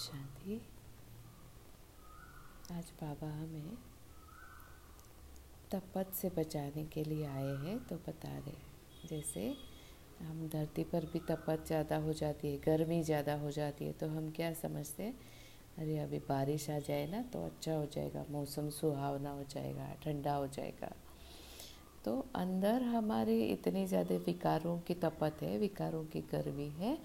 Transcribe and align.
शांति। 0.00 0.54
आज 2.72 2.90
बाबा 3.02 3.26
हमें 3.28 3.76
तपत 5.72 6.12
से 6.14 6.28
बचाने 6.36 6.84
के 6.84 7.04
लिए 7.04 7.26
आए 7.26 7.54
हैं 7.56 7.78
तो 7.86 7.96
बता 8.08 8.28
रहे 8.28 9.08
जैसे 9.08 9.46
हम 10.20 10.48
धरती 10.52 10.84
पर 10.84 11.06
भी 11.12 11.18
तपत 11.28 11.64
ज़्यादा 11.66 11.96
हो 11.98 12.12
जाती 12.12 12.48
है, 12.48 12.56
गर्मी 12.58 13.02
ज़्यादा 13.02 13.34
हो 13.34 13.50
जाती 13.50 13.84
है 13.84 13.92
तो 13.92 14.08
हम 14.08 14.30
क्या 14.30 14.52
समझते 14.54 15.02
हैं? 15.02 15.14
अरे 15.78 15.98
अभी 15.98 16.18
बारिश 16.28 16.68
आ 16.70 16.78
जाए 16.80 17.06
ना 17.06 17.22
तो 17.32 17.44
अच्छा 17.46 17.74
हो 17.74 17.86
जाएगा, 17.86 18.24
मौसम 18.30 18.68
सुहावना 18.70 19.30
हो 19.30 19.44
जाएगा, 19.44 19.94
ठंडा 20.04 20.34
हो 20.34 20.46
जाएगा। 20.48 20.92
तो 22.04 22.18
अंदर 22.36 22.82
हमारे 22.84 23.40
इतनी 23.46 23.86
ज़्यादा 23.86 24.16
विकारों 24.26 24.78
की 24.78 24.94
तपत 24.96 25.42
है, 25.42 25.56
विकारों 25.58 26.04
की 26.04 26.20
गर्मी 26.32 26.68
है, 26.78 26.98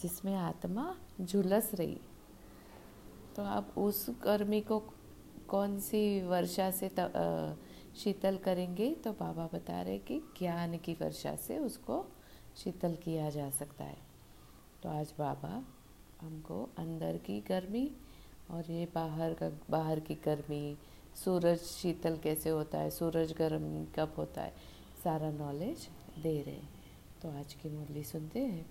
जिसमें 0.00 0.34
आत्मा 0.36 0.94
झुलस 1.20 1.70
रही। 1.74 1.98
तो 3.36 3.42
आप 3.42 3.74
उस 3.78 4.06
गर्मी 4.24 4.60
को 4.60 4.78
कौन 5.48 5.78
सी 5.78 6.22
वर्षा 6.22 6.70
से 6.70 6.88
त, 6.88 7.00
आ, 7.00 7.54
शीतल 7.94 8.36
करेंगे? 8.36 8.90
तो 8.94 9.12
बाबा 9.12 9.48
बता 9.52 9.80
रहे 9.82 9.98
कि 9.98 10.18
ज्ञान 10.38 10.76
की 10.76 10.92
वर्षा 10.92 11.34
से 11.36 11.58
उसको 11.58 12.04
शीतल 12.56 12.94
किया 12.94 13.28
जा 13.30 13.50
सकता 13.50 13.84
है। 13.84 13.98
तो 14.82 14.88
आज 14.88 15.12
बाबा 15.18 15.62
हमको 16.20 16.62
अंदर 16.78 17.16
की 17.16 17.40
गर्मी 17.40 17.90
और 18.50 18.70
ये 18.70 18.88
बाहर 18.94 19.34
का 19.34 19.50
बाहर 19.70 20.00
की 20.00 20.14
गर्मी 20.14 20.76
सूरज 21.24 21.58
शीतल 21.58 22.16
कैसे 22.16 22.50
होता 22.50 22.78
है 22.78 22.90
सूरज 22.90 23.32
गर्म 23.32 23.84
कब 23.96 24.14
होता 24.18 24.42
है 24.42 24.54
सारा 25.04 25.30
नॉलेज 25.30 25.88
दे 26.22 26.40
रहे 26.42 26.54
हैं। 26.54 26.68
तो 27.22 27.30
आज 27.30 27.54
की 27.54 27.68
मुरली 27.68 28.04
सुनते 28.04 28.40
हैं। 28.40 28.66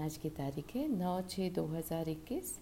आज 0.00 0.16
की 0.16 0.30
तारीख 0.30 0.76
है 0.76 0.88
नौ 0.88 1.20
छः 1.22 1.50
दो 1.50 1.66
हज़ार 1.66 2.08
इक्कीस। 2.08 2.58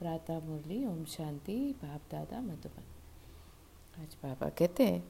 प्रातः 0.00 0.38
मुरली, 0.40 0.84
ओम 0.86 1.04
शांति, 1.04 1.54
बाप 1.82 2.00
दादा, 2.10 2.40
मधुबन। 2.40 2.82
आज 4.02 4.14
बाबा 4.22 4.48
कहते 4.48 4.84
हैं 4.86 5.02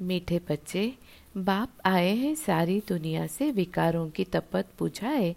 मीठे 0.00 0.38
बच्चे, 0.50 0.92
बाप 1.36 1.72
आए 1.86 2.14
हैं 2.16 2.34
सारी 2.34 2.82
दुनिया 2.88 3.26
से, 3.26 3.50
विकारों 3.50 4.08
की 4.10 4.24
तपत 4.24 4.68
बुझाए 4.78 5.34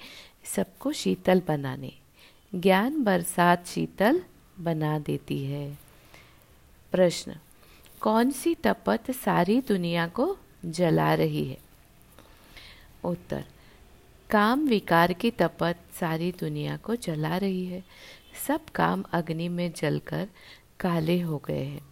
सबको 0.55 0.91
शीतल 0.91 1.41
बनाने। 1.47 1.93
ज्ञान 2.55 3.03
बरसात 3.03 3.67
शीतल 3.67 4.23
बना 4.59 4.99
देती 4.99 5.45
है। 5.45 5.77
प्रश्न, 6.91 7.35
कौन 8.01 8.31
सी 8.31 8.55
तपत 8.55 9.11
सारी 9.11 9.61
दुनिया 9.61 10.07
को 10.07 10.37
जला 10.65 11.13
रही 11.13 11.45
है? 11.45 11.57
उत्तर, 13.03 13.45
काम 14.29 14.67
विकार 14.67 15.13
की 15.13 15.31
तपत 15.31 15.79
सारी 15.99 16.31
दुनिया 16.31 16.77
को 16.77 16.95
जला 16.95 17.37
रही 17.37 17.65
है। 17.65 17.83
सब 18.47 18.65
काम 18.65 19.03
अग्नि 19.11 19.49
में 19.49 19.73
जलकर 19.73 20.27
काले 20.79 21.19
हो 21.19 21.37
गए 21.45 21.63
हैं। 21.63 21.89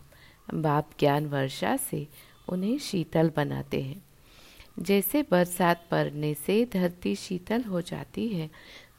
बाप 0.54 0.92
ज्ञान 1.00 1.26
वर्षा 1.26 1.78
से 1.78 2.08
उन्हें 2.50 2.80
शीतल 2.80 3.32
बनाते 3.36 3.82
हैं। 3.82 4.06
जैसे 4.80 5.26
बरसात 5.32 5.88
पड़ने 5.92 6.34
से 6.34 6.66
धरती 6.74 7.16
शीतल 7.16 7.64
हो 7.64 7.82
जाती 7.82 8.28
है 8.28 8.50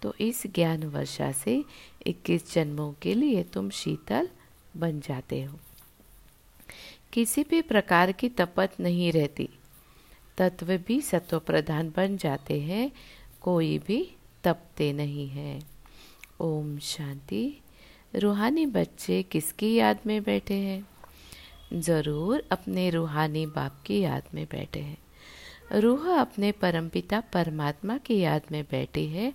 तो 0.03 0.15
इस 0.21 0.47
ज्ञान 0.47 0.85
वर्षा 0.85 1.33
से 1.33 1.65
21 2.07 2.55
जन्मों 2.55 2.93
के 3.03 3.15
लिए 3.15 3.43
तुम 3.43 3.71
शीतल 3.71 4.29
बन 4.77 5.01
जाते 5.01 5.43
हो। 5.43 5.59
किसी 7.13 7.43
भी 7.43 7.63
प्रकार 7.63 8.13
की 8.13 8.29
तपत 8.29 8.73
नहीं 8.81 9.13
रहती। 9.13 9.49
तत्व 10.37 10.77
भी 10.77 11.01
सत्व 11.01 11.39
प्रधान 11.39 11.93
बन 11.97 12.17
जाते 12.17 12.61
हैं, 12.61 12.93
कोई 13.41 13.79
भी 13.79 14.11
तपते 14.45 14.93
नहीं 14.93 15.29
है। 15.29 15.63
ओम 16.41 16.79
शांति। 16.79 17.61
रूहानी 18.15 18.67
बच्चे 18.67 19.23
किसकी 19.23 19.75
याद 19.75 19.99
में 20.07 20.23
बैठे 20.23 20.55
हैं? 20.55 20.89
ज़रूर 21.81 22.45
अपने 22.51 22.91
रूहानी 22.91 23.47
बाप 23.47 23.83
की 23.87 24.01
याद 24.01 24.23
में 24.35 24.47
बैठे 24.51 24.81
हैं। 24.81 24.99
रूह 25.81 26.21
अपने 26.21 26.53
परमपिता 26.53 27.21
परमात्मा 27.21 27.99
की 27.99 28.19
याद 28.19 28.43
में 28.53 28.65
बैठी 28.71 29.07
है। 29.07 29.35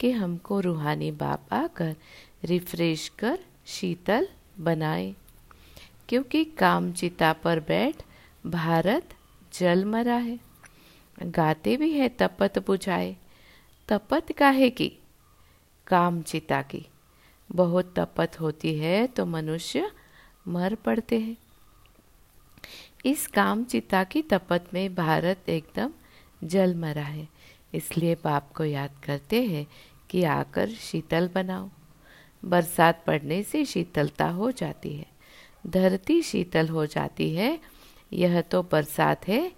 कि 0.00 0.10
हमको 0.10 0.60
रूहानी 0.60 1.10
बाप 1.10 1.52
आकर 1.52 1.96
रिफ्रेश 2.44 3.08
कर, 3.08 3.38
शीतल 3.66 4.28
बनाए। 4.60 5.14
क्योंकि 6.08 6.44
काम 6.44 6.92
चिता 6.92 7.32
पर 7.32 7.60
बैठ 7.60 8.02
भारत 8.46 9.14
जल 9.54 9.84
मरा 9.84 10.16
है। 10.16 10.40
गाते 11.22 11.76
भी 11.76 11.92
है 11.92 12.08
तपत 12.08 12.66
बुझाए। 12.66 13.16
तपत 13.88 14.32
काहे 14.38 14.70
की? 14.70 14.98
काम 15.86 16.22
चिता 16.22 16.62
की। 16.62 16.86
बहुत 17.52 17.94
तपत 17.98 18.40
होती 18.40 18.78
है 18.78 19.06
तो 19.06 19.26
मनुष्य 19.26 19.90
मर 20.48 20.74
पड़ते 20.74 21.20
हैं। 21.20 21.36
इस 23.06 23.26
काम 23.26 23.64
चिता 23.64 24.04
की 24.04 24.22
तपत 24.22 24.64
में 24.74 24.94
भारत 24.94 25.48
एकदम 25.48 25.92
जल 26.44 26.74
मरा 26.74 27.02
है। 27.02 27.28
इसलिए 27.74 28.14
बाप 28.14 28.52
को 28.52 28.64
याद 28.64 28.90
करते 29.04 29.44
हैं 29.44 29.66
कि 30.10 30.22
आकर 30.22 30.68
शीतल 30.68 31.30
बनाओ। 31.34 31.70
बरसात 32.44 33.04
पड़ने 33.06 33.42
से 33.42 33.64
शीतलता 33.64 34.28
हो 34.28 34.50
जाती 34.50 34.96
है। 34.96 35.06
धरती 35.66 36.22
शीतल 36.22 36.68
हो 36.68 36.86
जाती 36.86 37.34
है। 37.34 37.60
यह 38.12 38.40
तो 38.40 38.62
बरसात 38.62 39.28
है 39.28 39.52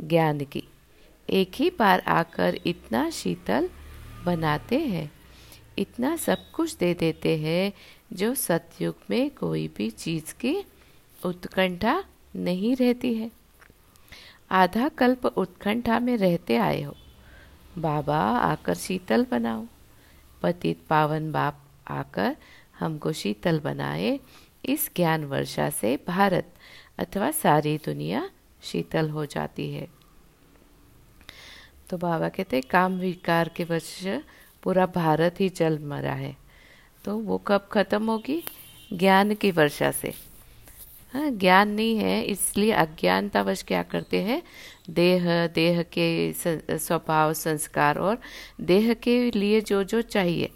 ज्ञान 0.00 0.44
की। 0.44 0.64
एक 1.30 1.52
ही 1.54 1.70
बार 1.70 2.00
आकर 2.00 2.60
इतना 2.66 3.10
शीतल 3.10 3.70
बनाते 4.24 4.78
हैं। 4.78 5.12
इतना 5.78 6.16
सब 6.16 6.50
कुछ 6.50 6.76
दे 6.76 6.94
देते 6.94 7.38
हैं 7.38 7.72
जो 8.12 8.34
सतयुग 8.34 8.94
में 9.10 9.30
कोई 9.30 9.68
भी 9.68 9.90
चीज़ 9.90 10.34
की 10.34 10.64
उत्कंठा 11.24 12.04
नहीं 12.36 12.76
रहती 12.76 13.14
है। 13.14 13.30
आधा 14.50 14.88
कल्प 14.88 15.26
उत्कंठा 15.26 15.98
में 15.98 16.16
रहते 16.16 16.56
आए 16.56 16.82
हो। 16.82 16.96
बाबा 17.78 18.18
आकर 18.20 18.74
शीतल 18.74 19.26
बनाओ। 19.30 19.66
पतित 20.44 20.80
पावन 20.90 21.32
बाप 21.32 21.64
आकर 21.88 22.36
हमको 22.78 23.12
शीतल 23.12 23.60
बनाए। 23.60 24.20
इस 24.64 24.90
ज्ञान 24.96 25.24
वर्षा 25.24 25.70
से 25.70 25.96
भारत 26.08 26.54
अथवा 26.98 27.30
सारी 27.30 27.78
दुनिया 27.78 28.30
शीतल 28.62 29.10
हो 29.10 29.26
जाती 29.26 29.74
है। 29.74 29.88
तो 31.90 31.98
बाबा 31.98 32.28
कहते, 32.28 32.60
काम 32.60 32.98
विकार 32.98 33.48
के 33.48 33.64
वर्ष 33.64 34.06
पूरा 34.62 34.86
भारत 34.86 35.40
ही 35.40 35.48
जल 35.48 35.78
मरा 35.78 36.12
है। 36.12 36.36
तो 37.04 37.18
वो 37.18 37.38
कब 37.38 37.68
खत्म 37.72 38.10
होगी? 38.10 38.44
ज्ञान 38.92 39.34
की 39.34 39.50
वर्षा 39.50 39.90
से। 39.90 40.14
ज्ञान 41.14 41.68
नहीं 41.70 41.96
है 41.96 42.22
इसलिए 42.22 42.70
अज्ञानतावश 42.72 43.62
क्या 43.62 43.82
करते 43.82 44.22
हैं? 44.22 44.42
देह 44.90 45.24
देह 45.46 45.82
के 45.98 46.32
स्वभाव 46.78 47.32
संस्कार 47.34 47.98
और 47.98 48.18
देह 48.60 48.92
के 48.94 49.30
लिए 49.30 49.60
जो 49.60 49.82
जो 49.84 50.02
चाहिए 50.02 50.50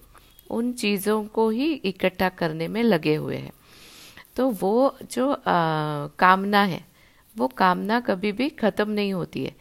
उन 0.50 0.72
चीज़ों 0.72 1.22
को 1.24 1.48
ही 1.50 1.72
इकट्ठा 1.72 2.28
करने 2.28 2.68
में 2.68 2.82
लगे 2.82 3.14
हुए 3.14 3.36
हैं। 3.36 3.52
तो 4.36 4.48
वो 4.50 4.96
जो 5.12 5.30
आ, 5.32 5.36
कामना 6.18 6.62
है 6.62 6.86
वो 7.36 7.48
कामना 7.48 7.98
कभी 8.00 8.32
भी 8.32 8.48
ख़त्म 8.50 8.90
नहीं 8.90 9.12
होती 9.12 9.44
है। 9.44 9.54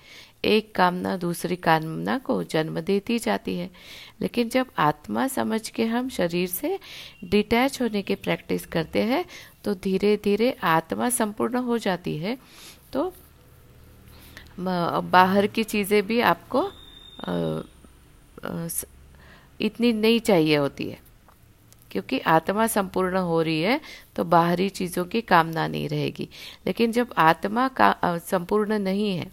एक 0.44 0.74
कामना 0.76 1.16
दूसरी 1.18 1.56
कामना 1.58 2.18
को 2.20 2.42
जन्म 2.46 2.80
देती 2.82 3.18
जाती 3.20 3.56
है। 3.58 3.70
लेकिन 4.22 4.50
जब 4.50 4.68
आत्मा 4.80 5.28
समझ 5.28 5.70
के 5.70 5.86
हम 5.86 6.10
शरीर 6.10 6.48
से 6.50 6.78
डिटैच 7.26 7.82
होने 7.82 8.02
की 8.02 8.16
प्रैक्टिस 8.18 8.66
करते 8.66 9.04
हैं 9.04 9.24
तो 9.64 9.74
धीरे 9.76 10.16
धीरे 10.24 10.52
आत्मा 10.66 11.10
संपूर्ण 11.12 11.58
हो 11.60 11.78
जाती 11.78 12.18
है। 12.18 12.38
तो 12.94 13.12
बाहर 14.60 15.48
की 15.48 15.64
चीज़ें 15.66 16.02
भी 16.08 16.20
आपको 16.24 16.70
इतनी 19.60 19.92
नहीं 19.94 20.20
चाहिए 20.20 20.56
होती 20.58 20.90
है। 20.90 21.00
क्योंकि 21.92 22.20
आत्मा 22.20 22.66
संपूर्ण 22.68 23.18
हो 23.20 23.42
रही 23.42 23.62
है 23.62 23.80
तो 24.16 24.24
बाहरी 24.26 24.68
चीज़ों 24.72 25.04
की 25.06 25.22
कामना 25.24 25.68
नहीं 25.68 25.88
रहेगी। 25.90 26.28
लेकिन 26.68 26.92
जब 26.92 27.14
आत्मा 27.20 27.68
का 27.72 27.96
संपूर्ण 28.22 28.80
नहीं 28.80 29.16
है 29.18 29.32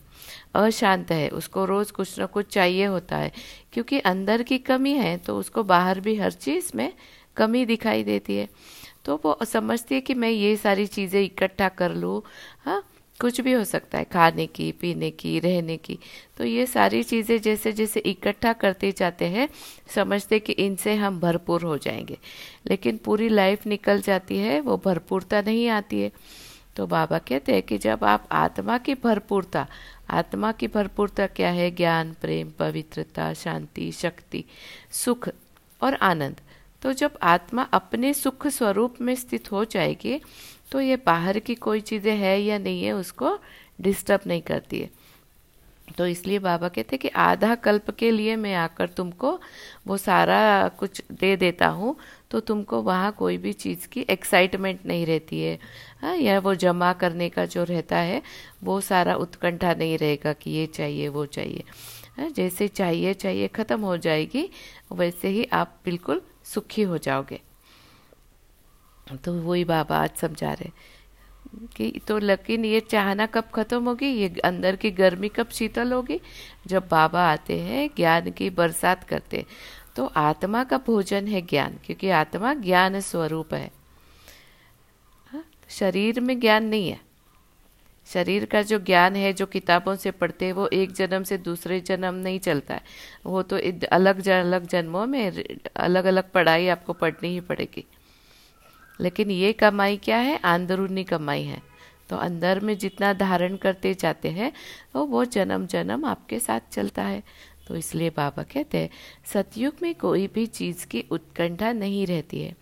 अशांत 0.55 1.11
है, 1.13 1.29
उसको 1.29 1.65
रोज़ 1.65 1.93
कुछ 1.93 2.19
ना 2.19 2.27
कुछ 2.27 2.53
चाहिए 2.53 2.85
होता 2.85 3.17
है। 3.17 3.33
क्योंकि 3.73 3.99
अंदर 3.99 4.43
की 4.43 4.59
कमी 4.59 4.93
है 4.93 5.17
तो 5.19 5.39
उसको 5.39 5.63
बाहर 5.63 6.01
भी 6.01 6.17
हर 6.17 6.33
चीज़ 6.33 6.71
में 6.75 6.93
कमी 7.37 7.65
दिखाई 7.67 8.05
देती 8.05 8.37
है। 8.37 8.49
तो 9.05 9.21
वो 9.25 9.39
समझती 9.45 9.95
है 9.95 10.01
कि 10.01 10.15
मैं 10.15 10.31
ये 10.31 10.57
सारी 10.57 10.87
चीज़ें 10.87 11.23
इकट्ठा 11.23 11.69
कर 11.69 11.95
लूँ। 11.95 12.23
हाँ 12.65 12.83
कुछ 13.21 13.41
भी 13.41 13.53
हो 13.53 13.65
सकता 13.65 13.99
है, 13.99 14.05
खाने 14.05 14.47
की, 14.47 14.73
पीने 14.73 15.11
की, 15.11 15.39
रहने 15.41 15.77
की। 15.77 15.99
तो 16.37 16.45
ये 16.45 16.67
सारी 16.67 17.03
चीज़ें 17.03 17.41
जैसे 17.41 17.73
जैसे 17.73 18.01
इकट्ठा 18.01 18.53
करते 18.53 18.93
जाते 18.93 19.25
हैं, 19.25 19.49
समझते 19.95 20.39
कि 20.39 20.53
इनसे 20.53 20.95
हम 20.95 21.21
भरपूर 21.21 21.63
हो 21.63 21.79
जाएँगे। 21.79 22.19
लेकिन 22.71 22.97
पूरी 22.97 23.29
लाइफ 23.29 23.67
निकल 23.67 24.01
जाती 24.01 24.39
है, 24.39 24.61
वो 24.61 24.77
भरपूरता 24.85 25.41
नहीं 25.43 25.69
आती 25.69 26.01
है। 26.01 26.11
तो 26.77 26.87
बाबा 26.87 27.19
कहते 27.19 27.53
हैं 27.53 27.63
कि 27.63 27.79
जब 27.79 28.05
आप 28.05 28.29
आत्मा 28.33 28.79
की 28.79 28.95
भरपूरता, 28.95 29.67
आत्मा 30.11 30.51
की 30.53 30.69
भरपूरता 30.69 31.27
क्या 31.29 31.51
है? 31.51 31.71
ज्ञान, 31.71 32.13
प्रेम, 32.21 32.51
पवित्रता, 32.59 33.33
शांति, 33.35 33.91
शक्ति, 33.93 34.45
सुख 34.93 35.29
और 35.81 35.95
आनंद। 36.03 36.41
तो 36.83 36.93
जब 36.93 37.19
आत्मा 37.23 37.63
अपने 37.73 38.13
सुख 38.15 38.47
स्वरूप 38.49 39.01
में 39.01 39.15
स्थित 39.15 39.51
हो 39.53 39.65
जाएगी 39.67 40.21
तो 40.73 40.81
ये 40.81 40.97
बाहर 40.97 41.39
की 41.39 41.55
कोई 41.57 41.81
चीज़ें 41.81 42.17
है 42.17 42.41
या 42.43 42.59
नहीं 42.59 42.85
है, 42.85 42.93
उसको 42.93 43.39
डिस्टर्ब 43.81 44.21
नहीं 44.27 44.43
करती 44.43 44.81
है। 44.81 44.91
तो 45.99 46.07
इसलिए 46.07 46.39
बाबा 46.39 46.69
कहते 46.69 46.97
कि 46.97 47.09
आधा 47.09 47.55
कल्प 47.55 47.91
के 47.91 48.11
लिए 48.11 48.37
मैं 48.37 48.55
आकर 48.55 48.89
तुमको 48.89 49.39
वो 49.87 49.97
सारा 49.97 50.69
कुछ 50.79 51.03
दे 51.13 51.35
देता 51.37 51.67
हूँ 51.69 51.97
तो 52.31 52.41
तुमको 52.41 52.81
वहाँ 52.83 53.11
कोई 53.13 53.37
भी 53.39 53.53
चीज़ 53.53 53.87
की 53.89 54.01
एक्साइटमेंट 54.11 54.87
नहीं 54.87 55.05
रहती 55.07 55.41
है। 55.43 55.59
हाँ 56.05 56.17
या 56.17 56.39
वो 56.41 56.55
जमा 56.55 56.93
करने 56.93 57.29
का 57.29 57.45
जो 57.47 57.65
रहता 57.65 57.97
है 57.99 58.21
वो 58.65 58.81
सारा 58.83 59.15
उत्कंठा 59.17 59.73
नहीं 59.75 59.97
रहेगा 59.99 60.33
कि 60.33 60.51
ये 60.51 60.67
चाहिए 60.67 61.09
वो 61.09 61.25
चाहिए। 61.27 61.65
हाँ 62.19 62.29
जैसे 62.31 62.69
चाहिए 62.69 63.15
चाहिए 63.15 63.49
ख़त्म 63.49 63.81
हो 63.81 63.97
जाएगी 63.99 64.49
वैसे 64.93 65.29
ही 65.29 65.45
आप 65.53 65.79
बिल्कुल 65.85 66.21
सुखी 66.45 66.83
हो 66.83 66.99
जाओगे। 66.99 67.41
तो 69.25 69.33
वही 69.35 69.65
बाबा 69.65 69.97
आज 69.99 70.11
समझा 70.17 70.53
रहे 70.53 70.71
कि 71.77 72.01
तो 72.09 72.19
लेकिन 72.19 72.65
ये 72.65 72.81
चाहना 72.81 73.27
कब 73.27 73.45
खत्म 73.55 73.85
होगी? 73.85 74.07
ये 74.07 74.29
अंदर 74.45 74.77
की 74.77 74.91
गर्मी 74.93 75.29
कब 75.29 75.49
शीतल 75.53 75.93
होगी? 75.93 76.21
जब 76.67 76.89
बाबा 76.91 77.23
आते 77.31 77.59
हैं 77.61 77.89
ज्ञान 77.97 78.31
की 78.31 78.51
बरसात 78.51 79.05
करते 79.05 79.45
तो 79.97 80.07
आत्मा 80.19 80.65
का 80.65 80.79
भोजन 80.87 81.27
है 81.29 81.43
ज्ञान 81.43 81.79
क्योंकि 81.87 82.11
आत्मा 82.13 82.55
ज्ञान 82.55 83.01
स्वरूप 83.01 83.55
हाँ, 83.55 83.69
शरीर 85.69 86.21
में 86.21 86.39
ज्ञान 86.41 86.65
नहीं 86.65 86.89
है। 86.89 87.01
शरीर 88.07 88.45
का 88.45 88.63
जो 88.63 88.79
ज्ञान 88.79 89.17
है 89.17 89.33
जो 89.33 89.47
किताबों 89.47 89.95
से 89.97 90.11
पढ़ते 90.11 90.45
हैं 90.45 90.53
वो 90.53 90.67
एक 90.69 90.93
जन्म 90.93 91.23
से 91.23 91.39
दूसरे 91.39 91.81
जन्म 91.81 92.15
नहीं 92.15 92.39
चलता 92.39 92.75
है। 92.75 92.83
वो 93.27 93.43
तो 93.43 93.59
अलग 93.93 94.21
जन, 94.21 94.33
अलग 94.33 94.67
जन्मों 94.67 95.07
में 95.07 95.45
अलग 95.77 96.05
अलग 96.05 96.31
पढ़ाई 96.31 96.69
आपको 96.69 96.93
पढ़नी 96.93 97.29
ही 97.29 97.41
पड़ेगी। 97.41 97.85
लेकिन 99.01 99.31
ये 99.31 99.53
कमाई 99.53 99.97
क्या 99.97 100.17
है? 100.17 100.39
अंदरूनी 100.45 101.05
कमाई 101.05 101.43
है। 101.43 101.63
तो 102.09 102.17
अंदर 102.17 102.61
में 102.61 102.77
जितना 102.79 103.13
धारण 103.13 103.57
करते 103.57 103.95
जाते 103.95 104.31
हैं 104.31 104.53
तो 104.93 105.05
वो 105.05 105.25
जन्म 105.25 105.67
जन्म 105.67 106.05
आपके 106.05 106.39
साथ 106.41 106.61
चलता 106.73 107.03
है। 107.03 107.23
तो 107.69 107.77
इसलिए 107.77 108.11
बाबा 108.11 108.43
कहते 108.43 108.79
हैं 108.79 108.91
सतयुग 109.33 109.75
में 109.83 109.95
कोई 109.95 110.27
भी 110.27 110.47
चीज़ 110.47 110.87
की 110.87 111.05
उत्कंठा 111.11 111.73
नहीं 111.73 112.07
रहती 112.07 112.43
है। 112.43 112.55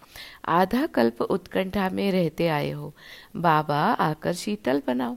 आधा 0.45 0.87
कल्प 0.87 1.23
उत्कंठा 1.23 1.91
में 1.91 2.13
रहते 2.13 2.49
आए 2.49 2.71
हो। 2.71 2.95
बाबा 3.37 3.79
आकर 3.79 4.33
शीतल 4.33 4.83
बनाओ। 4.87 5.17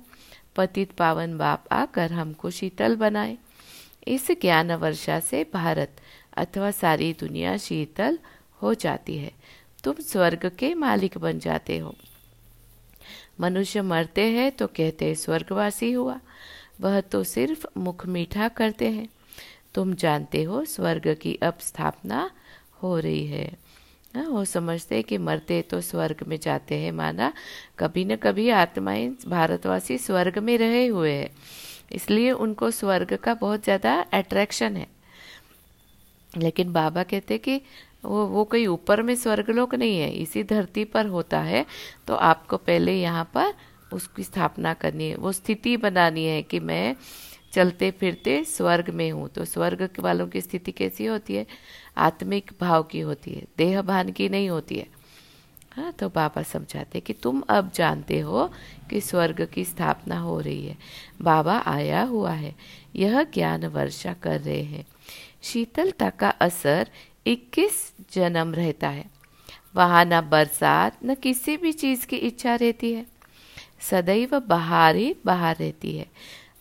पतित 0.55 0.91
पावन 0.91 1.37
बाप 1.37 1.63
आकर 1.71 2.11
हमको 2.11 2.49
शीतल 2.49 2.95
बनाए। 2.95 3.37
इस 4.07 4.31
ज्ञान 4.31 4.71
वर्षा 4.71 5.19
से 5.19 5.47
भारत 5.53 5.95
अथवा 6.37 6.71
सारी 6.71 7.13
दुनिया 7.13 7.57
शीतल 7.57 8.19
हो 8.61 8.73
जाती 8.73 9.17
है। 9.17 9.31
तुम 9.83 9.95
स्वर्ग 9.95 10.51
के 10.59 10.73
मालिक 10.73 11.17
बन 11.17 11.39
जाते 11.39 11.77
हो। 11.77 11.95
मनुष्य 13.39 13.81
मरते 13.81 14.21
हैं 14.21 14.51
तो 14.51 14.67
कहते 14.67 15.15
स्वर्गवासी 15.15 15.91
हुआ। 15.91 16.19
वह 16.81 17.01
तो 17.01 17.23
सिर्फ़ 17.23 17.65
मुख 17.77 18.05
मीठा 18.05 18.47
करते 18.47 18.89
हैं। 18.89 19.09
तुम 19.73 19.93
जानते 19.93 20.43
हो, 20.43 20.65
स्वर्ग 20.65 21.17
की 21.21 21.35
अब 21.35 21.57
स्थापना 21.59 22.31
हो 22.83 22.99
रही 22.99 23.27
है। 23.27 23.64
हाँ, 24.15 24.23
वो 24.25 24.43
समझते 24.45 24.95
हैं 24.95 25.03
कि 25.03 25.17
मरते 25.19 25.61
तो 25.61 25.79
स्वर्ग 25.81 26.23
में 26.27 26.37
जाते 26.39 26.75
हैं 26.75 26.91
माना 26.91 27.31
कभी 27.79 28.03
न 28.05 28.15
कभी 28.15 28.49
आत्माएँ 28.51 29.07
भारतवासी 29.27 29.97
स्वर्ग 29.97 30.37
में 30.39 30.57
रहे 30.57 30.85
हुए 30.87 31.11
हैं। 31.11 31.29
इसलिए 31.93 32.31
उनको 32.33 32.69
स्वर्ग 32.71 33.13
का 33.23 33.33
बहुत 33.33 33.63
ज़्यादा 33.63 33.93
अट्रैक्शन 34.13 34.77
है। 34.77 34.87
लेकिन 36.33 36.71
बाबा 36.73 37.03
कहते 37.03 37.37
कि 37.39 37.61
वो 38.05 38.25
वो 38.27 38.43
कोई 38.45 38.65
ऊपर 38.67 39.01
में 39.01 39.15
स्वर्गलोक 39.15 39.75
नहीं 39.75 39.99
है 39.99 40.09
इसी 40.13 40.43
धरती 40.45 40.83
पर 40.85 41.05
होता 41.07 41.39
है 41.41 41.65
तो 42.07 42.15
आपको 42.15 42.57
पहले 42.59 42.93
यहाँ 42.93 43.29
पर 43.35 43.53
उसकी 43.91 44.23
स्थापना 44.23 44.73
करनी 44.75 45.09
है। 45.09 45.15
वो 45.17 45.31
स्थिति 45.33 45.77
बनानी 45.77 46.25
है 46.25 46.41
कि 46.43 46.59
मैं 46.61 46.95
चलते 47.53 47.89
फिरते 47.91 48.43
स्वर्ग 48.45 48.89
में 48.91 49.09
हूँ 49.11 49.27
तो 49.29 49.45
स्वर्ग 49.45 49.89
वालों 49.99 50.27
की 50.27 50.41
स्थिति 50.41 50.71
कैसी 50.71 51.05
होती 51.05 51.35
है? 51.35 51.45
आत्मिक 51.97 52.51
भाव 52.61 52.83
की 52.83 52.99
होती 52.99 53.31
है, 53.31 53.45
देह 53.57 53.81
भान 53.81 54.11
की 54.11 54.29
नहीं 54.29 54.49
होती 54.49 54.75
है। 54.75 54.87
हाँ 55.71 55.91
तो 55.91 56.09
बाबा 56.09 56.43
समझाते 56.43 56.99
कि 56.99 57.13
तुम 57.13 57.43
अब 57.49 57.71
जानते 57.75 58.19
हो 58.19 58.51
कि 58.89 59.01
स्वर्ग 59.01 59.47
की 59.53 59.65
स्थापना 59.65 60.19
हो 60.19 60.39
रही 60.39 60.67
है। 60.67 60.77
बाबा 61.21 61.63
आया 61.65 62.01
हुआ 62.01 62.31
है, 62.31 62.55
यह 62.95 63.23
ज्ञान 63.23 63.65
वर्षा 63.65 64.13
कर 64.13 64.41
रहे 64.41 64.63
हैं। 64.63 64.85
शीतलता 65.43 66.09
का 66.09 66.29
असर 66.29 66.89
21 67.27 67.93
जन्म 68.13 68.53
रहता 68.53 68.89
है। 68.89 69.05
वहाँ 69.75 70.05
न 70.05 70.21
बरसात, 70.21 70.99
न 71.05 71.15
किसी 71.15 71.57
भी 71.57 71.71
चीज़ 71.71 72.07
की 72.07 72.15
इच्छा 72.15 72.55
रहती 72.55 72.93
है। 72.93 73.05
सदैव 73.79 74.39
बाहर 74.39 74.95
ही 74.95 75.15
बाहर 75.25 75.55
रहती 75.55 75.97
है। 75.97 76.05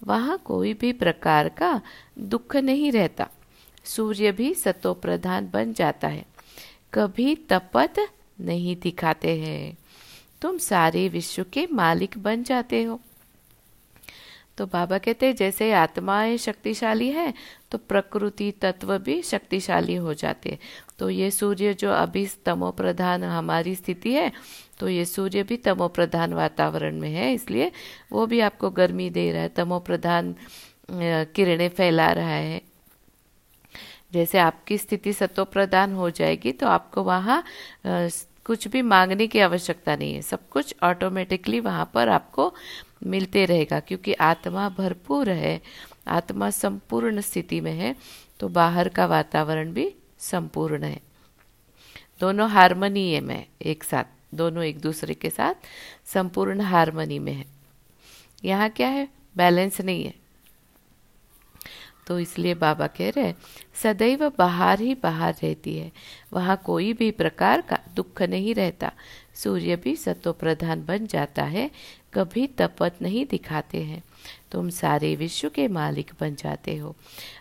वहाँ 0.05 0.39
कोई 0.39 0.75
भी 0.75 0.93
प्रकार 0.93 1.49
का 1.49 1.83
दुख 2.19 2.57
नहीं 2.57 2.93
रहता। 2.93 3.29
सूर्य 3.85 4.33
भी 4.33 4.53
सतो 4.55 4.93
प्रधान 4.97 5.51
बन 5.53 5.73
जाता 5.73 6.09
है। 6.09 6.25
कभी 6.95 7.35
तपत 7.51 7.95
नहीं 8.41 8.77
दिखाते 8.77 9.37
हैं। 9.39 9.77
तुम 10.43 10.59
सारे 10.61 11.09
विश्व 11.09 11.45
के 11.53 11.67
मालिक 11.73 12.19
बन 12.19 12.43
जाते 12.43 12.83
हो। 12.83 13.01
तो 14.59 14.67
बाबा 14.67 14.99
कहते 14.99 15.27
हैं, 15.27 15.35
जैसे 15.37 15.73
आत्माएँ 15.73 16.37
शक्तिशाली 16.39 17.09
है 17.11 17.33
तो 17.71 17.79
प्रकृति 17.81 18.51
तत्व 18.63 18.97
भी 18.99 19.21
शक्तिशाली 19.23 19.95
हो 19.97 20.15
जाते 20.15 20.51
हैं। 20.51 20.59
तो 20.99 21.09
ये 21.11 21.31
सूर्य 21.31 21.73
जो 21.75 21.91
अभी 21.93 22.27
तमो 22.47 22.71
प्रधान 22.71 23.25
हमारी 23.25 23.75
स्थिति 23.75 24.13
है 24.13 24.31
तो 24.81 24.89
ये 24.89 25.05
सूर्य 25.05 25.43
भी 25.43 25.57
तमो 25.57 25.89
प्रधान 25.89 26.33
वातावरण 26.35 27.01
में 27.01 27.11
है, 27.11 27.33
इसलिए 27.35 27.71
वो 28.13 28.27
भी 28.27 28.41
आपको 28.41 28.71
गर्मी 28.71 29.09
दे 29.11 29.31
रहा 29.33 29.43
है 29.43 29.49
तमो 29.49 29.79
प्रधान 29.81 30.35
किरणें 30.91 31.69
फैला 31.69 32.11
रहा 32.13 32.29
है। 32.29 32.61
जैसे 34.15 34.39
आपकी 34.39 34.79
स्थिति 34.79 35.13
सतो 35.13 35.45
प्रदान 35.47 35.93
हो 35.95 36.11
जाएगी 36.13 36.53
तो 36.53 36.67
आपको 36.69 37.03
वहाँ 37.05 37.43
कुछ 38.47 38.67
भी 38.69 38.83
मांगने 38.85 39.27
की 39.27 39.39
आवश्यकता 39.41 39.95
नहीं 39.97 40.15
है। 40.15 40.23
सब 40.23 40.49
कुछ 40.49 40.75
ऑटोमेटिकली 40.83 41.61
वहाँ 41.61 41.91
पर 41.95 42.09
आपको 42.09 42.53
मिलते 43.05 43.45
रहेगा, 43.45 43.81
क्योंकि 43.81 44.13
आत्मा 44.15 44.69
भरपूर 44.69 45.29
है, 45.31 45.61
आत्मा 46.09 46.51
संपूर्ण 46.51 47.21
स्थिति 47.21 47.61
में 47.61 47.73
है 47.73 47.95
तो 48.41 48.49
बाहर 48.51 48.89
का 48.89 49.07
वातावरण 49.07 49.73
भी 49.73 49.93
संपूर्ण 50.21 50.83
है। 50.85 51.01
दोनों 52.21 52.49
हारमोनी 52.51 53.21
में 53.21 53.47
एक 53.63 53.85
साथ, 53.85 54.05
दोनों 54.35 54.65
एक 54.65 54.81
दूसरे 54.81 55.15
के 55.15 55.31
साथ 55.31 55.55
संपूर्ण 56.07 56.61
हारमोनी 56.63 57.19
में 57.19 57.33
है। 57.33 57.45
यहाँ 58.45 58.69
क्या 58.71 58.89
है? 58.89 59.09
बैलेंस 59.37 59.81
नहीं 59.81 60.05
है। 60.05 60.15
तो 62.07 62.19
इसलिए 62.19 62.55
बाबा 62.55 62.87
कह 62.87 63.11
रहे 63.11 63.35
सदैव 63.83 64.33
बाहर 64.39 64.81
ही 64.81 64.95
बाहर 64.95 65.35
रहती 65.43 65.79
है। 65.79 65.93
वहाँ 66.33 66.63
कोई 66.65 66.93
भी 66.93 67.11
प्रकार 67.11 67.61
का 67.61 67.79
दुख 67.97 68.23
नहीं 68.23 68.55
रहता। 68.55 68.93
सूर्य 69.35 69.77
भी 69.77 69.97
सतो 69.97 70.33
प्रधान 70.33 70.85
बन 70.85 71.07
जाता 71.07 71.43
है, 71.43 71.71
कभी 72.15 72.47
तपत 72.47 72.95
नहीं 73.03 73.27
दिखाते 73.27 73.83
हैं। 73.83 74.03
तुम 74.53 74.71
सारे 74.71 75.17
विश्व 75.17 75.49
के 75.49 75.69
मालिक 75.69 76.11
बन 76.21 76.35
जाते 76.35 76.77
हो। 76.77 76.97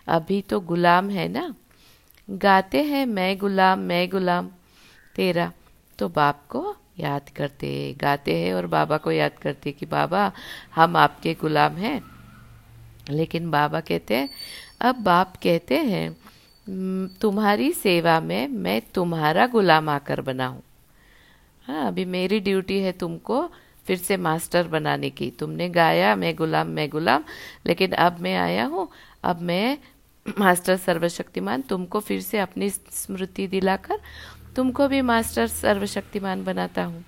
अभी 0.08 0.42
तो 0.42 0.60
गुलाम 0.60 1.10
है 1.10 1.28
ना? 1.28 1.54
गाते 2.30 2.82
हैं, 2.82 3.06
मैं 3.06 3.38
गुलाम 3.38 3.78
मैं 3.78 4.08
गुलाम। 4.08 4.50
तेरा 5.16 5.52
तो 5.98 6.08
बाप 6.08 6.42
को 6.48 6.76
याद 6.98 7.28
करते, 7.28 7.96
गाते 8.00 8.36
हैं 8.36 8.54
और 8.54 8.66
बाबा 8.66 8.96
को 8.96 9.12
याद 9.12 9.32
करते 9.32 9.72
कि 9.72 9.86
बाबा, 9.86 10.32
हम 10.74 10.96
आपके 10.96 11.34
गुलाम 11.34 11.72
हैं। 11.72 12.13
लेकिन 13.10 13.50
बाबा 13.50 13.80
कहते 13.80 14.14
हैं, 14.14 14.28
अब 14.80 15.02
बाप 15.02 15.36
कहते 15.42 15.78
हैं 15.78 16.16
तुम्हारी 17.20 17.72
सेवा 17.72 18.18
में 18.20 18.48
मैं 18.48 18.80
तुम्हारा 18.94 19.46
गुलाम 19.46 19.88
आकर 19.88 20.20
बना 20.20 20.46
हूँ। 20.46 20.62
हाँ 21.66 21.86
अभी 21.86 22.04
मेरी 22.06 22.40
ड्यूटी 22.40 22.78
है 22.80 22.92
तुमको 22.92 23.46
फिर 23.86 23.96
से 23.96 24.16
मास्टर 24.16 24.68
बनाने 24.68 25.10
की। 25.10 25.30
तुमने 25.30 25.68
गाया, 25.68 26.14
मैं 26.16 26.34
गुलाम 26.36 26.68
मैं 26.68 26.88
गुलाम, 26.90 27.24
लेकिन 27.66 27.92
अब 27.92 28.20
मैं 28.20 28.36
आया 28.36 28.64
हूँ, 28.66 28.88
अब 29.24 29.40
मैं 29.42 29.78
मास्टर 30.38 30.76
सर्वशक्तिमान 30.76 31.62
तुमको 31.62 32.00
फिर 32.00 32.20
से 32.20 32.38
अपनी 32.38 32.68
स्मृति 32.70 33.46
दिलाकर 33.46 33.98
तुमको 34.56 34.88
भी 34.88 35.00
मास्टर 35.02 35.46
सर्वशक्तिमान 35.46 36.44
बनाता 36.44 36.84
हूँ। 36.84 37.04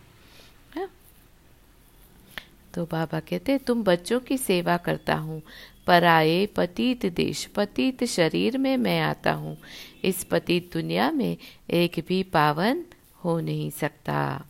तो 2.77 2.85
बाबा 2.85 3.19
कहते, 3.21 3.57
तुम 3.59 3.83
बच्चों 3.83 4.19
की 4.21 4.37
सेवा 4.39 4.77
करता 4.77 5.15
हूँ। 5.15 5.41
पर 5.87 6.05
आए 6.05 6.45
पतित 6.47 7.07
देश, 7.07 7.45
पतित 7.47 8.05
शरीर 8.05 8.59
में 8.59 8.77
मैं 8.77 9.01
आता 9.01 9.33
हूँ। 9.33 9.57
इस 10.05 10.23
पतित 10.25 10.73
दुनिया 10.73 11.11
में 11.11 11.37
एक 11.71 12.05
भी 12.09 12.23
पावन 12.23 12.85
हो 13.25 13.39
नहीं 13.41 13.71
सकता। 13.71 14.45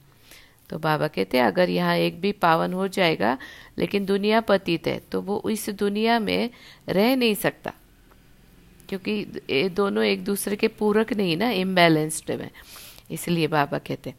तो 0.71 0.79
बाबा 0.79 1.09
कहते, 1.09 1.39
अगर 1.39 1.71
यहाँ 1.71 1.97
एक 1.97 2.21
भी 2.21 2.33
पावन 2.33 2.73
हो 2.73 2.89
जाएगा, 2.89 3.37
लेकिन 3.79 4.05
दुनिया 4.05 4.41
पतित 4.41 4.87
है 4.87 4.99
तो 5.13 5.21
वो 5.21 5.43
इस 5.51 5.69
दुनिया 5.71 6.19
में 6.21 6.51
रह 6.89 7.15
नहीं 7.17 7.35
सकता। 7.35 7.73
क्योंकि 8.89 9.13
ये 9.51 9.69
दोनों 9.69 10.05
एक 10.05 10.25
दूसरे 10.25 10.57
के 10.57 10.69
पूरक 10.69 11.13
नहीं 11.13 11.37
ना 11.37 11.51
इम्बैलेंस्ड 11.51 12.31
में। 12.31 12.51
इसलिए 13.11 13.47
बाबा 13.47 13.79
कहते 13.79 14.11
हैं 14.11 14.19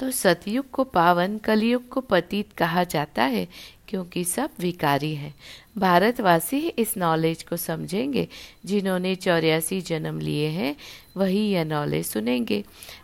तो 0.00 0.10
सतयुग 0.10 0.70
को 0.70 0.84
पावन, 0.84 1.38
कलयुग 1.38 1.88
को 1.88 2.00
पतित 2.00 2.52
कहा 2.52 2.84
जाता 2.84 3.22
है, 3.22 3.46
क्योंकि 3.88 4.24
सब 4.24 4.50
विकारी 4.58 5.14
हैं। 5.14 5.34
भारतवासी 5.78 6.58
इस 6.58 6.96
नॉलेज 6.96 7.42
को 7.42 7.56
समझेंगे, 7.56 8.26
जिन्होंने 8.64 9.14
चौरासी 9.14 9.80
जन्म 9.80 10.20
लिए 10.20 10.48
हैं, 10.48 10.74
वही 11.16 11.48
यह 11.50 11.64
नॉलेज 11.64 12.06
सुनेंगे। 12.06 12.62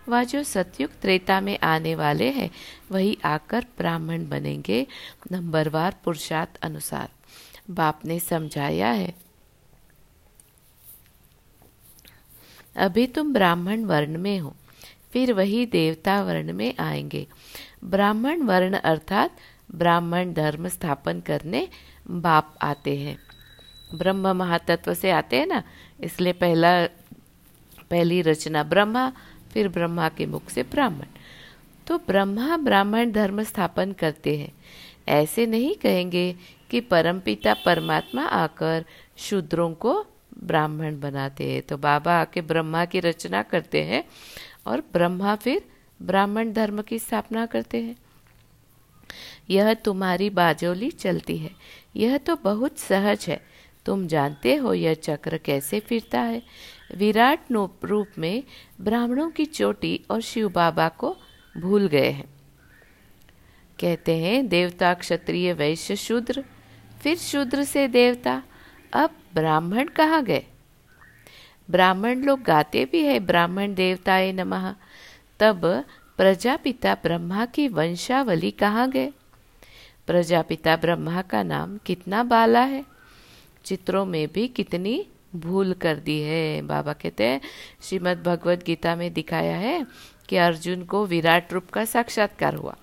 वह 0.08 0.24
जो 0.24 0.42
सतयुग 0.42 0.90
त्रेता 1.02 1.40
में 1.40 1.58
आने 1.58 1.94
वाले 1.94 2.30
हैं, 2.30 2.50
वही 2.90 3.18
आकर 3.24 3.66
ब्राह्मण 3.78 4.28
बनेंगे 4.28 4.86
नंबरवार 5.32 5.96
पुरुषार्थ 6.04 6.58
अनुसार। 6.62 7.08
बाप 7.70 8.00
ने 8.04 8.18
समझाया 8.20 8.90
है, 8.90 9.14
अभी 12.76 13.06
तुम 13.06 13.32
ब्राह्मण 13.32 13.84
वर्ण 13.84 14.18
में 14.18 14.38
हो 14.38 14.54
फिर 15.12 15.32
वही 15.32 15.66
देवता 15.66 16.22
वर्ण 16.22 16.52
में 16.52 16.74
आएँगे। 16.80 17.26
ब्राह्मण 17.84 18.42
वर्ण 18.42 18.74
अर्थात 18.74 19.36
ब्राह्मण 19.74 20.32
धर्म 20.32 20.68
स्थापन 20.68 21.20
करने 21.20 21.68
बाप 22.10 22.54
आते 22.62 22.96
हैं। 22.96 23.18
ब्रह्म 23.94 24.32
महातत्व 24.32 24.94
से 24.94 25.10
आते 25.10 25.36
हैं 25.36 25.46
ना? 25.46 25.62
इसलिए 26.00 26.32
पहला, 26.32 26.86
पहली 27.90 28.22
रचना 28.22 28.62
ब्रह्मा, 28.62 29.12
फिर 29.52 29.68
ब्रह्मा 29.68 30.08
के 30.08 30.26
मुख 30.26 30.48
से 30.48 30.62
ब्राह्मण। 30.62 31.04
तो 31.86 31.98
ब्रह्मा 31.98 32.56
ब्राह्मण 32.56 33.12
धर्म 33.12 33.42
स्थापन 33.42 33.92
करते 33.92 34.38
हैं। 34.38 34.52
ऐसे 35.08 35.46
नहीं 35.46 35.74
कहेंगे 35.74 36.36
कि 36.70 36.80
परमपिता 36.80 37.54
परमात्मा 37.54 38.22
आकर 38.22 38.84
शूद्रों 39.16 39.74
को 39.74 40.06
ब्राह्मण 40.38 41.00
बनाते 41.00 41.52
हैं। 41.52 41.62
तो 41.62 41.76
बाबा 41.76 42.20
आके 42.20 42.40
ब्रह्मा 42.40 42.84
की 42.84 43.00
रचना 43.00 43.42
करते 43.42 43.82
हैं 43.82 44.04
और 44.66 44.80
ब्रह्मा 44.80 45.34
फिर 45.34 45.62
ब्राह्मण 46.02 46.52
धर्म 46.52 46.82
की 46.82 46.98
स्थापना 46.98 47.46
करते 47.46 47.82
हैं। 47.82 47.96
यह 49.50 49.74
तुम्हारी 49.74 50.30
बाजोली 50.30 50.90
चलती 50.90 51.38
है। 51.38 51.50
यह 51.96 52.18
तो 52.18 52.36
बहुत 52.36 52.78
सहज 52.78 53.26
है। 53.28 53.44
तुम 53.86 54.06
जानते 54.06 54.54
हो 54.54 54.74
यह 54.74 54.94
चक्र 54.94 55.38
कैसे 55.38 55.80
फिरता 55.80 56.20
है। 56.20 56.42
विराट 56.96 57.40
रूप 57.84 58.08
में 58.18 58.44
ब्राह्मणों 58.80 59.30
की 59.30 59.44
चोटी 59.44 60.04
और 60.10 60.20
शिव 60.20 60.48
बाबा 60.48 60.88
को 60.88 61.16
भूल 61.56 61.86
गए 61.88 62.10
हैं। 62.10 62.32
कहते 63.80 64.16
हैं, 64.16 64.48
देवता 64.48 64.94
क्षत्रिय 64.94 65.52
वैश्य 65.52 65.96
शूद्र, 65.96 66.44
फिर 67.02 67.16
शूद्र 67.16 67.64
से 67.64 67.88
देवता। 67.88 68.42
अब 68.92 69.10
ब्राह्मण 69.34 69.88
कहाँ 69.88 70.24
गए? 70.24 70.46
ब्राह्मण 71.70 72.22
लोग 72.22 72.42
गाते 72.42 72.84
भी 72.84 73.02
है, 73.02 73.20
ब्राह्मण 73.20 73.74
देवताए 73.74 74.32
नमः। 74.32 74.74
तब 75.40 75.84
प्रजापिता 76.16 76.94
ब्रह्मा 76.94 77.46
की 77.46 77.68
वंशावली 77.68 78.50
कहाँ 78.50 78.90
गए? 78.90 79.12
प्रजापिता 80.06 80.76
ब्रह्मा 80.76 81.22
का 81.22 81.42
नाम 81.42 81.78
कितना 81.86 82.22
बाला 82.22 82.60
है? 82.60 82.84
चित्रों 83.64 84.06
में 84.06 84.28
भी 84.32 84.48
कितनी 84.48 85.06
भूल 85.34 85.72
कर 85.72 85.96
दी 85.96 86.20
है। 86.20 86.62
बाबा 86.62 86.92
कहते 86.92 87.24
हैं, 87.24 87.40
श्रीमद 87.82 88.22
भगवत 88.22 88.64
गीता 88.64 88.96
में 88.96 89.12
दिखाया 89.12 89.56
है 89.56 89.86
कि 90.28 90.36
अर्जुन 90.36 90.84
को 90.84 91.06
विराट 91.06 91.52
रूप 91.52 91.70
का 91.70 91.84
साक्षात्कार 91.84 92.54
हुआ। 92.54 92.76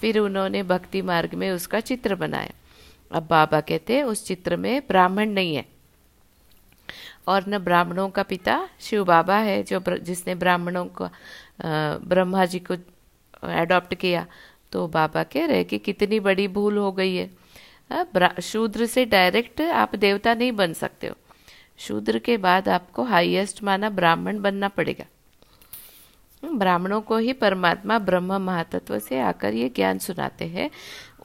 फिर 0.00 0.18
उन्होंने 0.18 0.62
भक्ति 0.62 1.02
मार्ग 1.02 1.34
में 1.34 1.50
उसका 1.50 1.80
चित्र 1.80 2.14
बनाया। 2.14 2.52
अब 3.12 3.26
बाबा 3.26 3.60
कहते 3.60 3.96
हैं, 3.96 4.04
उस 4.04 4.26
चित्र 4.26 4.56
में 4.56 4.82
ब्राह्मण 4.88 5.30
नहीं 5.30 5.56
है। 5.56 5.75
और 7.26 7.44
न 7.48 7.58
ब्राह्मणों 7.58 8.08
का 8.10 8.22
पिता 8.22 8.68
शिव 8.80 9.04
बाबा 9.04 9.36
है, 9.38 9.62
जो 9.62 9.82
जिसने 9.98 10.34
ब्राह्मणों 10.34 10.84
को 10.92 11.08
ब्रह्मा 12.04 12.44
जी 12.44 12.58
को 12.60 12.74
एडॉप्ट 13.52 13.94
किया 13.94 14.26
तो 14.72 14.86
बाबा 14.88 15.22
कह 15.24 15.46
रहे 15.46 15.64
कि 15.64 15.78
कितनी 15.78 16.20
बड़ी 16.20 16.46
भूल 16.48 16.76
हो 16.76 16.92
गई 16.92 17.14
है। 17.14 18.40
शूद्र 18.42 18.86
से 18.86 19.04
डायरेक्ट 19.06 19.60
आप 19.62 19.94
देवता 19.96 20.34
नहीं 20.34 20.52
बन 20.52 20.72
सकते 20.72 21.06
हो। 21.06 21.14
शूद्र 21.78 22.18
के 22.18 22.36
बाद 22.36 22.68
आपको 22.68 23.02
हाईएस्ट 23.04 23.62
माना 23.62 23.90
ब्राह्मण 23.90 24.40
बनना 24.40 24.68
पड़ेगा। 24.68 25.04
ब्राह्मणों 26.42 27.00
को 27.00 27.16
ही 27.16 27.32
परमात्मा 27.32 27.98
ब्रह्म 27.98 28.40
महातत्व 28.42 28.98
से 28.98 29.20
आकर 29.20 29.54
ये 29.54 29.68
ज्ञान 29.68 29.98
सुनाते 29.98 30.44
हैं। 30.44 30.70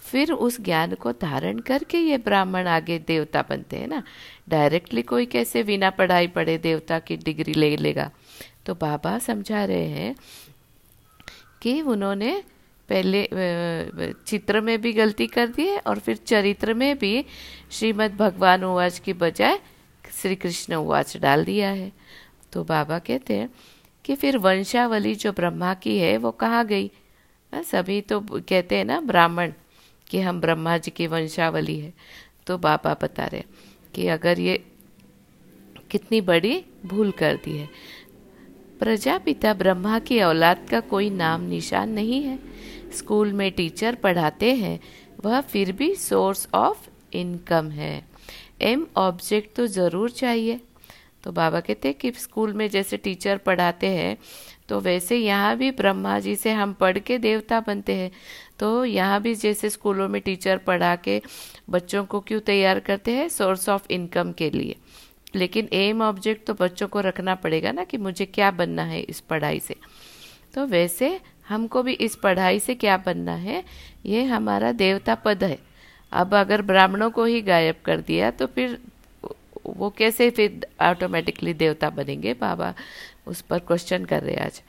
फिर 0.01 0.31
उस 0.31 0.59
ज्ञान 0.61 0.93
को 0.95 1.11
धारण 1.11 1.59
करके 1.59 1.97
ये 1.97 2.17
ब्राह्मण 2.17 2.67
आगे 2.67 2.97
देवता 2.99 3.41
बनते 3.41 3.77
हैं 3.77 3.87
ना। 3.87 4.03
डायरेक्टली 4.49 5.01
कोई 5.01 5.25
कैसे 5.25 5.63
बिना 5.63 5.89
पढ़ाई 5.89 6.27
पढ़े 6.27 6.57
देवता 6.57 6.99
की 6.99 7.17
डिग्री 7.17 7.53
ले 7.53 7.75
लेगा। 7.77 8.09
तो 8.65 8.75
बाबा 8.75 9.17
समझा 9.19 9.63
रहे 9.65 9.87
हैं 9.87 10.15
कि 11.61 11.81
उन्होंने 11.83 12.41
पहले 12.89 13.27
चित्र 14.27 14.61
में 14.61 14.81
भी 14.81 14.91
गलती 14.93 15.27
कर 15.27 15.47
दी 15.47 15.67
है 15.67 15.77
और 15.79 15.99
फिर 15.99 16.15
चरित्र 16.17 16.73
में 16.73 16.97
भी 16.97 17.25
श्रीमद् 17.71 18.17
भगवान 18.17 18.63
उवाच 18.63 18.99
की 18.99 19.13
बजाय 19.13 19.59
श्री 20.11 20.35
कृष्ण 20.35 20.75
उवाच 20.75 21.15
डाल 21.17 21.45
दिया 21.45 21.69
है। 21.69 21.91
तो 22.53 22.63
बाबा 22.63 22.99
कहते 22.99 23.33
हैं 23.33 23.49
कि 24.05 24.15
फिर 24.15 24.37
वंशावली 24.37 25.15
जो 25.15 25.31
ब्रह्मा 25.31 25.73
की 25.73 25.97
है 25.97 26.15
वो 26.17 26.31
कहाँ 26.33 26.65
गई? 26.65 26.91
सभी 27.53 28.01
तो 28.01 28.19
कहते 28.21 28.75
हैं 28.75 28.85
ना, 28.85 28.99
ब्राह्मण। 29.01 29.51
कि 30.11 30.19
हम 30.21 30.41
ब्रह्मा 30.41 30.77
जी 30.77 30.91
की 30.91 31.07
वंशावली 31.07 31.79
है। 31.79 31.93
तो 32.47 32.57
बाबा 32.59 32.93
बता 33.01 33.25
रहे 33.25 33.43
कि 33.95 34.07
अगर 34.09 34.39
ये 34.39 34.63
कितनी 35.91 36.21
बड़ी 36.23 36.63
भूल 36.85 37.11
कर 37.13 37.35
दी 37.35 37.57
है। 37.57 37.69
प्रजापिता 38.79 39.53
ब्रह्मा 39.53 39.99
की 40.01 40.19
औलाद 40.21 40.65
का 40.69 40.79
कोई 40.87 41.09
नाम 41.11 41.41
निशान 41.43 41.89
नहीं 41.91 42.21
है। 42.23 42.37
स्कूल 42.93 43.33
में 43.33 43.51
टीचर 43.51 43.95
पढ़ाते 43.95 44.53
हैं, 44.55 44.79
वह 45.25 45.41
फिर 45.41 45.71
भी 45.71 45.93
सोर्स 45.97 46.47
ऑफ़ 46.55 46.89
इनकम 47.13 47.69
है। 47.71 48.03
एम 48.63 48.85
ऑब्जेक्ट 48.97 49.55
तो 49.55 49.67
ज़रूर 49.69 50.09
चाहिए। 50.11 50.59
तो 51.23 51.31
बाबा 51.31 51.59
कहते 51.59 51.87
हैं 51.87 51.97
कि 51.97 52.11
स्कूल 52.13 52.53
में 52.53 52.67
जैसे 52.69 52.97
टीचर 52.97 53.37
पढ़ाते 53.39 53.87
हैं 53.89 54.17
तो 54.69 54.79
वैसे 54.79 55.17
यहाँ 55.17 55.55
भी 55.57 55.69
ब्रह्मा 55.73 56.17
जी 56.19 56.35
से 56.35 56.51
हम 56.51 56.73
पढ़ 56.73 56.97
के 56.99 57.17
देवता 57.19 57.59
बनते 57.59 57.95
हैं। 57.95 58.11
तो 58.61 58.83
यहाँ 58.85 59.21
भी 59.21 59.33
जैसे 59.35 59.69
स्कूलों 59.69 60.07
में 60.09 60.21
टीचर 60.21 60.57
पढ़ा 60.57 60.95
के 60.95 61.21
बच्चों 61.69 62.03
को 62.05 62.19
क्यों 62.19 62.39
तैयार 62.39 62.79
करते 62.79 63.11
हैं? 63.11 63.27
सोर्स 63.29 63.67
ऑफ़ 63.69 63.91
इनकम 63.91 64.31
के 64.31 64.49
लिए। 64.49 64.75
लेकिन 65.35 65.69
एम 65.73 66.01
ऑब्जेक्ट 66.01 66.45
तो 66.47 66.53
बच्चों 66.53 66.87
को 66.87 66.99
रखना 66.99 67.35
पड़ेगा 67.35 67.71
ना 67.71 67.83
कि 67.83 67.97
मुझे 67.97 68.25
क्या 68.25 68.51
बनना 68.51 68.83
है 68.83 68.99
इस 69.01 69.19
पढ़ाई 69.19 69.59
से। 69.59 69.75
तो 70.53 70.65
वैसे 70.65 71.19
हमको 71.49 71.83
भी 71.83 71.93
इस 71.93 72.15
पढ़ाई 72.15 72.59
से 72.59 72.75
क्या 72.75 72.97
बनना 72.97 73.35
है? 73.35 73.63
ये 74.05 74.23
हमारा 74.25 74.71
देवता 74.73 75.15
पद 75.15 75.43
है। 75.43 75.57
अब 76.11 76.35
अगर 76.35 76.61
ब्राह्मणों 76.61 77.09
को 77.09 77.25
ही 77.25 77.41
गायब 77.41 77.75
कर 77.85 78.01
दिया 78.01 78.31
तो 78.31 78.45
फिर 78.47 78.77
वो 79.67 79.89
कैसे 79.89 80.29
फिर 80.29 80.67
ऑटोमेटिकली 80.81 81.53
देवता 81.53 81.89
बनेंगे? 81.89 82.33
बाबा 82.33 82.73
उस 83.27 83.41
पर 83.41 83.59
क्वेश्चन 83.59 84.05
कर 84.05 84.23
रहे 84.23 84.35
आज। 84.35 84.61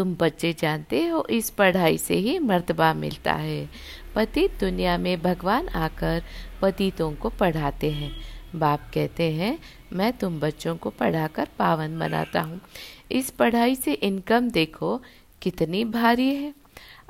तुम 0.00 0.14
बच्चे 0.14 0.52
जानते 0.52 1.06
हो, 1.06 1.26
इस 1.30 1.50
पढ़ाई 1.50 1.98
से 1.98 2.14
ही 2.14 2.38
मर्तबा 2.38 2.94
मिलता 2.94 3.32
है। 3.32 3.68
पतित 4.14 4.50
दुनिया 4.60 4.98
में 4.98 5.22
भगवान 5.22 5.68
आकर 5.68 6.22
पतितों 6.62 7.12
को 7.12 7.28
पढ़ाते 7.28 7.90
हैं। 7.90 8.12
बाप 8.54 8.90
कहते 8.94 9.32
हैं, 9.32 9.58
मैं 9.92 10.12
तुम 10.12 10.40
बच्चों 10.40 10.76
को 10.76 10.90
पढ़ाकर 10.90 11.48
पावन 11.58 11.98
बनाता 11.98 12.40
हूँ। 12.40 12.60
इस 13.12 13.30
पढ़ाई 13.30 13.74
से 13.74 13.92
इनकम 13.92 14.50
देखो, 14.50 15.02
कितनी 15.42 15.84
भारी 15.84 16.34
है। 16.34 16.54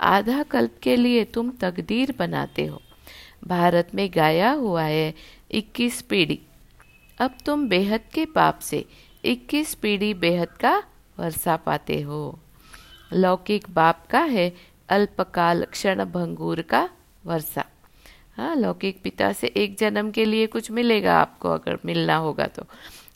आधा 0.01 0.43
कल्प 0.43 0.75
के 0.83 0.97
लिए 0.97 1.25
तुम 1.25 1.51
तकदीर 1.51 2.15
बनाते 2.19 2.67
हो। 2.67 2.83
भारत 3.45 3.89
में 3.95 4.11
गाया 4.15 4.51
हुआ 4.51 4.83
है, 4.83 5.15
इक्कीस 5.51 6.03
पीढ़ी। 6.03 6.41
अब 7.19 7.39
तुम 7.47 7.69
बेहद 7.69 8.01
के 8.15 8.25
पाप 8.25 8.59
से 8.59 8.85
इक्कीस 9.25 9.75
पीढ़ी 9.75 10.15
बेहद 10.15 10.49
का 10.49 10.83
वर्षा 11.21 11.57
पाते 11.57 12.01
हो। 12.01 12.39
लौकिक 13.13 13.71
बाप 13.71 14.07
का 14.11 14.21
है 14.21 14.53
अल्पकाल 14.89 15.65
क्षण 15.65 16.05
भंगूर 16.05 16.63
का 16.63 16.89
वर्षा। 17.27 17.65
हाँ 18.37 18.57
लौकिक 18.57 19.03
पिता 19.03 19.33
से 19.33 19.47
एक 19.47 19.77
जन्म 19.79 20.11
के 20.11 20.25
लिए 20.25 20.47
कुछ 20.47 20.71
मिलेगा 20.71 21.21
आपको 21.21 21.49
अगर 21.49 21.79
मिलना 21.85 22.17
होगा 22.17 22.47
तो। 22.47 22.67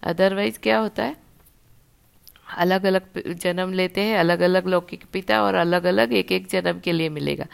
अदरवाइज़ 0.02 0.58
क्या 0.58 0.78
होता 0.78 1.02
है? 1.02 1.16
अलग 2.56 2.84
अलग 2.84 3.32
जन्म 3.32 3.72
लेते 3.72 4.00
हैं 4.00 4.18
अलग 4.18 4.40
अलग 4.40 4.66
लौकिक 4.66 5.04
पिता 5.12 5.42
और 5.42 5.54
अलग 5.54 5.84
अलग 5.84 6.12
एक 6.12 6.32
एक 6.32 6.46
जन्म 6.46 6.80
के 6.80 6.92
लिए 6.92 7.08
मिलेगा। 7.08 7.46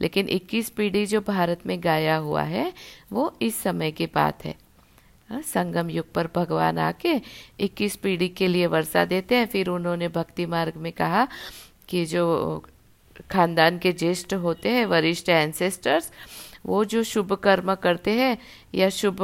लेकिन 0.00 0.28
21 0.28 0.70
पीढ़ी 0.70 1.06
जो 1.06 1.20
भारत 1.20 1.66
में 1.66 1.82
गाया 1.84 2.16
हुआ 2.16 2.42
है 2.42 2.72
वो 3.12 3.32
इस 3.42 3.62
समय 3.62 3.90
की 3.90 4.06
बात 4.06 4.44
है। 4.44 4.54
हाँ, 5.30 5.42
संगम 5.42 5.90
युग 5.90 6.12
पर 6.12 6.28
भगवान 6.34 6.78
आके 6.78 7.20
21 7.60 7.96
पीढ़ी 7.96 8.28
के 8.28 8.48
लिए 8.48 8.66
वर्षा 8.66 9.04
देते 9.04 9.34
हैं 9.34 9.46
फिर 9.46 9.68
उन्होंने 9.68 10.08
भक्ति 10.08 10.46
मार्ग 10.46 10.76
में 10.76 10.92
कहा 10.92 11.28
कि 11.88 12.04
जो 12.04 12.64
खानदान 13.30 13.78
के 13.78 13.92
ज्येष्ठ 13.92 14.34
होते 14.34 14.68
हैं, 14.68 14.86
वरिष्ठ 14.86 15.28
एंसेस्टर्स 15.28 16.10
वो 16.66 16.84
जो 16.84 17.02
शुभ 17.02 17.32
कर्म 17.32 17.74
करते 17.74 18.10
हैं 18.10 18.38
या 18.74 18.88
शुभ, 18.88 19.22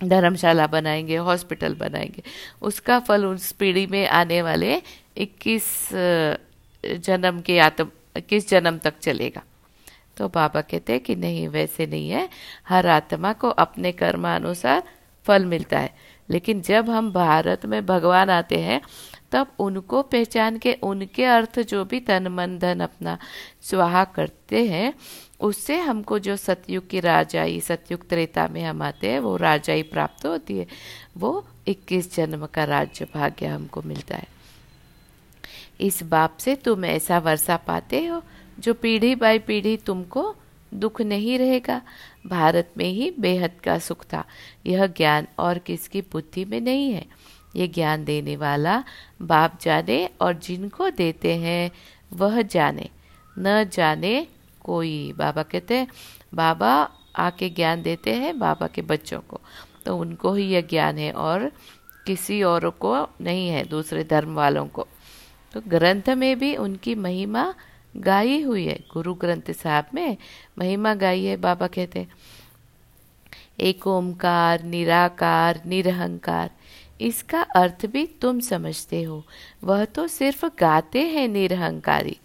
धर्मशाला 0.00 0.66
बनाएँगे 0.66 1.16
हॉस्पिटल 1.16 1.74
बनाएँगे, 1.74 2.22
उसका 2.62 2.98
फल 2.98 3.24
उस 3.26 3.52
पीढ़ी 3.52 3.86
में 3.86 4.06
आने 4.08 4.42
वाले 4.42 4.82
21 5.16 5.88
जन्म 6.84 7.40
के 7.40 7.58
आत्म, 7.58 7.90
इक्कीस 8.16 8.48
जन्म 8.48 8.78
तक 8.78 8.98
चलेगा। 8.98 9.42
तो 10.16 10.28
बाबा 10.28 10.60
कहते 10.60 10.92
हैं 10.92 11.02
कि 11.02 11.14
नहीं, 11.16 11.48
वैसे 11.48 11.86
नहीं 11.86 12.10
है। 12.10 12.28
हर 12.68 12.86
आत्मा 12.86 13.32
को 13.32 13.48
अपने 13.48 13.92
कर्मानुसार 13.92 14.82
फल 15.24 15.44
मिलता 15.44 15.78
है। 15.78 15.94
लेकिन 16.30 16.60
जब 16.60 16.90
हम 16.90 17.12
भारत 17.12 17.66
में 17.66 17.86
भगवान 17.86 18.30
आते 18.30 18.58
हैं 18.58 18.80
तब 19.32 19.52
उनको 19.58 20.02
पहचान 20.02 20.58
के 20.58 20.72
उनके 20.72 21.24
अर्थ 21.24 21.60
जो 21.60 21.84
भी 21.84 22.00
तन 22.00 22.28
मन 22.28 22.58
धन 22.58 22.80
अपना 22.80 23.18
स्वाहा 23.62 24.04
करते 24.04 24.66
हैं, 24.66 24.94
उससे 25.40 25.78
हमको 25.78 26.18
जो 26.18 26.36
सतयुग 26.36 26.88
की 26.88 27.00
राजाई, 27.00 27.60
सतयुग 27.60 28.08
त्रेता 28.08 28.48
में 28.48 28.64
हम 28.64 28.82
आते 28.82 29.08
हैं, 29.08 29.20
वो 29.20 29.36
राजाई 29.36 29.82
प्राप्त 29.82 30.26
होती 30.26 30.58
है। 30.58 30.66
वो 31.16 31.46
21 31.68 32.14
जन्म 32.14 32.46
का 32.46 32.64
राज्य 32.64 33.06
भाग्य 33.14 33.46
हमको 33.46 33.82
मिलता 33.82 34.16
है। 34.16 34.28
इस 35.80 36.02
बाप 36.02 36.36
से 36.36 36.54
तुम 36.54 36.84
ऐसा 36.84 37.18
वर्षा 37.18 37.56
पाते 37.56 38.06
हो, 38.06 38.22
जो 38.58 38.74
पीढ़ी 38.74 39.14
बाई 39.14 39.38
पीढ़ी 39.38 39.76
तुमको 39.76 40.36
दुख 40.74 41.00
नहीं 41.00 41.38
रहेगा। 41.38 41.82
भारत 42.26 42.70
में 42.76 42.90
ही 42.90 43.14
बेहद 43.20 43.50
का 43.64 43.78
सुख 43.78 44.04
था। 44.04 44.24
यह 44.66 44.86
ज्ञान 44.86 45.26
और 45.38 45.58
किसकी 45.58 46.00
बुद्धि 46.00 46.44
में 46.44 46.60
नहीं 46.60 46.92
है? 46.92 47.19
ये 47.56 47.68
ज्ञान 47.68 48.04
देने 48.04 48.36
वाला 48.36 48.84
बाप 49.22 49.60
जाने 49.60 50.10
और 50.20 50.34
जिनको 50.34 50.90
देते 50.90 51.36
हैं, 51.36 51.70
वह 52.12 52.42
जाने। 52.42 52.88
न 53.38 53.64
जाने 53.64 54.26
कोई। 54.64 55.12
बाबा 55.12 55.42
कहते 55.42 55.76
हैं, 55.76 55.88
बाबा 56.34 56.90
आके 57.16 57.50
ज्ञान 57.50 57.82
देते 57.82 58.14
हैं 58.14 58.38
बाबा 58.38 58.66
के 58.66 58.82
बच्चों 58.82 59.20
को। 59.20 59.40
तो 59.86 59.98
उनको 59.98 60.34
ही 60.34 60.44
यह 60.44 60.60
ज्ञान 60.60 60.98
है 60.98 61.12
और 61.12 61.52
किसी 62.06 62.42
और 62.42 62.70
को 62.70 63.08
नहीं 63.20 63.48
है, 63.48 63.64
दूसरे 63.64 64.04
धर्म 64.04 64.34
वालों 64.34 64.66
को। 64.66 64.86
तो 65.52 65.60
ग्रंथ 65.68 66.08
में 66.08 66.38
भी 66.38 66.56
उनकी 66.56 66.94
महिमा 66.94 67.54
गाई 67.96 68.42
हुई 68.42 68.66
है। 68.66 68.84
गुरु 68.92 69.14
ग्रंथ 69.14 69.52
साहब 69.52 69.86
में 69.94 70.16
महिमा 70.58 70.94
गाई 70.94 71.24
है, 71.24 71.36
बाबा 71.36 71.66
कहते 71.66 71.98
हैं। 71.98 72.10
एक 73.60 73.86
ओमकार 73.86 74.62
निराकार, 74.62 75.60
निरहंकार 75.66 76.50
इसका 77.00 77.40
अर्थ 77.42 77.86
भी 77.86 78.04
तुम 78.22 78.40
समझते 78.40 79.02
हो। 79.02 79.22
वह 79.64 79.84
तो 79.84 80.06
सिर्फ़ 80.08 80.44
गाते 80.58 81.02
हैं 81.06 81.26
निरहंकारी। 81.28 82.16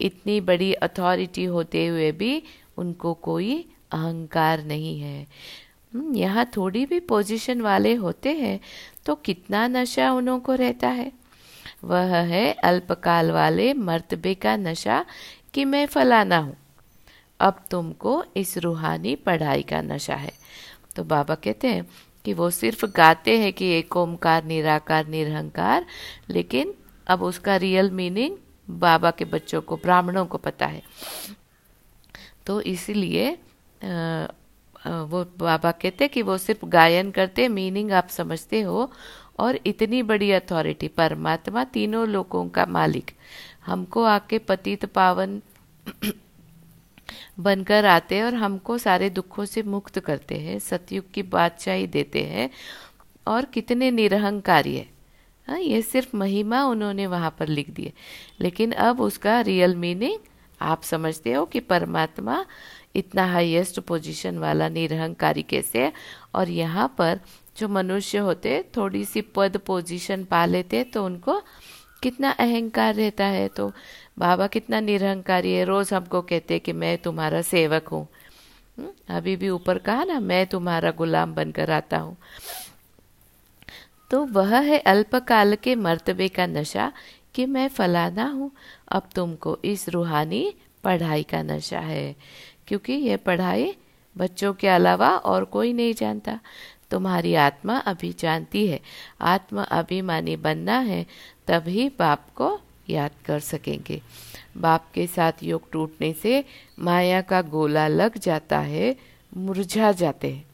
इतनी 0.00 0.40
बड़ी 0.40 0.72
अथॉरिटी 0.74 1.44
होते 1.44 1.86
हुए 1.86 2.10
भी 2.12 2.42
उनको 2.78 3.14
कोई 3.14 3.54
अहंकार 3.92 4.64
नहीं 4.64 4.98
है। 5.00 5.26
हम्म, 5.92 6.14
यहाँ 6.14 6.44
थोड़ी 6.56 6.84
भी 6.86 7.00
पोजीशन 7.00 7.60
वाले 7.60 7.94
होते 7.94 8.32
हैं 8.32 8.58
तो 9.06 9.14
कितना 9.14 9.66
नशा 9.68 10.10
उन्हों 10.12 10.38
को 10.40 10.54
रहता 10.54 10.88
है? 10.88 11.12
वह 11.84 12.16
है 12.16 12.52
अल्पकाल 12.54 13.30
वाले 13.30 13.72
मर्तबे 13.74 14.34
का 14.34 14.56
नशा 14.56 15.04
कि 15.54 15.64
मैं 15.64 15.86
फलाना 15.86 16.38
हूँ। 16.38 16.56
अब 17.40 17.64
तुमको 17.70 18.24
इस 18.36 18.56
रूहानी 18.58 19.14
पढ़ाई 19.16 19.62
का 19.62 19.80
नशा 19.82 20.14
है। 20.14 20.32
तो 20.96 21.04
बाबा 21.04 21.34
कहते 21.34 21.68
हैं 21.68 21.86
कि 22.24 22.32
वो 22.32 22.50
सिर्फ़ 22.50 22.84
गाते 22.86 23.38
हैं 23.38 23.52
कि 23.52 23.66
एक 23.70 23.96
ओमकार, 23.96 24.44
निराकार, 24.44 25.06
निरहंकार, 25.06 25.86
लेकिन 26.30 26.74
अब 27.06 27.22
उसका 27.22 27.56
रियल 27.56 27.90
मीनिंग 27.90 28.36
बाबा 28.70 29.10
के 29.10 29.24
बच्चों 29.24 29.60
को, 29.62 29.76
ब्राह्मणों 29.76 30.24
को 30.26 30.38
पता 30.38 30.66
है। 30.66 30.82
तो 32.46 32.60
इसीलिए 32.62 33.30
वो 33.82 35.24
बाबा 35.38 35.70
कहते 35.72 36.08
कि 36.08 36.22
वो 36.22 36.36
सिर्फ़ 36.38 36.64
गायन 36.66 37.10
करते 37.10 37.48
मीनिंग 37.48 37.92
आप 37.92 38.08
समझते 38.08 38.60
हो, 38.62 38.90
और 39.38 39.58
इतनी 39.66 40.02
बड़ी 40.02 40.30
अथॉरिटी 40.32 40.88
परमात्मा 40.88 41.64
तीनों 41.66 42.06
लोगों 42.08 42.48
का 42.48 42.66
मालिक। 42.66 43.10
हमको 43.66 44.02
आके 44.04 44.38
पतित 44.40 44.84
पावन 44.86 45.40
बनकर 47.40 47.84
आते 47.84 48.14
हैं 48.14 48.24
और 48.24 48.34
हमको 48.34 48.78
सारे 48.78 49.10
दुखों 49.10 49.44
से 49.44 49.62
मुक्त 49.62 49.98
करते 50.00 50.34
हैं, 50.34 50.58
सतयुग 50.58 51.10
की 51.12 51.22
बादशाही 51.22 51.86
देते 51.86 52.22
हैं। 52.22 52.50
और 53.26 53.44
कितने 53.44 53.90
निरहंकारी 53.90 54.76
है। 54.76 54.88
हाँ 55.48 55.58
ये 55.60 55.82
सिर्फ़ 55.82 56.16
महिमा 56.16 56.64
उन्होंने 56.64 57.06
वहाँ 57.06 57.34
पर 57.38 57.48
लिख 57.48 57.70
दिए 57.70 57.92
लेकिन 58.40 58.72
अब 58.72 59.00
उसका 59.00 59.40
रियल 59.40 59.74
मीनिंग 59.76 60.18
आप 60.60 60.82
समझते 60.82 61.32
हो 61.32 61.44
कि 61.46 61.60
परमात्मा 61.60 62.44
इतना 62.94 63.26
हाईएस्ट 63.26 63.80
पोजीशन 63.80 64.38
वाला 64.38 64.68
निरहंकारी 64.68 65.42
कैसे 65.42 65.78
है? 65.78 65.92
और 66.34 66.48
यहाँ 66.48 66.94
पर 66.98 67.20
जो 67.58 67.68
मनुष्य 67.68 68.18
होते, 68.18 68.64
थोड़ी 68.76 69.04
सी 69.04 69.20
पद 69.20 69.56
पोजीशन 69.56 70.24
पा 70.24 70.44
लेते 70.46 70.82
तो 70.84 71.04
उनको 71.04 71.40
कितना 72.02 72.30
अहंकार 72.30 72.94
रहता 72.94 73.24
है? 73.24 73.48
तो 73.48 73.72
बाबा 74.16 74.46
कितना 74.46 74.80
निरहंकारी 74.80 75.52
है 75.52 75.64
रोज 75.64 75.92
हमको 75.94 76.20
कहते 76.22 76.58
कि 76.58 76.72
मैं 76.72 76.96
तुम्हारा 76.98 77.40
सेवक 77.42 77.88
हूँ। 77.88 78.06
हम्म, 78.78 78.90
अभी 79.08 79.36
भी 79.36 79.48
ऊपर 79.48 79.78
कहा 79.78 80.04
ना 80.04 80.18
मैं 80.20 80.46
तुम्हारा 80.46 80.90
गुलाम 80.90 81.34
बनकर 81.34 81.70
आता 81.70 81.98
हूँ। 81.98 82.16
तो 84.10 84.24
वह 84.26 84.58
है 84.60 84.78
अल्पकाल 84.78 85.54
के 85.56 85.74
मर्तबे 85.74 86.28
का 86.28 86.46
नशा 86.46 86.92
कि 87.34 87.46
मैं 87.46 87.68
फलाना 87.68 88.26
हूँ। 88.28 88.50
अब 88.88 89.08
तुमको 89.14 89.58
इस 89.64 89.88
रूहानी 89.88 90.52
पढ़ाई 90.84 91.22
का 91.22 91.42
नशा 91.42 91.80
है 91.80 92.14
क्योंकि 92.68 92.92
यह 92.92 93.16
पढ़ाई 93.16 93.74
बच्चों 94.16 94.52
के 94.54 94.68
अलावा 94.68 95.08
और 95.10 95.44
कोई 95.44 95.72
नहीं 95.72 95.94
जानता। 95.94 96.38
तुम्हारी 96.90 97.34
आत्मा 97.34 97.76
अभी 97.78 98.12
जानती 98.12 98.66
है 98.66 98.80
आत्मा 99.20 99.62
अभिमानी 99.62 100.36
बनना 100.36 100.78
है 100.80 101.04
तभी 101.48 101.88
बाप 101.98 102.26
को 102.36 102.48
याद 102.90 103.10
कर 103.24 103.40
सकेंगे। 103.40 104.00
बाप 104.56 104.90
के 104.94 105.06
साथ 105.06 105.42
योग 105.42 105.70
टूटने 105.72 106.12
से 106.12 106.44
माया 106.78 107.20
का 107.20 107.42
गोला 107.42 107.86
लग 107.88 108.18
जाता 108.18 108.58
है, 108.58 108.96
मुरझा 109.36 109.92
जाते 109.92 110.32
हैं। 110.32 110.44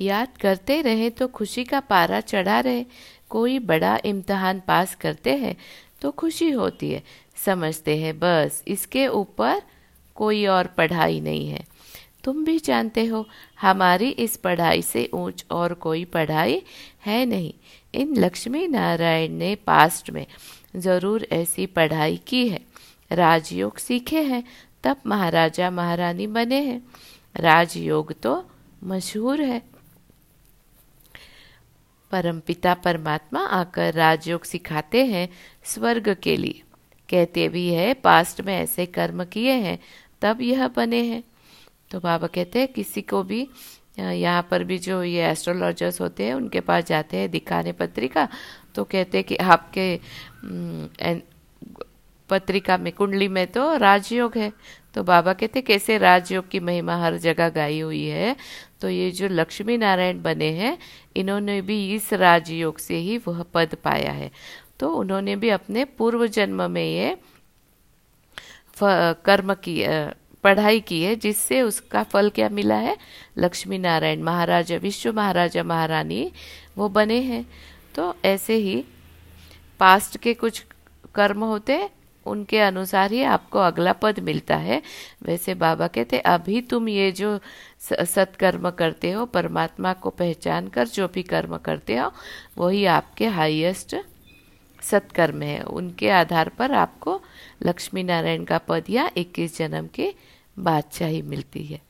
याद 0.00 0.36
करते 0.40 0.80
रहे 0.82 1.10
तो 1.10 1.26
खुशी 1.28 1.64
का 1.64 1.80
पारा 1.80 2.20
चढ़ा 2.20 2.60
रहे। 2.60 2.84
कोई 3.30 3.58
बड़ा 3.58 3.98
इम्तहान 4.04 4.60
पास 4.60 4.94
करते 4.94 5.36
हैं 5.36 5.56
तो 6.02 6.10
खुशी 6.10 6.50
होती 6.50 6.90
है। 6.90 7.02
समझते 7.36 7.96
हैं, 7.96 8.18
बस 8.18 8.62
इसके 8.68 9.06
ऊपर 9.06 9.62
कोई 10.14 10.46
और 10.46 10.66
पढ़ाई 10.66 11.20
नहीं 11.20 11.48
है। 11.48 11.64
तुम 12.24 12.44
भी 12.44 12.58
जानते 12.58 13.04
हो, 13.06 13.28
हमारी 13.60 14.08
इस 14.08 14.36
पढ़ाई 14.36 14.82
से 14.82 15.10
ऊंच 15.14 15.44
और 15.50 15.74
कोई 15.74 16.04
पढ़ाई 16.04 16.62
है 17.06 17.24
नहीं। 17.26 17.52
इन 17.94 18.16
लक्ष्मी 18.16 18.66
नारायण 18.68 19.32
ने 19.32 19.54
पास्ट 19.54 20.10
में 20.10 20.26
ज़रूर 20.76 21.26
ऐसी 21.32 21.66
पढ़ाई 21.66 22.16
की 22.26 22.48
है। 22.48 22.60
राजयोग 23.12 23.78
सीखे 23.78 24.22
हैं, 24.22 24.44
तब 24.84 24.96
महाराजा 25.06 25.70
महारानी 25.70 26.26
बने 26.26 26.60
हैं। 26.60 26.82
राजयोग 27.36 28.20
तो 28.20 28.50
मशहूर 28.84 29.40
है। 29.40 29.62
परमपिता 32.10 32.74
परमात्मा 32.74 33.40
आकर 33.40 33.94
राजयोग 33.94 34.44
सिखाते 34.44 35.04
हैं 35.04 35.28
स्वर्ग 35.64 36.16
के 36.22 36.36
लिए। 36.36 36.62
कहते 37.08 37.48
भी 37.48 37.68
है, 37.68 37.94
पास्ट 37.94 38.40
में 38.40 38.54
ऐसे 38.58 38.86
कर्म 38.86 39.24
किए 39.24 39.52
हैं, 39.52 39.78
तब 40.22 40.40
यह 40.40 40.68
बने 40.68 41.02
हैं। 41.02 41.22
तो 41.90 42.00
बाबा 42.00 42.26
कहते 42.26 42.58
हैं, 42.58 42.68
किसी 42.68 43.02
को 43.02 43.22
भी 43.22 43.46
यहाँ 43.98 44.46
पर 44.50 44.64
भी 44.64 44.78
जो 44.78 45.02
ये 45.02 45.22
एस्ट्रोलॉजर्स 45.28 46.00
होते 46.00 46.24
हैं, 46.24 46.34
उनके 46.34 46.60
पास 46.62 46.84
जाते 46.86 47.16
हैं 47.16 47.30
दिखाने 47.30 47.72
पत्रिका 47.74 48.28
तो 48.74 48.84
कहते 48.84 49.18
हैं 49.18 49.24
कि 49.26 49.36
आपके 49.36 50.00
पत्रिका 52.30 52.76
में, 52.78 52.92
कुंडली 52.92 53.28
में 53.28 53.46
तो 53.46 53.76
राजयोग 53.76 54.36
है। 54.38 54.52
तो 54.94 55.02
बाबा 55.02 55.32
कहते 55.32 55.60
कैसे 55.62 55.96
राजयोग 55.98 56.48
की 56.50 56.60
महिमा 56.60 56.96
हर 56.96 57.16
जगह 57.18 57.48
गाई 57.50 57.80
हुई 57.80 58.04
है? 58.04 58.36
तो 58.80 58.88
ये 58.88 59.10
जो 59.10 59.28
लक्ष्मी 59.28 59.76
नारायण 59.78 60.22
बने 60.22 60.50
हैं, 60.52 60.76
इन्होंने 61.16 61.60
भी 61.62 61.94
इस 61.94 62.12
राजयोग 62.14 62.78
से 62.78 62.96
ही 62.96 63.18
वह 63.26 63.42
पद 63.54 63.74
पाया 63.84 64.12
है। 64.12 64.30
तो 64.78 64.92
उन्होंने 64.94 65.36
भी 65.36 65.48
अपने 65.50 65.84
पूर्व 65.84 66.26
जन्म 66.28 66.70
में 66.70 66.84
ये 66.84 67.16
कर्म 68.76 69.54
की 69.56 69.82
पढ़ाई 70.44 70.80
की 70.80 71.02
है, 71.02 71.16
जिससे 71.16 71.62
उसका 71.62 72.02
फल 72.02 72.30
क्या 72.30 72.48
मिला 72.48 72.74
है? 72.74 72.96
लक्ष्मी 73.38 73.78
नारायण 73.78 74.22
महाराजा, 74.22 74.76
विश्व 74.76 75.12
महाराजा 75.12 75.62
महारानी, 75.62 76.32
वो 76.78 76.88
बने 76.88 77.20
हैं। 77.20 77.46
तो 77.94 78.14
ऐसे 78.24 78.54
ही 78.54 78.84
पास्ट 79.80 80.16
के 80.16 80.34
कुछ 80.34 80.64
कर्म 81.14 81.44
होते 81.44 81.72
हैं, 81.72 81.90
उनके 82.26 82.58
अनुसार 82.58 83.12
ही 83.12 83.22
आपको 83.22 83.58
अगला 83.58 83.92
पद 83.92 84.18
मिलता 84.20 84.56
है। 84.56 84.82
वैसे 85.22 85.54
बाबा 85.54 85.86
कहते 85.86 86.18
अभी 86.18 86.60
तुम 86.60 86.88
ये 86.88 87.10
जो 87.12 87.38
सत्कर्म 87.80 88.70
करते 88.70 89.10
हो, 89.10 89.26
परमात्मा 89.26 89.92
को 89.92 90.10
पहचान 90.10 90.68
कर 90.68 90.88
जो 90.88 91.08
भी 91.08 91.22
कर्म 91.22 91.56
करते 91.56 91.96
हो, 91.96 92.12
वही 92.58 92.84
आपके 92.84 93.26
हाईएस्ट 93.26 93.96
सत्कर्म 94.82 95.42
है। 95.42 95.60
उनके 95.60 96.10
आधार 96.10 96.48
पर 96.48 96.72
आपको 96.72 97.20
लक्ष्मी 97.62 98.02
नारायण 98.02 98.44
का 98.44 98.58
पद 98.58 98.84
या 98.90 99.10
इक्कीस 99.16 99.58
जन्म 99.58 99.88
के 99.94 100.14
बादशाही 100.60 101.22
मिलती 101.22 101.64
है। 101.64 101.80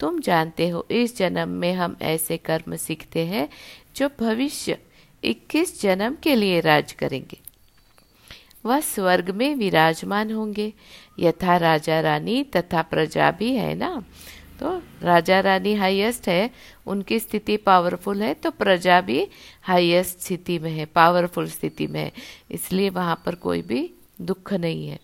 तुम 0.00 0.20
जानते 0.20 0.68
हो, 0.68 0.86
इस 0.90 1.16
जन्म 1.16 1.48
में 1.48 1.72
हम 1.74 1.96
ऐसे 2.02 2.36
कर्म 2.36 2.76
सीखते 2.76 3.26
हैं 3.26 3.48
जो 3.96 4.08
भविष्य 4.20 4.78
21 5.24 5.80
जन्म 5.82 6.16
के 6.22 6.34
लिए 6.34 6.60
राज 6.60 6.92
करेंगे। 6.92 7.40
वह 8.64 8.80
स्वर्ग 8.80 9.30
में 9.30 9.54
विराजमान 9.54 10.32
होंगे। 10.32 10.72
यथा 11.18 11.56
राजा 11.56 12.00
रानी 12.00 12.42
तथा 12.44 12.82
प्रजा 12.82 13.30
भी 13.30 13.54
है 13.54 13.74
ना? 13.74 14.04
तो 14.60 14.82
राजा 15.02 15.40
रानी 15.40 15.74
हाईएस्ट 15.74 16.28
है, 16.28 16.50
उनकी 16.86 17.18
स्थिति 17.18 17.56
पावरफुल 17.56 18.22
है 18.22 18.34
तो 18.34 18.50
प्रजा 18.50 19.00
भी 19.00 19.28
हाईएस्ट 19.62 20.18
स्थिति 20.18 20.58
में 20.58 20.70
है 20.70 20.84
पावरफुल 20.84 21.48
स्थिति 21.48 21.86
में 21.86 22.00
है। 22.00 22.12
इसलिए 22.50 22.90
वहाँ 22.90 23.22
पर 23.26 23.34
कोई 23.34 23.62
भी 23.62 23.90
दुख 24.20 24.52
नहीं 24.52 24.88
है। 24.88 24.98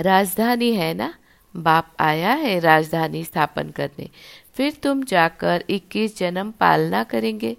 राजधानी 0.00 0.72
है 0.72 0.94
ना? 0.94 1.14
बाप 1.56 1.92
आया 2.00 2.32
है 2.32 2.60
राजधानी 2.60 3.24
स्थापन 3.24 3.70
करने। 3.70 4.08
फिर 4.54 4.72
तुम 4.72 5.02
जाकर 5.04 5.64
21 5.70 6.18
जन्म 6.18 6.50
पालना 6.50 7.04
करेंगे। 7.04 7.56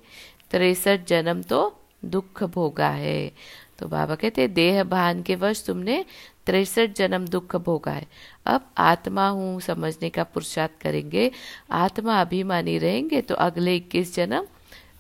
तिरसठ 0.52 1.08
जन्म 1.08 1.42
तो 1.42 1.80
दुख 2.06 2.44
भोगा 2.44 2.90
है। 2.90 3.32
तो 3.80 3.88
बाबा 3.88 4.16
कहते, 4.16 4.48
देह 4.48 4.84
भान 4.84 5.22
के 5.22 5.36
वश 5.36 5.64
तुमने 5.68 6.06
तिरसठ 6.46 6.90
जन्म 6.96 7.28
दुख 7.28 7.56
भोगा 7.56 7.92
है। 7.92 8.08
अब 8.46 8.70
आत्मा 8.78 9.30
हूँ, 9.30 9.62
समझने 9.62 10.10
का 10.10 10.24
पुरुषार्थ 10.24 10.82
करेंगे। 10.82 11.32
आत्मा 11.72 12.22
अभिमानी 12.22 12.78
रहेंगे 12.78 13.22
तो 13.22 13.36
अगले 13.36 13.76
इक्कीस 13.76 14.16
जन्म 14.16 14.48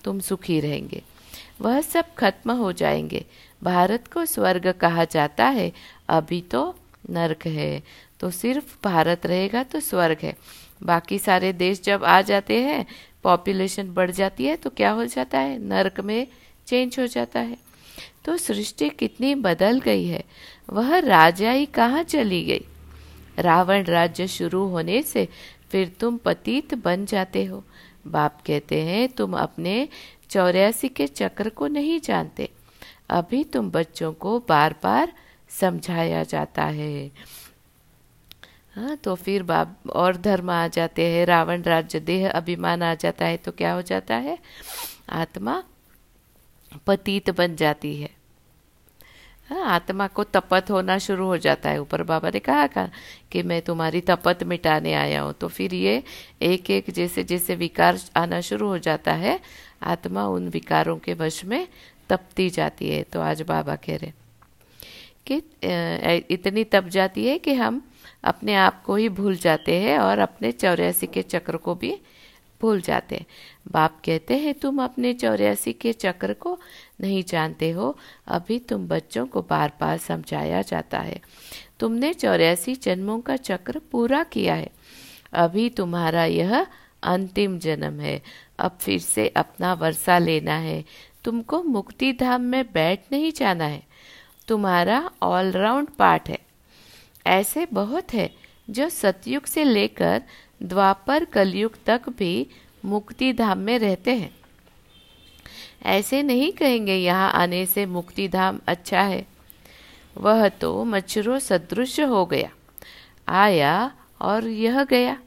तुम 0.03 0.19
सुखी 0.19 0.60
रहेंगे। 0.60 1.03
वह 1.62 1.81
सब 1.81 2.13
खत्म 2.13 2.51
हो 2.51 2.71
जाएँगे। 2.71 3.25
भारत 3.63 4.07
को 4.07 4.25
स्वर्ग 4.25 4.71
कहा 4.71 5.03
जाता 5.03 5.45
है। 5.45 5.71
अभी 6.10 6.41
तो 6.41 6.75
नरक 7.10 7.48
है। 7.48 7.84
तो 8.20 8.32
सिर्फ़ 8.32 8.78
भारत 8.84 9.26
रहेगा 9.26 9.63
तो 9.63 9.80
स्वर्ग 9.80 10.17
है। 10.24 10.36
बाकी 10.84 11.20
सारे 11.20 11.54
देश 11.54 11.82
जब 11.82 12.04
आ 12.04 12.22
जाते 12.22 12.62
हैं 12.62 12.86
पॉपुलेशन 13.24 13.93
बढ़ 13.93 14.12
जाती 14.12 14.46
है 14.46 14.56
तो 14.56 14.70
क्या 14.70 14.91
हो 14.91 15.06
जाता 15.06 15.39
है? 15.39 15.60
नरक 15.60 16.00
में 16.00 16.28
चेंज 16.67 17.00
हो 17.00 17.08
जाता 17.08 17.39
है। 17.39 17.58
तो 18.26 18.38
सृष्टि 18.38 18.89
कितनी 18.89 19.36
बदल 19.36 19.80
गई 19.80 20.06
है। 20.06 20.24
वह 20.70 21.00
राजाई 21.00 21.65
कहाँ 21.65 22.04
चली 22.04 22.43
गई? 22.43 22.65
रावण 23.39 23.84
राज्य 23.84 24.28
शुरू 24.28 24.65
होने 24.65 25.02
से 25.02 25.28
फिर 25.70 25.88
तुम 26.00 26.17
पतित 26.17 26.74
बन 26.74 27.06
जाते 27.06 27.46
हो। 27.46 27.63
बाप 28.08 28.41
कहते 28.48 28.82
हैं, 28.82 29.10
तुम 29.10 29.34
अपने 29.34 29.88
चौरासी 30.30 30.89
के 30.89 31.08
चक्र 31.08 31.50
को 31.50 31.67
नहीं 31.67 32.00
जानते। 32.00 32.50
अभी 33.10 33.43
तुम 33.43 33.72
बच्चों 33.72 34.13
को 34.13 34.39
बार 34.39 34.76
बार 34.84 35.13
समझाया 35.49 36.23
जाता 36.23 36.63
है। 36.63 37.12
हाँ 38.75 38.95
तो 38.95 39.15
फिर 39.15 39.43
बाप 39.43 39.89
और 39.89 40.17
धर्म 40.17 40.49
आ 40.49 40.67
जाते 40.67 41.05
हैं, 41.05 41.25
रावण 41.25 41.62
राज्य 41.62 41.99
देह 41.99 42.29
अभिमान 42.29 42.83
आ 42.83 42.93
जाता 42.95 43.25
है 43.25 43.38
तो 43.38 43.51
क्या 43.51 43.73
हो 43.73 43.81
जाता 43.81 44.15
है? 44.15 44.38
आत्मा 45.10 45.63
पतित 46.88 47.29
बन 47.29 47.55
जाती 47.55 47.95
है। 47.95 48.10
हाँ 49.49 49.63
आत्मा 49.65 50.07
को 50.07 50.23
तपत 50.23 50.69
होना 50.71 50.97
शुरू 50.97 51.25
हो 51.25 51.38
जाता 51.38 51.69
है। 51.69 51.81
ऊपर 51.81 52.03
बाबा 52.03 52.29
ने 52.29 52.39
कहा 52.39 52.67
का 52.67 52.89
कि 53.31 53.43
मैं 53.43 53.62
तुम्हारी 53.62 54.01
तपत 54.01 54.43
मिटाने 54.43 54.93
आया 54.93 55.21
हूँ। 55.21 55.33
तो 55.33 55.47
फिर 55.47 55.73
ये 55.73 56.03
एक 56.41 56.69
एक 56.69 56.91
जैसे 56.91 57.23
जैसे 57.23 57.55
विकार 57.55 57.99
आना 58.15 58.41
शुरू 58.41 58.67
हो 58.67 58.77
जाता 58.77 59.13
है, 59.13 59.39
आत्मा 59.83 60.25
उन 60.27 60.49
विकारों 60.49 60.97
के 60.97 61.13
वश 61.13 61.43
में 61.45 61.67
तपती 62.10 62.49
जाती 62.49 62.89
है। 62.89 63.03
तो 63.03 63.21
आज 63.21 63.41
बाबा 63.41 63.75
कह 63.75 63.97
रहे 63.97 64.12
कि 65.31 65.35
इतनी 66.33 66.63
तप 66.63 66.83
जाती 66.83 67.27
है 67.27 67.37
कि 67.39 67.53
हम 67.53 67.81
अपने 68.23 68.55
आप 68.55 68.81
को 68.83 68.95
ही 68.95 69.09
भूल 69.09 69.35
जाते 69.35 69.75
हैं 69.79 69.97
और 69.99 70.19
अपने 70.19 70.51
चौरासी 70.51 71.07
के 71.07 71.21
चक्र 71.21 71.57
को 71.57 71.75
भी 71.75 71.97
भूल 72.61 72.81
जाते 72.81 73.15
हैं। 73.15 73.25
बाप 73.71 73.99
कहते 74.05 74.37
हैं, 74.37 74.53
तुम 74.53 74.83
अपने 74.83 75.13
चौरासी 75.13 75.73
के 75.73 75.93
चक्र 75.93 76.33
को 76.33 76.57
नहीं 77.01 77.23
जानते 77.23 77.69
हो। 77.71 77.97
अभी 78.27 78.59
तुम 78.59 78.87
बच्चों 78.87 79.25
को 79.25 79.41
बार 79.41 79.71
बार 79.81 79.97
समझाया 79.97 80.61
जाता 80.61 80.99
है। 80.99 81.19
तुमने 81.79 82.13
चौरासी 82.13 82.75
जन्मों 82.75 83.19
का 83.19 83.35
चक्र 83.35 83.81
पूरा 83.91 84.23
किया 84.23 84.55
है। 84.55 84.69
अभी 85.33 85.69
तुम्हारा 85.69 86.25
यह 86.25 86.65
अंतिम 87.03 87.57
जन्म 87.59 87.99
है। 87.99 88.21
अब 88.59 88.77
फिर 88.81 88.99
से 88.99 89.27
अपना 89.27 89.73
वर्षा 89.73 90.17
लेना 90.17 90.55
है। 90.57 90.83
तुमको 91.23 91.61
मुक्ति 91.63 92.11
धाम 92.13 92.41
में 92.41 92.63
बैठ 92.73 92.99
नहीं 93.11 93.31
जाना 93.31 93.65
है। 93.65 93.83
तुम्हारा 94.47 95.10
ऑलराउंड 95.23 95.89
पार्ट 95.89 96.29
है। 96.29 96.39
ऐसे 97.27 97.65
बहुत 97.73 98.13
है 98.13 98.29
जो 98.69 98.89
सतयुग 98.89 99.45
से 99.45 99.63
लेकर 99.63 100.21
द्वापर 100.63 101.25
कलयुग 101.25 101.77
तक 101.86 102.10
भी 102.10 102.47
मुक्ति 102.86 103.31
धाम 103.33 103.57
में 103.57 103.77
रहते 103.79 104.15
हैं। 104.15 104.36
ऐसे 105.86 106.21
नहीं 106.23 106.51
कहेंगे 106.51 106.95
यहाँ 106.95 107.31
आने 107.31 107.65
से 107.65 107.86
मुक्ति 107.86 108.27
धाम 108.27 108.60
अच्छा 108.67 109.01
है। 109.01 109.25
वह 110.17 110.47
तो 110.49 110.83
मच्छरों 110.83 111.39
सदृश 111.39 111.99
हो 111.99 112.25
गया, 112.25 112.49
आया 113.27 113.91
और 114.21 114.47
यह 114.47 114.83
गया। 114.83 115.17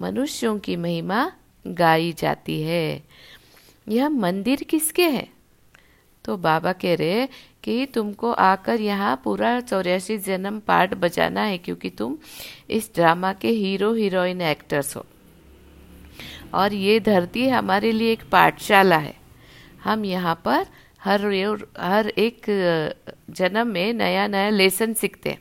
मनुष्यों 0.00 0.58
की 0.58 0.76
महिमा 0.76 1.30
गाई 1.64 2.12
जाती 2.12 2.60
है। 2.62 3.02
यह 3.88 4.08
मंदिर 4.08 4.62
किसके 4.62 5.08
है? 5.08 5.26
तो 6.24 6.36
बाबा 6.36 6.72
कह 6.72 6.94
रहे 6.94 7.28
कि 7.64 7.86
तुमको 7.86 8.32
आकर 8.32 8.80
यहाँ 8.80 9.20
पूरा 9.24 9.58
चौरासी 9.60 10.18
जन्म 10.18 10.58
पार्ट 10.60 10.94
बजाना 10.94 11.42
है 11.42 11.58
क्योंकि 11.58 11.90
तुम 11.90 12.16
इस 12.70 12.90
ड्रामा 12.94 13.32
के 13.32 13.48
हीरो 13.50 13.92
हीरोइन 13.94 14.40
एक्टर्स 14.40 14.96
हो। 14.96 15.04
और 16.54 16.72
ये 16.74 16.98
धरती 17.00 17.48
हमारे 17.48 17.92
लिए 17.92 18.12
एक 18.12 18.22
पाठशाला 18.32 18.96
है। 18.96 19.14
हम 19.84 20.04
यहाँ 20.04 20.34
पर 20.44 20.66
हर 21.04 21.26
हर 21.78 22.08
एक 22.08 22.46
जन्म 23.30 23.66
में 23.66 23.92
नया 23.94 24.26
नया 24.26 24.50
लेसन 24.50 24.92
सीखते 24.94 25.30
हैं। 25.30 25.40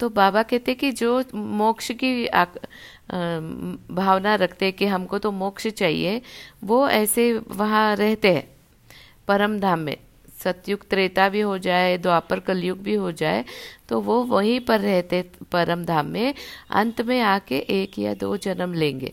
तो 0.00 0.08
बाबा 0.10 0.42
कहते 0.42 0.74
कि 0.74 0.90
जो 0.92 1.22
मोक्ष 1.34 1.90
की 1.94 2.26
आ, 2.26 2.44
भावना 3.92 4.34
रखते 4.34 4.70
कि 4.72 4.86
हमको 4.86 5.18
तो 5.18 5.30
मोक्ष 5.32 5.66
चाहिए 5.68 6.20
वो 6.64 6.88
ऐसे 6.90 7.32
वहाँ 7.32 7.94
रहते 7.96 8.32
हैं 8.34 8.48
परम 9.28 9.58
धाम 9.60 9.78
में। 9.78 9.96
सतयुग 10.44 10.86
त्रेता 10.90 11.28
भी 11.28 11.40
हो 11.40 11.56
जाए, 11.58 11.96
द्वापर 11.98 12.40
कलयुग 12.40 12.78
भी 12.78 12.94
हो 12.94 13.12
जाए 13.12 13.44
तो 13.88 14.00
वो 14.00 14.22
वहीं 14.24 14.58
पर 14.60 14.80
रहते 14.80 15.22
परम 15.52 15.84
धाम 15.84 16.06
में, 16.06 16.34
अंत 16.70 17.00
में 17.00 17.20
आके 17.20 17.58
एक 17.72 17.98
या 17.98 18.14
दो 18.14 18.36
जन्म 18.38 18.74
लेंगे। 18.74 19.12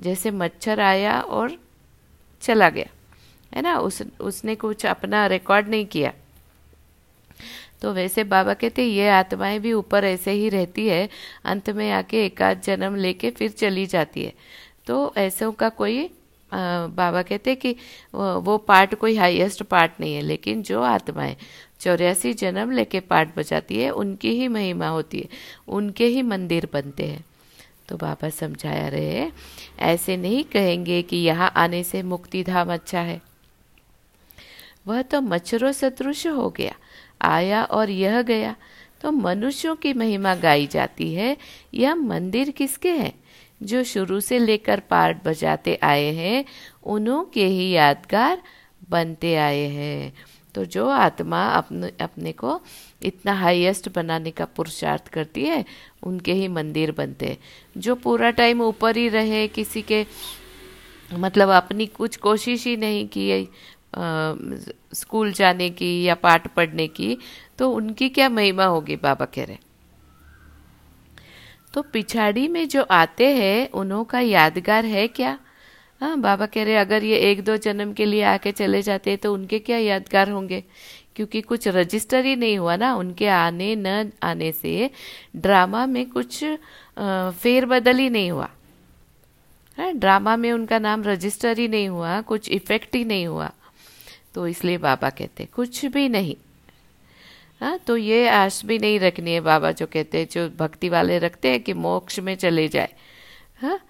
जैसे 0.00 0.30
मच्छर 0.30 0.80
आया 0.80 1.20
और 1.20 1.58
चला 2.42 2.68
गया, 2.70 2.86
है 3.52 3.62
ना? 3.62 3.78
उस, 3.78 4.02
उसने 4.20 4.54
कुछ 4.54 4.86
अपना 4.86 5.26
रिकॉर्ड 5.26 5.68
नहीं 5.68 5.86
किया। 5.86 6.12
तो 7.82 7.92
वैसे 7.92 8.24
बाबा 8.24 8.54
कहते 8.54 8.84
ये 8.84 9.08
आत्माएँ 9.08 9.58
भी 9.58 9.72
ऊपर 9.72 10.04
ऐसे 10.04 10.30
ही 10.30 10.48
रहती 10.48 10.86
है, 10.88 11.08
अंत 11.44 11.70
में 11.70 11.90
आके 11.92 12.24
एकाध 12.26 12.60
जन्म 12.60 12.96
लेके 12.96 13.30
फिर 13.30 13.50
चली 13.50 13.86
जाती 13.86 14.24
है। 14.24 14.32
तो 14.86 15.12
ऐसों 15.16 15.50
का 15.52 15.68
कोई 15.70 16.08
बाबा 16.52 17.22
कहते 17.22 17.54
कि 17.54 17.74
वो 18.14 18.56
पार्ट 18.58 18.94
कोई 18.94 19.16
हाईएस्ट 19.16 19.62
पार्ट 19.62 20.00
नहीं 20.00 20.14
है, 20.14 20.22
लेकिन 20.22 20.62
जो 20.62 20.82
आत्माएँ 20.82 21.36
चौरासी 21.80 22.32
जन्म 22.34 22.70
लेके 22.70 23.00
पार्ट 23.02 23.28
बजाती 23.36 23.78
है, 23.78 23.90
उनकी 23.90 24.30
ही 24.30 24.48
महिमा 24.48 24.88
होती 24.88 25.18
है, 25.18 25.28
उनके 25.68 26.06
ही 26.06 26.22
मंदिर 26.24 26.68
बनते 26.72 27.06
हैं। 27.06 27.24
तो 27.88 27.96
बाबा 27.96 28.28
समझाया 28.30 28.88
रहे 28.88 29.30
ऐसे 29.82 30.16
नहीं 30.16 30.42
कहेंगे 30.44 31.00
कि 31.02 31.16
यहाँ 31.16 31.52
आने 31.56 31.82
से 31.84 32.02
मुक्ति 32.04 32.42
धाम 32.44 32.72
अच्छा 32.72 33.00
है। 33.00 33.20
वह 34.86 35.02
तो 35.02 35.20
मच्छरों 35.20 35.72
सदृश 35.72 36.26
हो 36.26 36.48
गया, 36.50 36.74
आया 37.22 37.62
और 37.64 37.90
यह 37.90 38.20
गया 38.22 38.54
तो 39.00 39.10
मनुष्यों 39.12 39.74
की 39.76 39.92
महिमा 39.92 40.34
गाई 40.34 40.66
जाती 40.66 41.12
है। 41.14 41.36
यह 41.74 41.94
मंदिर 41.94 42.50
किसके 42.50 42.90
हैं? 42.90 43.12
जो 43.60 43.82
शुरू 43.84 44.20
से 44.20 44.38
लेकर 44.38 44.80
पार्ट 44.80 45.24
बजाते 45.24 45.78
आए 45.82 46.12
हैं, 46.14 46.44
उन्हों 46.84 47.22
के 47.24 47.46
ही 47.46 47.70
यादगार 47.70 48.42
बनते 48.90 49.34
आए 49.36 49.66
हैं। 49.68 50.12
तो 50.54 50.64
जो 50.64 50.86
आत्मा 50.88 51.42
अपने 51.46 51.90
अपने 52.00 52.32
को 52.32 52.60
इतना 53.02 53.32
हाईएस्ट 53.32 53.88
बनाने 53.88 54.30
का 54.30 54.44
पुरुषार्थ 54.46 55.08
करती 55.08 55.44
है, 55.44 55.64
उनके 56.02 56.32
ही 56.32 56.48
मंदिर 56.48 56.92
बनते 56.92 57.26
हैं। 57.26 57.38
जो 57.76 57.94
पूरा 57.96 58.30
टाइम 58.32 58.62
ऊपर 58.62 58.96
ही 58.96 59.08
रहे, 59.08 59.46
किसी 59.48 59.82
के 59.82 60.04
मतलब 61.10 61.48
अपनी 61.50 61.86
कुछ 61.88 62.16
कोशिश 62.18 62.66
ही 62.66 62.76
नहीं 62.76 63.06
की 63.08 63.48
स्कूल 64.94 65.32
जाने 65.32 65.68
की 65.70 66.02
या 66.04 66.14
पाठ 66.14 66.46
पढ़ने 66.54 66.86
की 66.88 67.16
तो 67.58 67.70
उनकी 67.72 68.08
क्या 68.08 68.28
महिमा 68.28 68.64
होगी, 68.64 68.96
बाबा 68.96 69.24
कह 69.24 69.44
रहे 69.44 69.56
तो 71.74 71.82
पिछाड़ी 71.82 72.46
में 72.48 72.66
जो 72.68 72.82
आते 72.82 73.26
हैं, 73.34 73.70
उन्हों 73.70 74.04
का 74.04 74.20
यादगार 74.20 74.84
है 74.86 75.06
क्या? 75.08 75.38
हाँ 76.00 76.18
बाबा 76.20 76.46
कह 76.46 76.64
रहे, 76.64 76.76
अगर 76.76 77.04
ये 77.04 77.16
एक 77.30 77.42
दो 77.44 77.56
जन्म 77.56 77.92
के 77.92 78.04
लिए 78.04 78.22
आके 78.24 78.52
चले 78.52 78.82
जाते 78.82 79.16
तो 79.16 79.32
उनके 79.34 79.58
क्या 79.58 79.78
यादगार 79.78 80.30
होंगे? 80.30 80.62
क्योंकि 81.16 81.40
कुछ 81.40 81.66
रजिस्टर 81.68 82.24
ही 82.24 82.34
नहीं 82.36 82.58
हुआ 82.58 82.76
ना, 82.76 82.94
उनके 82.94 83.26
आने 83.28 83.74
न 83.76 84.10
आने 84.22 84.50
से 84.52 84.90
ड्रामा 85.36 85.84
में 85.86 86.04
कुछ 86.10 86.44
फेरबदल 87.42 87.96
ही 87.96 88.08
नहीं 88.10 88.30
हुआ। 88.30 88.48
है, 89.78 89.92
ड्रामा 89.92 90.36
में 90.36 90.50
उनका 90.52 90.78
नाम 90.78 91.02
रजिस्टर 91.04 91.58
ही 91.58 91.68
नहीं 91.68 91.88
हुआ, 91.88 92.20
कुछ 92.20 92.50
इफ़ेक्ट 92.50 92.94
ही 92.96 93.04
नहीं 93.04 93.26
हुआ। 93.26 93.50
तो 94.34 94.46
इसलिए 94.46 94.78
बाबा 94.78 95.10
कहते, 95.10 95.44
कुछ 95.46 95.84
भी 95.86 96.08
नहीं। 96.08 96.34
हाँ 97.60 97.78
तो 97.78 97.96
ये 97.96 98.28
आश 98.28 98.64
भी 98.64 98.78
नहीं 98.78 99.00
रखनी 99.00 99.32
है 99.32 99.40
बाबा 99.40 99.72
जो 99.72 99.86
कहते 99.86 100.18
हैं, 100.18 100.28
जो 100.32 100.48
भक्ति 100.48 100.88
वाले 100.88 101.18
रखते 101.18 101.50
हैं 101.50 101.60
कि 101.60 101.72
मोक्ष 101.72 102.18
में 102.20 102.34
चले 102.36 102.68
जाए। 102.68 102.88
हाँ 103.62 103.80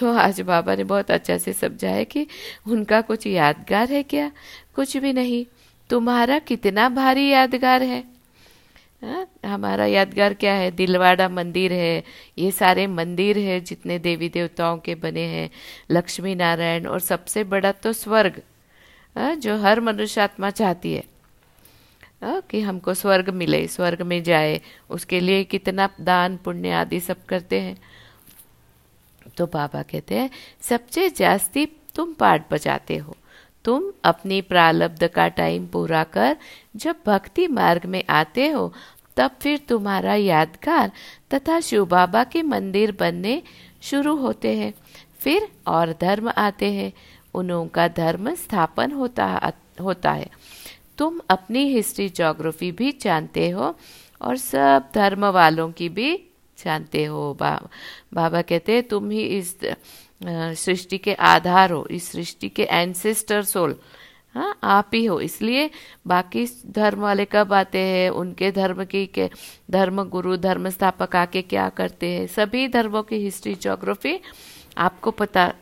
तो 0.00 0.12
आज 0.12 0.40
बाबा 0.40 0.74
ने 0.74 0.84
बहुत 0.84 1.10
अच्छा 1.10 1.38
से 1.38 1.52
समझाया 1.52 2.04
कि 2.04 2.26
उनका 2.66 3.00
कुछ 3.00 3.26
यादगार 3.26 3.90
है 3.90 4.02
क्या? 4.02 4.32
कुछ 4.74 4.96
भी 4.96 5.12
नहीं। 5.12 5.46
तुम्हारा 5.90 6.38
कितना 6.38 6.88
भारी 6.88 7.28
यादगार 7.28 7.82
है। 7.82 8.04
हा? 9.04 9.26
हमारा 9.46 9.86
यादगार 9.86 10.34
क्या 10.34 10.52
है? 10.54 10.70
दिलवाड़ा 10.70 11.28
मंदिर 11.28 11.72
है। 11.72 12.04
ये 12.38 12.50
सारे 12.50 12.86
मंदिर 12.86 13.38
है 13.38 13.60
जितने 13.60 13.98
देवी 13.98 14.28
देवताओं 14.28 14.78
के 14.78 14.94
बने 14.94 15.22
हैं। 15.22 15.50
लक्ष्मी 15.90 16.34
नारायण 16.34 16.86
और 16.86 17.00
सबसे 17.00 17.44
बड़ा 17.44 17.72
तो 17.72 17.92
स्वर्ग। 17.92 18.42
हा? 19.18 19.34
जो 19.34 19.56
हर 19.56 19.80
मनुष्य 19.80 20.20
आत्मा 20.20 20.50
चाहती 20.50 20.92
है। 20.92 21.17
हा? 22.24 22.40
कि 22.40 22.60
हमको 22.60 22.94
स्वर्ग 22.94 23.30
मिले, 23.30 23.66
स्वर्ग 23.66 24.02
में 24.02 24.22
जाए, 24.22 24.60
उसके 24.90 25.20
लिए 25.20 25.44
कितना 25.44 25.88
दान, 26.00 26.36
पुण्य 26.36 26.70
आदि 26.70 27.00
सब 27.00 27.24
करते 27.24 27.60
हैं। 27.60 27.78
तो 29.36 29.46
बाबा 29.46 29.82
कहते 29.82 30.14
हैं, 30.14 30.30
सबसे 30.60 31.10
जास्ती 31.10 31.66
तुम 31.94 32.12
पाठ 32.12 32.52
बजाते 32.52 32.96
हो। 32.96 33.16
तुम 33.64 33.92
अपनी 34.04 34.42
प्रारब्ध 34.42 35.06
का 35.06 35.28
टाइम 35.28 35.66
पूरा 35.66 36.04
कर, 36.04 36.36
जब 36.76 36.96
भक्ति 37.06 37.46
मार्ग 37.46 37.86
में 37.86 38.04
आते 38.10 38.48
हो, 38.48 38.72
तब 39.16 39.30
फिर 39.40 39.58
तुम्हारा 39.58 40.14
यादगार 40.14 40.90
तथा 41.34 41.60
शिव 41.60 41.86
बाबा 41.86 42.24
के 42.24 42.42
मंदिर 42.42 42.96
बनने 43.00 43.42
शुरू 43.82 44.16
होते 44.16 44.56
हैं। 44.56 44.74
फिर 45.18 45.48
और 45.66 45.94
धर्म 46.00 46.32
आते 46.36 46.72
हैं। 46.72 46.92
उन्हों 47.34 47.66
का 47.66 47.88
धर्म 47.88 48.34
स्थापन 48.34 48.92
होता 48.92 49.52
होता 49.80 50.12
है। 50.12 50.28
तुम 50.98 51.20
अपनी 51.30 51.64
हिस्ट्री 51.72 52.08
जोग्राफी 52.08 52.70
भी 52.72 52.92
जानते 53.02 53.48
हो 53.50 53.74
और 54.22 54.36
सब 54.36 54.90
धर्म 54.94 55.24
वालों 55.26 55.70
की 55.72 55.88
भी 55.88 56.14
जानते 56.58 57.04
हो। 57.04 57.36
बा, 57.40 57.68
बाबा 58.14 58.42
कहते 58.42 58.72
हैं 58.72 58.82
तुम 58.88 59.10
ही 59.10 59.22
इस 59.38 59.58
सृष्टि 60.58 60.98
के 60.98 61.14
आधार 61.14 61.72
हो 61.72 61.86
इस 61.90 62.10
सृष्टि 62.12 62.48
के 62.48 62.62
एंसेस्टर 62.62 63.42
सोल 63.44 63.76
हाँ 64.34 64.58
आप 64.64 64.90
ही 64.94 65.04
हो। 65.04 65.20
इसलिए 65.20 65.70
बाकी 66.06 66.44
धर्म 66.66 67.00
वाले 67.00 67.24
कब 67.24 67.52
आते 67.52 67.78
हैं? 67.78 68.08
उनके 68.10 68.50
धर्म 68.52 68.84
की 68.84 69.04
के 69.06 69.28
धर्म 69.70 70.02
गुरु 70.08 70.36
धर्म 70.36 70.68
स्थापक 70.70 71.16
आके 71.16 71.42
क्या 71.42 71.68
करते 71.68 72.10
हैं? 72.10 72.26
सभी 72.26 72.66
धर्मों 72.68 73.02
की 73.02 73.16
हिस्ट्री 73.16 73.54
जोग्राफी 73.54 74.18
आपको 74.78 75.10
पता 75.10 75.52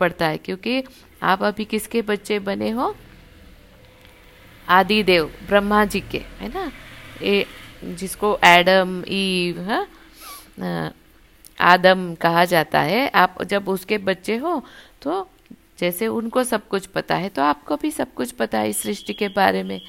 पड़ता 0.00 0.26
है 0.26 0.38
क्योंकि 0.38 0.82
आप 1.22 1.42
अभी 1.42 1.64
किसके 1.64 2.02
बच्चे 2.02 2.38
बने 2.40 2.70
हो? 2.70 2.94
आदि 4.68 5.02
देव 5.02 5.30
ब्रह्मा 5.48 5.84
जी 5.84 6.00
के, 6.02 6.18
है 6.40 6.48
ना? 6.48 6.70
ये 7.22 7.44
जिसको 7.84 8.38
एडम, 8.44 9.02
ईव 9.08 9.60
हाँ? 9.60 9.86
आदम 11.60 12.14
कहा 12.14 12.44
जाता 12.44 12.80
है। 12.80 13.08
आप 13.08 13.42
जब 13.42 13.68
उसके 13.68 13.98
बच्चे 14.00 14.36
हो 14.36 14.62
तो 15.02 15.28
जैसे 15.78 16.06
उनको 16.06 16.44
सब 16.44 16.66
कुछ 16.68 16.86
पता 16.86 17.14
है 17.14 17.28
तो 17.28 17.42
आपको 17.42 17.76
भी 17.76 17.90
सब 17.90 18.12
कुछ 18.14 18.30
पता 18.32 18.58
है 18.58 18.72
सृष्टि 18.72 19.12
के 19.12 19.28
बारे 19.28 19.62
में। 19.62 19.80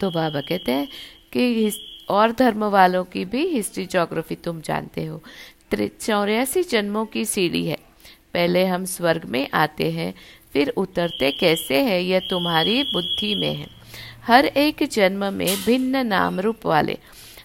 तो 0.00 0.10
बाबा 0.10 0.40
कहते 0.40 0.72
हैं 0.72 0.88
कि 1.32 1.70
और 2.10 2.32
धर्म 2.32 2.64
वालों 2.64 3.04
की 3.04 3.24
भी 3.24 3.46
हिस्ट्री 3.46 3.86
जोग्राफी 3.86 4.34
तुम 4.34 4.60
जानते 4.60 5.04
हो। 5.04 5.22
चौरासी 5.74 6.62
जन्मों 6.62 7.04
की 7.06 7.24
सीढ़ी 7.24 7.66
है। 7.66 7.78
पहले 8.34 8.64
हम 8.66 8.84
स्वर्ग 8.84 9.24
में 9.24 9.46
आते 9.54 9.90
हैं 9.90 10.12
फिर 10.56 10.68
उतरते 10.68 11.30
कैसे 11.30 11.82
है, 11.82 12.04
यह 12.04 12.20
तुम्हारी 12.20 12.82
बुद्धि 12.82 13.34
में 13.34 13.54
है। 13.54 13.66
हर 14.26 14.44
एक 14.44 14.88
जन्म 14.92 15.32
में 15.32 15.56
भिन्न 15.66 16.06
नाम 16.06 16.40
रूप 16.40 16.66
वाले, 16.66 16.98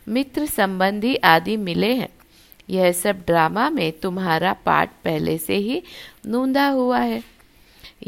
मित्र 0.08 0.46
संबंधी 0.46 1.16
आदि 1.16 1.58
मिले 1.58 1.94
हैं। 1.96 2.10
यह 2.70 2.92
सब 2.92 3.24
ड्रामा 3.28 3.70
में 3.70 3.92
तुम्हारा 3.92 4.54
पाठ 4.54 4.90
पहले 5.04 5.38
से 5.38 5.56
ही 5.56 5.84
नूंदा 6.28 6.68
हुआ 6.68 7.00
है। 7.00 7.24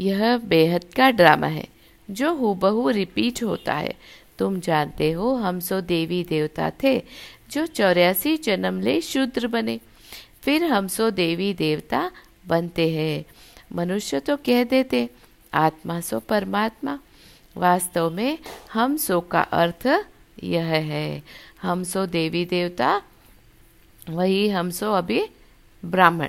यह 0.00 0.36
बेहद 0.38 0.84
का 0.96 1.10
ड्रामा 1.10 1.46
है, 1.46 1.68
जो 2.10 2.34
हूबहू 2.34 2.90
रिपीट 2.90 3.42
होता 3.42 3.74
है। 3.74 3.94
तुम 4.38 4.60
जानते 4.60 5.12
हो, 5.12 5.34
हम 5.34 5.60
सो 5.60 5.80
देवी 5.80 6.24
देवता 6.24 6.72
थे, 6.82 7.02
जो 7.50 7.66
चौरासी 7.66 8.36
जन्म 8.36 8.80
ले 8.80 9.00
शूद्र 9.00 9.46
बने। 9.46 9.80
फिर 10.42 10.64
हम 10.64 10.88
सो 10.88 11.10
देवी 11.10 11.54
देवता 11.54 12.10
बनते 12.46 12.88
हैं। 12.88 13.24
मनुष्य 13.70 14.20
तो 14.20 14.36
कह 14.36 14.64
देते, 14.64 15.08
आत्मा 15.54 16.00
सो 16.00 16.18
परमात्मा। 16.20 16.98
वास्तव 17.56 18.10
में 18.10 18.38
हम 18.72 18.96
सो 18.96 19.20
का 19.20 19.40
अर्थ 19.40 19.86
यह 20.42 20.64
है। 20.64 21.22
हम 21.62 21.82
सो 21.84 22.04
देवी 22.06 22.44
देवता, 22.44 23.00
वही 24.10 24.48
हम 24.48 24.70
सो 24.70 24.92
अभी 24.92 25.22
ब्राह्मण। 25.82 26.28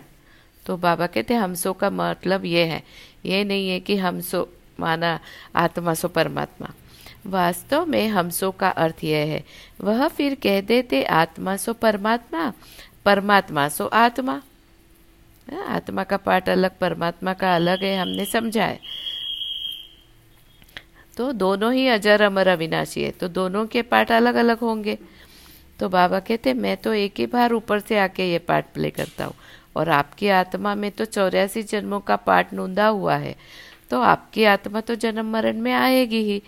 तो 0.65 0.78
बाबा 0.78 1.08
कहते, 1.08 1.34
हम 1.34 1.54
सो 1.56 1.74
का 1.74 1.89
मतलब 1.89 2.45
ये 2.45 2.63
है, 2.65 2.82
ये 3.26 3.43
नहीं 3.43 3.69
है 3.69 3.80
कि 3.80 3.98
हम 3.98 4.21
सो 4.21 4.48
माना 4.80 5.19
आत्मा 5.56 5.93
सो 5.93 6.08
परमात्मा। 6.08 6.74
वास्तव 7.26 7.86
में 7.86 8.08
हम 8.08 8.30
सो 8.30 8.52
का 8.52 8.69
अर्थ 8.69 9.04
यह 9.04 9.26
है, 9.28 9.43
वह 9.82 10.08
फिर 10.08 10.36
कह 10.36 10.60
देते, 10.62 11.04
आत्मा 11.04 11.56
सो 11.58 11.74
परमात्मा 11.74 12.52
परमात्मा 13.06 13.67
सो 13.69 13.86
आत्मा। 13.86 14.41
आत्मा 15.48 16.04
का 16.04 16.18
पार्ट 16.18 16.50
अलग, 16.50 16.78
परमात्मा 16.80 17.34
का 17.34 17.56
अलग 17.56 17.84
है, 17.84 17.98
हमने 17.98 18.26
समझा 18.26 18.66
है। 18.66 18.80
तो 21.18 21.32
दोनों 21.34 21.74
ही 21.74 21.88
अजर, 21.88 22.22
अमर, 22.22 22.48
अविनाशी 22.48 23.04
है। 23.04 23.12
तो 23.12 23.28
दोनों 23.28 23.66
के 23.66 23.82
पार्ट 23.82 24.12
अलग 24.12 24.36
अलग 24.36 24.60
होंगे। 24.60 24.98
तो 25.80 25.90
बाबा 25.90 26.20
कहते, 26.20 26.54
मैं 26.54 26.76
तो 26.78 26.94
एक 26.94 27.20
ही 27.20 27.26
बार 27.26 27.54
ऊपर 27.54 27.80
से 27.80 27.98
आके 28.00 28.32
ये 28.32 28.40
पार्ट 28.40 28.66
प्ले 28.74 28.90
करता 28.90 29.26
हूँ। 29.26 29.34
और 29.76 29.90
आपकी 29.90 30.28
आत्मा 30.30 30.74
में 30.76 30.92
तो 30.92 31.06
चौरासी 31.06 31.64
जन्मों 31.64 32.00
का 32.00 32.16
पार्ट 32.16 32.54
नूंदा 32.54 32.88
हुआ 32.88 33.16
है। 33.16 33.36
तो 33.90 34.02
आपकी 34.02 34.44
आत्मा 34.46 34.82
तो 34.82 34.96
जन्म 34.96 35.32
मरण 35.32 35.60
में 35.62 35.72
आएगी 35.74 36.24
ही। 36.24 36.42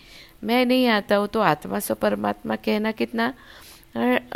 मैं 0.43 0.65
नहीं 0.65 0.87
आता 0.87 1.15
हूँ 1.15 1.27
तो 1.27 1.39
आत्मा 1.39 1.79
सो 1.79 1.95
परमात्मा 1.95 2.55
कहना 2.55 2.91
कितना 2.91 3.33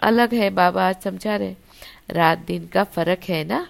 अलग 0.04 0.34
है 0.34 0.50
बाबा 0.50 0.88
आज 0.88 1.02
समझा 1.04 1.36
रहे 1.36 1.56
रात 2.12 2.38
दिन 2.38 2.68
का 2.68 2.84
फ़र्क 2.84 3.24
है 3.30 3.44
ना? 3.44 3.68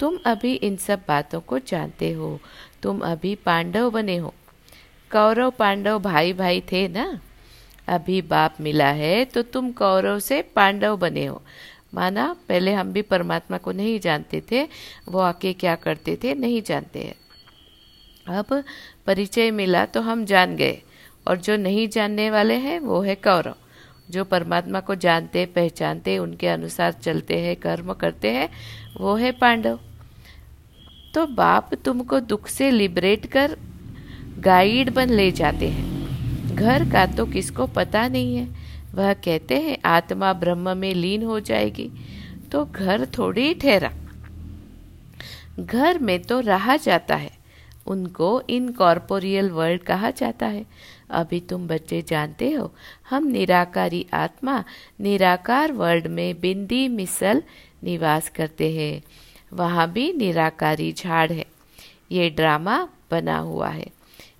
तुम 0.00 0.18
अभी 0.26 0.54
इन 0.54 0.76
सब 0.76 1.00
बातों 1.08 1.40
को 1.40 1.58
जानते 1.58 2.12
हो। 2.12 2.38
तुम 2.82 3.00
अभी 3.00 3.34
पांडव 3.34 3.90
बने 3.90 4.16
हो। 4.16 4.34
कौरव 5.10 5.50
पांडव 5.50 5.98
भाई 5.98 6.32
भाई 6.32 6.60
थे 6.72 6.88
ना? 6.88 7.20
अभी 7.88 8.22
बाप 8.22 8.56
मिला 8.60 8.88
है 8.88 9.24
तो 9.24 9.42
तुम 9.42 9.70
कौरव 9.72 10.18
से 10.18 10.42
पांडव 10.42 10.96
बने 10.96 11.24
हो। 11.26 11.42
माना, 11.94 12.36
पहले 12.48 12.72
हम 12.72 12.92
भी 12.92 13.02
परमात्मा 13.02 13.58
को 13.58 13.72
नहीं 13.72 13.98
जानते 14.00 14.42
थे, 14.50 14.68
वो 15.08 15.18
आके 15.18 15.52
क्या 15.52 15.74
करते 15.74 16.18
थे, 16.24 16.34
नहीं 16.34 16.62
जानते 16.62 16.98
हैं। 16.98 17.14
अब 18.38 18.62
परिचय 19.06 19.50
मिला 19.50 19.84
तो 19.86 20.00
हम 20.00 20.24
जान 20.24 20.56
गए, 20.56 20.82
और 21.28 21.36
जो 21.36 21.56
नहीं 21.56 21.88
जानने 21.88 22.30
वाले 22.30 22.54
हैं, 22.54 22.80
वो 22.80 23.00
है 23.00 23.14
कौरव। 23.14 23.54
जो 24.10 24.24
परमात्मा 24.24 24.80
को 24.80 24.94
जानते, 24.94 25.46
पहचानते, 25.46 26.18
उनके 26.18 26.48
अनुसार 26.48 26.92
चलते 26.92 27.38
हैं, 27.38 27.56
कर्म 27.56 27.92
करते 27.92 28.30
हैं, 28.30 28.48
वो 29.00 29.14
है 29.14 29.32
पांडव। 29.32 29.78
तो 31.14 31.26
बाप 31.26 31.74
तुमको 31.74 32.20
दुख 32.20 32.46
से 32.48 32.70
लिबरेट 32.70 33.26
कर 33.26 33.56
गाइड 34.38 34.92
बन 34.94 35.10
ले 35.10 35.30
जाते 35.32 35.68
हैं। 35.68 36.54
घर 36.56 36.90
का 36.90 37.04
तो 37.06 37.26
किसको 37.26 37.66
पता 37.66 38.06
नहीं 38.08 38.36
है। 38.36 38.48
वह 38.94 39.12
कहते 39.14 39.58
हैं, 39.60 39.76
आत्मा 39.84 40.32
ब्रह्म 40.32 40.76
में 40.76 40.94
लीन 40.94 41.22
हो 41.22 41.40
जाएगी 41.40 41.90
तो 42.52 42.64
घर 42.64 43.06
थोड़ी 43.18 43.52
ठहरा। 43.54 43.90
घर 45.60 45.98
में 45.98 46.18
तो 46.22 46.40
रहा 46.40 46.76
जाता 46.76 47.16
है, 47.16 47.30
उनको 47.86 48.42
इनकॉर्पोरियल 48.50 49.50
वर्ल्ड 49.50 49.82
कहा 49.82 50.10
जाता 50.10 50.46
है। 50.46 50.64
अभी 51.10 51.40
तुम 51.40 51.66
बच्चे 51.68 52.02
जानते 52.02 52.50
हो, 52.52 52.72
हम 53.10 53.26
निराकारी 53.26 54.06
आत्मा, 54.12 54.64
निराकार 55.00 55.72
वर्ल्ड 55.72 56.06
में 56.06 56.40
बिंदी 56.40 56.86
मिसल 56.88 57.42
निवास 57.84 58.28
करते 58.28 58.70
हैं। 58.72 59.02
वहाँ 59.52 59.92
भी 59.92 60.12
निराकारी 60.12 60.92
झाड़ 60.92 61.32
है। 61.32 61.46
ये 62.12 62.30
ड्रामा 62.30 62.88
बना 63.10 63.38
हुआ 63.38 63.68
है। 63.68 63.86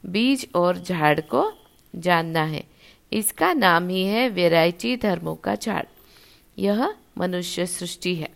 बीज 0.06 0.48
और 0.54 0.78
झाड़ 0.78 1.20
को 1.20 1.52
जानना 1.96 2.42
है। 2.42 2.64
इसका 3.12 3.52
नाम 3.52 3.88
ही 3.88 4.04
है 4.04 4.28
वेराइटी 4.28 4.96
धर्मों 4.96 5.34
का 5.34 5.54
झाड़। 5.54 5.84
यह 6.58 6.94
मनुष्य 7.18 7.66
सृष्टि 7.66 8.14
है। 8.14 8.30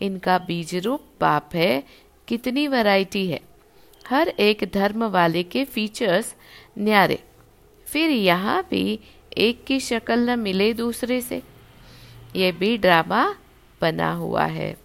इनका 0.00 0.38
बीज 0.38 0.74
रूप 0.74 1.00
पाप 1.20 1.50
है। 1.54 1.82
कितनी 2.28 2.66
वैरायटी 2.66 3.26
है। 3.26 3.40
हर 4.08 4.28
एक 4.28 4.70
धर्म 4.74 5.04
वाले 5.04 5.42
के 5.42 5.64
फीचर्स 5.64 6.34
न्यारे। 6.78 7.18
फिर 7.86 8.10
यहाँ 8.10 8.66
भी 8.70 9.00
एक 9.38 9.64
की 9.64 9.80
शक्ल 9.80 10.30
न 10.30 10.38
मिले 10.38 10.72
दूसरे 10.72 11.20
से। 11.20 11.42
ये 12.36 12.52
भी 12.52 12.78
ड्रामा 12.78 13.36
बना 13.80 14.12
हुआ 14.12 14.44
है। 14.44 14.81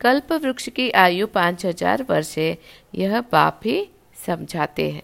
कल्प 0.00 0.32
वृक्ष 0.34 0.68
की 0.68 0.90
आयु 0.96 1.26
पाँच 1.26 1.64
हज़ार 1.66 2.02
वर्ष 2.02 2.36
है 2.38 2.56
यह 2.94 3.20
बाप 3.32 3.60
ही 3.64 3.88
समझाते 4.26 4.90
हैं। 4.90 5.02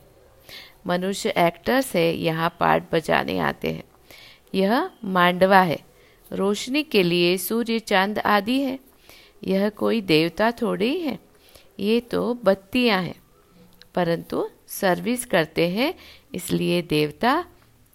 मनुष्य 0.87 1.33
एक्टर्स 1.39 1.95
है 1.97 2.13
यहाँ 2.15 2.49
पाठ 2.61 2.93
बजाने 2.93 3.39
आते 3.41 3.71
हैं। 3.71 3.83
यह 4.55 4.91
मांडवा 5.05 5.61
है। 5.61 5.79
रोशनी 6.31 6.83
के 6.83 7.03
लिए 7.03 7.37
सूर्य 7.39 7.79
चाँद 7.79 8.19
आदि 8.19 8.61
है। 8.61 8.79
यह 9.47 9.69
कोई 9.69 10.01
देवता 10.03 10.51
थोड़ी 10.53 10.99
है। 11.01 11.19
ये 11.81 12.01
तो 12.03 12.23
बत्तियाँ 12.45 13.01
हैं। 13.03 13.15
परंतु 13.95 14.49
सर्विस 14.71 15.25
करते 15.25 15.69
हैं, 15.69 15.95
इसलिए 16.35 16.83
देवता 16.83 17.45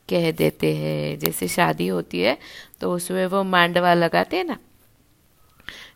कह 0.10 0.32
देते 0.32 0.76
हैं। 0.76 1.20
जैसे 1.20 1.48
शादी 1.48 1.88
होती 1.88 2.20
है 2.20 2.38
तो 2.82 2.94
उसमें 2.94 3.26
वो 3.26 3.44
मांडवा 3.46 3.94
लगाते 3.94 4.38
हैं 4.38 4.44
ना? 4.46 4.58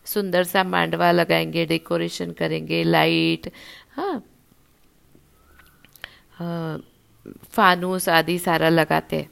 सुंदर 0.05 0.43
सा 0.43 0.63
मांडवा 0.63 1.11
लगाएँगे, 1.11 1.65
डेकोरेशन 1.65 2.31
करेंगे, 2.31 2.83
लाइट 2.83 3.51
हाँ। 3.91 4.23
फानूस 7.51 8.09
आदि 8.09 8.37
सारा 8.39 8.69
लगाते 8.69 9.15
हैं। 9.15 9.29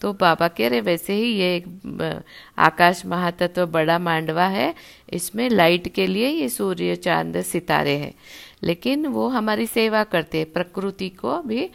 तो 0.00 0.12
बाबा 0.12 0.48
कह 0.48 0.68
रहे, 0.68 0.80
वैसे 0.80 1.14
ही 1.14 1.30
ये 1.32 1.54
एक 1.56 2.22
आकाश 2.58 3.04
महातत्व 3.06 3.66
बड़ा 3.66 3.98
मांडवा 3.98 4.46
है। 4.46 4.74
इसमें 5.12 5.48
लाइट 5.50 5.88
के 5.88 6.06
लिए 6.06 6.28
ये 6.28 6.48
सूर्य, 6.48 6.96
चाँद, 6.96 7.40
सितारे 7.42 7.96
हैं। 7.96 8.14
लेकिन 8.62 9.06
वो 9.06 9.28
हमारी 9.28 9.66
सेवा 9.66 10.02
करते 10.04 10.38
हैं, 10.38 10.52
प्रकृति 10.52 11.08
को 11.10 11.40
भी 11.42 11.70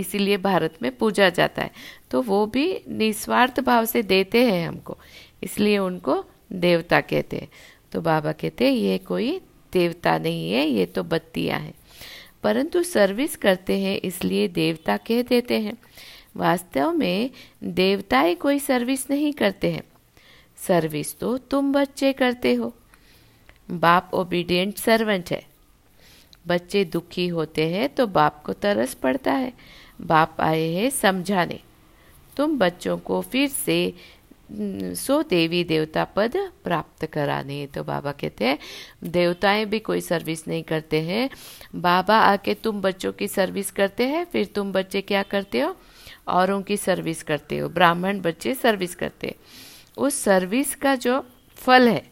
इसीलिए 0.00 0.36
भारत 0.36 0.74
में 0.82 0.90
पूजा 0.96 1.28
जाता 1.30 1.62
है। 1.62 1.70
तो 2.10 2.22
वो 2.22 2.44
भी 2.46 2.80
निस्वार्थ 2.88 3.60
भाव 3.60 3.84
से 3.84 4.02
देते 4.02 4.44
हैं 4.44 4.66
हमको। 4.68 4.98
इसलिए 5.42 5.78
उनको 5.78 6.24
देवता 6.52 7.00
कहते 7.00 7.36
हैं। 7.36 7.48
तो 7.92 8.00
बाबा 8.00 8.32
कहते 8.32 8.64
हैं, 8.64 8.72
ये 8.72 8.98
कोई 8.98 9.40
देवता 9.72 10.18
नहीं 10.18 10.52
है, 10.52 10.66
ये 10.66 10.86
तो 10.86 11.02
बत्तियाँ 11.02 11.60
हैं। 11.60 11.74
परंतु 12.42 12.82
सर्विस 12.82 13.36
करते 13.36 13.78
हैं, 13.78 14.00
इसलिए 14.00 14.48
देवता 14.48 14.96
कह 14.96 15.22
देते 15.22 15.60
हैं। 15.60 15.76
वास्तव 16.36 16.92
में 16.92 17.30
देवताएँ 17.64 18.34
कोई 18.34 18.58
सर्विस 18.58 19.10
नहीं 19.10 19.32
करते 19.32 19.70
हैं। 19.70 19.82
सर्विस 20.56 21.18
तो 21.18 21.38
तुम 21.38 21.72
बच्चे 21.72 22.12
करते 22.12 22.54
हो। 22.54 22.74
बाप 23.70 24.10
ओबीडियंट 24.14 24.76
सर्वेंट 24.76 25.30
है। 25.30 25.46
बच्चे 26.46 26.84
दुखी 26.84 27.28
होते 27.28 27.68
हैं 27.68 27.88
तो 27.88 28.06
बाप 28.06 28.42
को 28.44 28.52
तरस 28.52 28.94
पड़ता 28.94 29.32
है। 29.32 29.52
बाप 30.00 30.36
आए 30.40 30.68
हैं 30.68 30.90
समझाने। 30.90 31.60
तुम 32.36 32.58
बच्चों 32.58 32.98
को 32.98 33.20
फिर 33.20 33.48
से 33.48 33.94
सो 34.94 35.22
देवी 35.22 35.64
देवता 35.64 36.04
पद 36.04 36.36
प्राप्त 36.64 37.06
कराने। 37.06 37.66
तो 37.66 37.84
बाबा 37.84 38.12
कहते 38.12 38.44
हैं, 38.44 38.58
देवताएँ 39.04 39.64
भी 39.64 39.78
कोई 39.78 40.00
सर्विस 40.00 40.48
नहीं 40.48 40.62
करते 40.62 41.00
हैं। 41.00 41.30
बाबा 41.74 42.18
आके 42.18 42.54
तुम 42.54 42.80
बच्चों 42.80 43.12
की 43.12 43.28
सर्विस 43.28 43.70
करते 43.70 44.06
हैं, 44.08 44.24
फिर 44.24 44.46
तुम 44.46 44.72
बच्चे 44.72 45.00
क्या 45.00 45.22
करते 45.22 45.60
हो? 45.60 45.76
औरों 46.28 46.62
की 46.62 46.76
सर्विस 46.76 47.22
करते 47.22 47.58
हो, 47.58 47.68
ब्राह्मण 47.68 48.20
बच्चे 48.20 48.54
सर्विस 48.54 48.94
करते 48.94 49.34
उस 49.96 50.14
सर्विस 50.14 50.74
का 50.74 50.94
जो 50.94 51.26
फल 51.56 51.88
है, 51.88 52.02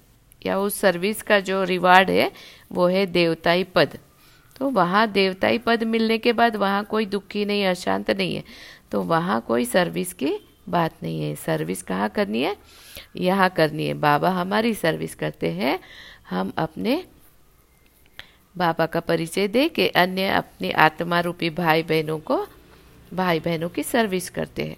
या 0.46 0.59
उस 0.59 0.74
सर्विस 0.74 1.22
का 1.22 1.40
जो 1.40 1.64
रिवार्ड 1.64 2.11
है, 2.11 2.33
वो 2.72 2.87
है 2.87 3.07
देवताई 3.07 3.64
पद। 3.64 3.98
तो 4.57 4.70
वहाँ 4.70 5.07
देवताई 5.12 5.59
पद 5.59 5.85
मिलने 5.85 6.18
के 6.18 6.33
बाद 6.33 6.57
वहाँ 6.57 6.85
कोई 6.85 7.07
दुखी 7.07 7.44
नहीं, 7.44 7.66
अशांत 7.66 8.11
नहीं 8.11 8.37
है। 8.37 8.44
तो 8.90 9.03
वहाँ 9.03 9.40
कोई 9.48 9.64
सर्विस 9.64 10.12
की 10.12 10.35
बात 10.70 11.02
नहीं 11.02 11.22
है 11.22 11.35
सर्विस 11.35 11.83
कहाँ 11.83 12.09
करनी 12.09 12.42
है? 12.42 12.57
यहाँ 13.16 13.48
करनी 13.50 13.87
है। 13.87 13.94
बाबा 13.94 14.31
हमारी 14.31 14.74
सर्विस 14.74 15.14
करते 15.14 15.50
हैं। 15.50 15.78
हम 16.31 16.52
अपने 16.59 17.04
बाबा 18.57 18.87
का 18.87 19.00
परिचय 19.00 19.48
दे 19.48 19.68
के 19.68 19.88
अन्य 19.88 20.28
अपने 20.28 20.70
आत्मा 20.72 21.20
रूपी 21.20 21.50
भाई 21.50 21.83
बहनों 21.83 22.18
को 22.18 22.46
भाई 23.14 23.40
बहनों 23.40 23.68
की 23.68 23.83
सर्विस 23.83 24.31
करते 24.31 24.64
हैं। 24.64 24.76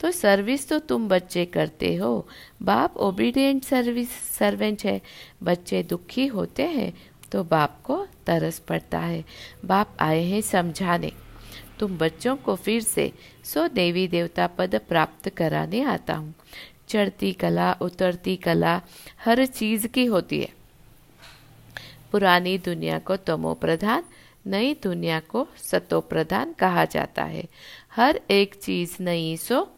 तो 0.00 0.10
सर्विस 0.10 0.68
तो 0.68 0.78
तुम 0.78 1.08
बच्चे 1.08 1.44
करते 1.46 1.94
हो। 1.96 2.28
बाप 2.62 2.96
ओबीडियंट 2.96 3.64
सर्विस 3.64 4.10
सर्वेंट 4.38 4.84
है। 4.84 5.00
बच्चे 5.42 5.82
दुखी 5.82 6.26
होते 6.26 6.62
हैं 6.62 6.92
तो 7.32 7.44
बाप 7.44 7.78
को 7.84 8.06
तरस 8.26 8.58
पड़ता 8.58 8.98
है। 8.98 9.24
बाप 9.64 9.96
आए 10.00 10.22
हैं 10.22 10.40
समझाने। 10.40 11.12
तुम 11.78 11.96
बच्चों 11.98 12.36
को 12.36 12.54
फिर 12.56 12.82
से 12.82 13.12
सो 13.44 13.68
देवी 13.68 14.08
देवता 14.08 14.46
पद 14.46 14.80
प्राप्त 14.88 15.28
कराने 15.28 15.82
आता 15.82 16.14
हूँ। 16.14 16.34
चढ़ती 16.88 17.32
कला, 17.32 17.72
उतरती 17.72 18.36
कला 18.36 18.82
हर 19.24 19.46
चीज़ 19.46 19.86
की 19.86 20.04
होती 20.04 20.40
है। 20.40 20.48
पुरानी 22.12 22.58
दुनिया 22.58 22.98
को 22.98 23.16
तमो 23.16 23.54
प्रधान 23.54 24.04
नई 24.46 24.74
दुनिया 24.74 25.20
को 25.20 25.48
सतो 25.56 26.00
प्रधान 26.00 26.52
कहा 26.52 26.84
जाता 26.84 27.24
है। 27.24 27.44
हर 27.96 28.20
एक 28.30 28.54
चीज़ 28.54 29.02
नई 29.02 29.36
सो 29.36 29.70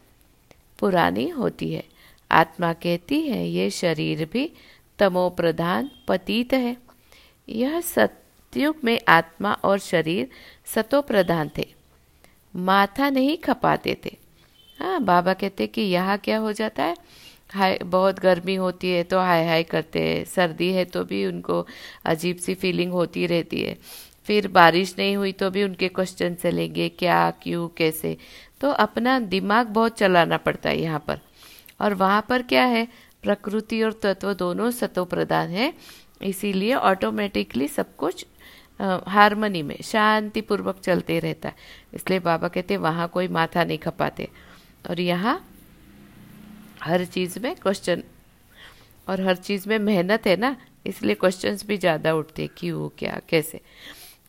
पुरानी 0.78 1.28
होती 1.28 1.72
है। 1.72 1.84
आत्मा 2.30 2.72
कहती 2.72 3.20
है, 3.20 3.48
ये 3.48 3.70
शरीर 3.70 4.28
भी 4.32 4.52
तमो 4.98 5.30
प्रधान 5.30 5.90
पतीत 6.08 6.52
है। 6.52 6.76
यह 7.48 7.80
सत्युग 7.80 8.76
में 8.84 9.00
आत्मा 9.08 9.52
और 9.52 9.78
शरीर 9.78 10.30
सतो 10.66 11.02
प्रधान 11.02 11.50
थे। 11.58 11.83
माथा 12.54 13.10
नहीं 13.10 13.36
खपाते 13.38 13.96
थे। 14.04 14.16
हाँ 14.78 15.00
बाबा 15.02 15.32
कहते 15.34 15.66
कि 15.66 15.82
यहाँ 15.82 16.18
क्या 16.18 16.38
हो 16.38 16.52
जाता 16.52 16.84
है? 16.84 16.96
हाय, 17.50 17.78
बहुत 17.84 18.20
गर्मी 18.20 18.54
होती 18.54 18.90
है 18.90 19.02
तो 19.02 19.18
हाय 19.18 19.46
हाय 19.46 19.62
करते 19.62 20.00
हैं। 20.00 20.24
सर्दी 20.24 20.72
है 20.72 20.84
तो 20.84 21.04
भी 21.04 21.26
उनको 21.26 21.66
अजीब 22.04 22.36
सी 22.36 22.54
फीलिंग 22.54 22.92
होती 22.92 23.26
रहती 23.26 23.62
है। 23.62 23.76
फिर 24.26 24.48
बारिश 24.48 24.94
नहीं 24.98 25.16
हुई 25.16 25.32
तो 25.32 25.50
भी 25.50 25.64
उनके 25.64 25.88
क्वेश्चन 25.88 26.34
चलेंगे, 26.34 26.88
क्या, 26.88 27.30
क्यों, 27.30 27.68
कैसे? 27.68 28.16
तो 28.60 28.70
अपना 28.70 29.18
दिमाग 29.18 29.66
बहुत 29.66 29.98
चलाना 29.98 30.36
पड़ता 30.36 30.68
है 30.68 30.80
यहाँ 30.80 31.04
पर। 31.08 31.20
और 31.80 31.94
वहाँ 31.94 32.26
पर 32.28 32.42
क्या 32.42 32.64
है? 32.64 32.88
प्रकृति 33.22 33.82
और 33.82 33.92
तत्व 33.92 34.32
दोनों 34.34 34.70
सतो 34.70 35.04
प्रदान 35.04 35.48
है। 35.48 35.72
इसीलिए 36.22 36.74
ऑटोमेटिकली 36.74 37.68
सब 37.68 37.96
कुछ 37.96 38.26
हारमोनी 38.80 39.62
में 39.62 39.76
शांति 39.84 40.40
पूर्वक 40.40 40.80
चलते 40.80 41.18
रहता 41.18 41.48
है। 41.48 41.54
इसलिए 41.94 42.18
बाबा 42.20 42.48
कहते 42.48 42.76
वहाँ 42.78 43.08
कोई 43.08 43.28
माथा 43.28 43.64
नहीं 43.64 43.78
खपाते। 43.78 44.28
और 44.84 45.00
यहाँ 45.00 45.40
हर 46.82 47.04
चीज़ 47.06 47.38
में 47.38 47.54
क्वेश्चन 47.56 48.02
और 49.08 49.20
हर 49.20 49.36
चीज़ 49.36 49.68
में 49.68 49.78
मेहनत 49.80 50.26
है 50.26 50.36
ना, 50.36 50.56
इसलिए 50.86 51.14
क्वेश्चंस 51.14 51.64
भी 51.66 51.76
ज़्यादा 51.78 52.14
उठते 52.14 52.46
क्यों 52.56 52.88
क्या, 52.98 53.20
कैसे? 53.28 53.60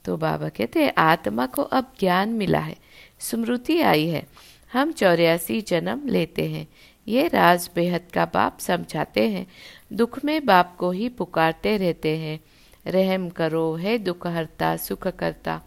तो 0.06 0.18
बाबा 0.18 0.50
कहते 0.50 0.88
आत्मा 0.90 1.46
को 1.46 1.62
अब 1.64 1.94
ज्ञान 2.00 2.30
मिला 2.32 2.60
है, 2.60 2.76
स्मृति 3.20 3.80
आई 3.82 4.08
है, 4.08 4.26
हम 4.72 4.92
चौरासी 4.92 5.62
जन्म 5.62 6.08
लेते 6.08 6.50
हैं। 6.50 6.68
ये 7.08 7.28
राज 7.28 7.70
बेहद 7.76 8.08
का 8.14 8.26
बाप 8.26 8.60
समझाते 8.60 9.28
हैं, 9.30 9.46
दुख 9.94 10.24
में 10.26 10.46
बाप 10.46 10.76
को 10.80 10.92
ही 10.92 11.10
पुकारते 11.10 11.76
रहते 11.78 12.18
हैं। 12.18 12.40
रहम 12.88 13.30
करो, 13.30 13.76
है 13.76 13.98
दुख 13.98 14.28
हरता 14.28 14.78
सुख 14.78 15.08
करता 15.08 15.62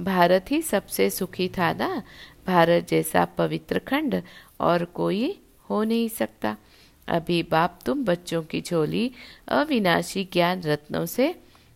भारत 0.00 0.50
ही 0.50 0.62
सबसे 0.62 1.10
सुखी 1.10 1.48
था 1.48 1.72
ना? 1.72 2.02
भारत 2.46 2.88
जैसा 2.88 3.24
पवित्र 3.24 3.78
खंड 3.78 4.22
और 4.60 4.84
कोई 4.84 5.40
हो 5.70 5.82
नहीं 5.84 6.08
सकता। 6.08 6.56
अभी 7.08 7.42
बाप 7.42 7.78
तुम 7.86 8.04
बच्चों 8.04 8.42
की 8.42 8.60
झोली 8.60 9.10
अविनाशी 9.48 10.28
ज्ञान 10.32 10.62
रत्नों 10.62 11.06
से 11.06 11.34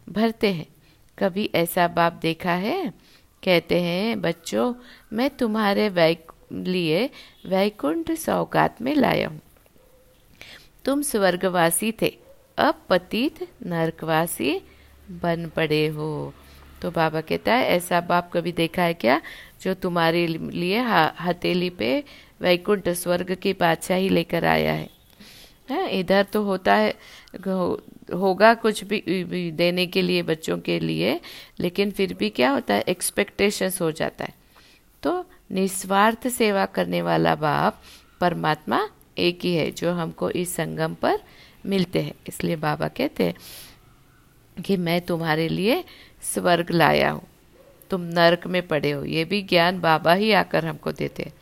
भरते 0.08 0.52
हैं। 0.52 0.66
कभी 1.18 1.50
ऐसा 1.54 1.88
बाप 1.88 2.12
देखा 2.12 2.52
है? 2.52 2.92
कहते 3.44 3.80
हैं, 3.80 4.20
बच्चों, 4.20 4.74
मैं 5.12 5.30
तुम्हारे 5.30 5.88
वैक, 5.88 6.32
लिए 6.52 7.10
वैकुंठ 7.46 8.10
सौगात 8.10 8.82
में 8.82 8.94
लाया 8.94 9.28
हूँ। 9.28 9.40
तुम 10.84 11.02
स्वर्गवासी 11.02 11.92
थे 12.02 12.18
अब 12.58 12.82
पतित 12.88 13.48
नरकवासी 13.66 14.60
बन 15.10 15.50
पड़े 15.56 15.86
हो। 15.86 16.32
तो 16.82 16.90
बाबा 16.90 17.20
कहता 17.20 17.54
है 17.54 17.66
ऐसा 17.68 18.00
बाप 18.00 18.30
कभी 18.34 18.52
देखा 18.52 18.82
है 18.82 18.94
क्या? 18.94 19.20
जो 19.62 19.74
तुम्हारे 19.74 20.26
लिए 20.26 20.80
हथेली 21.20 21.70
पे 21.70 22.02
वैकुंठ 22.40 22.88
स्वर्ग 22.88 23.34
की 23.34 23.52
बादशाही 23.52 24.08
लेकर 24.08 24.44
आया 24.44 24.72
है। 24.72 24.88
है 25.70 25.88
इधर 25.98 26.22
तो 26.22 26.42
होता 26.42 26.74
है 26.74 26.94
हो, 27.46 27.82
होगा 28.14 28.52
कुछ 28.54 28.82
भी, 28.84 29.00
भी 29.24 29.50
देने 29.50 29.86
के 29.86 30.02
लिए 30.02 30.22
बच्चों 30.22 30.58
के 30.58 30.78
लिए 30.80 31.20
लेकिन 31.60 31.90
फिर 31.90 32.14
भी 32.14 32.30
क्या 32.30 32.50
होता 32.50 32.74
है 32.74 32.84
एक्सपेक्टेशंस 32.88 33.80
हो 33.80 33.90
जाता 33.92 34.24
है। 34.24 34.34
तो 35.02 35.24
निस्वार्थ 35.52 36.28
सेवा 36.28 36.64
करने 36.66 37.02
वाला 37.02 37.34
बाप 37.34 37.80
परमात्मा 38.20 38.88
एक 39.18 39.44
ही 39.44 39.54
है 39.54 39.70
जो 39.70 39.92
हमको 39.92 40.30
इस 40.30 40.54
संगम 40.54 40.94
पर 40.94 41.18
मिलते 41.66 42.02
हैं। 42.02 42.14
इसलिए 42.28 42.56
बाबा 42.56 42.88
कहते 42.88 43.24
हैं 43.24 43.34
कि 44.60 44.76
मैं 44.76 45.00
तुम्हारे 45.00 45.48
लिए 45.48 45.82
स्वर्ग 46.24 46.70
लाया 46.70 47.10
हूँ। 47.10 47.22
तुम 47.90 48.00
नरक 48.14 48.46
में 48.46 48.66
पड़े 48.68 48.90
हो। 48.90 49.04
ये 49.04 49.24
भी 49.24 49.42
ज्ञान 49.42 49.80
बाबा 49.80 50.12
ही 50.12 50.32
आकर 50.32 50.66
हमको 50.66 50.92
देते। 50.92 51.22
हैं 51.22 51.32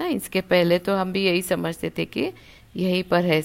ना 0.00 0.06
इसके 0.06 0.40
पहले 0.42 0.78
तो 0.78 0.94
हम 0.96 1.12
भी 1.12 1.24
यही 1.24 1.42
समझते 1.42 1.90
थे 1.90 2.04
कि 2.04 2.30
यहीं 2.76 3.02
पर 3.02 3.24
है 3.24 3.40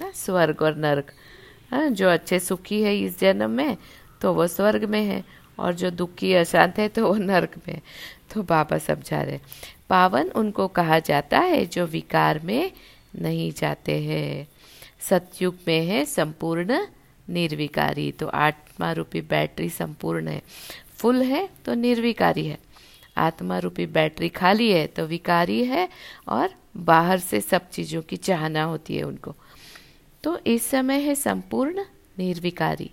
ना 0.00 0.10
स्वर्ग 0.14 0.62
और 0.62 0.76
नरक। 0.76 1.10
हाँ 1.70 1.88
जो 1.90 2.08
अच्छे 2.08 2.38
सुखी 2.40 2.82
है 2.82 2.98
इस 2.98 3.18
जन्म 3.20 3.50
में 3.50 3.76
तो 4.20 4.32
वो 4.34 4.46
स्वर्ग 4.46 4.84
में 4.84 5.02
है, 5.02 5.22
और 5.58 5.74
जो 5.74 5.90
दुखी, 5.90 6.32
अशांत 6.34 6.78
है 6.78 6.88
तो 6.88 7.06
वो 7.06 7.14
नरक 7.16 7.56
में 7.68 7.80
तो 8.34 8.42
बाबा 8.42 8.78
समझा 8.78 9.22
रहे 9.22 9.38
पावन 9.88 10.28
उनको 10.30 10.66
कहा 10.68 10.98
जाता 10.98 11.38
है, 11.38 11.64
जो 11.66 11.86
विकार 11.86 12.40
में 12.44 12.70
नहीं 13.16 13.50
जाते 13.52 13.98
हैं। 14.02 14.46
सतयुग 15.00 15.58
में 15.68 15.86
है, 15.86 16.04
संपूर्ण 16.04 16.78
निर्विकारी 17.28 18.10
तो 18.12 18.26
आत्मा 18.26 18.92
रूपी 18.92 19.20
बैटरी 19.20 19.68
संपूर्ण 19.68 20.28
है। 20.28 20.42
फुल 20.96 21.22
है 21.22 21.48
तो 21.64 21.74
निर्विकारी 21.74 22.46
है। 22.46 22.58
आत्मा 23.16 23.58
रूपी 23.58 23.86
बैटरी 23.86 24.28
खाली 24.28 24.70
है 24.70 24.86
तो 24.86 25.06
विकारी 25.06 25.64
है, 25.64 25.88
और 26.28 26.54
बाहर 26.76 27.18
से 27.18 27.40
सब 27.40 27.68
चीज़ों 27.70 28.02
की 28.02 28.16
चाहना 28.16 28.62
होती 28.62 28.96
है 28.96 29.02
उनको। 29.02 29.34
तो 30.24 30.38
इस 30.46 30.66
समय 30.66 31.00
है 31.00 31.14
संपूर्ण 31.14 31.84
निर्विकारी। 32.18 32.90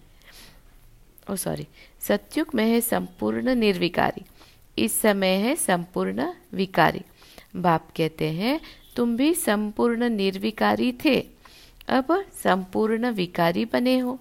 ओ 1.30 1.36
सॉरी 1.36 1.68
सत्युग 2.00 2.48
में 2.56 2.66
है 2.66 2.82
संपूर्ण 2.82 3.56
निर्विकारी। 3.56 4.26
इस 4.78 5.00
समय 5.02 5.36
है 5.38 5.56
संपूर्ण 5.56 6.32
विकारी। 6.54 7.02
बाप 7.56 7.88
कहते 7.98 8.30
हैं, 8.30 8.60
तुम 8.96 9.16
भी 9.18 9.34
संपूर्ण 9.34 10.10
निर्विकारी 10.10 10.92
थे 11.06 11.20
अब 11.88 12.26
संपूर्ण 12.44 13.12
विकारी 13.12 13.66
बने 13.66 13.98
हो। 13.98 14.20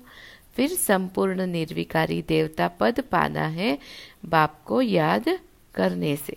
फिर 0.56 0.68
संपूर्ण 0.68 1.46
निर्विकारी 1.46 2.22
देवता 2.22 2.68
पद 2.68 3.00
पाना 3.00 3.46
है 3.46 3.78
बाप 4.24 4.60
को 4.64 4.82
याद 4.82 5.38
करने 5.74 6.16
से। 6.16 6.36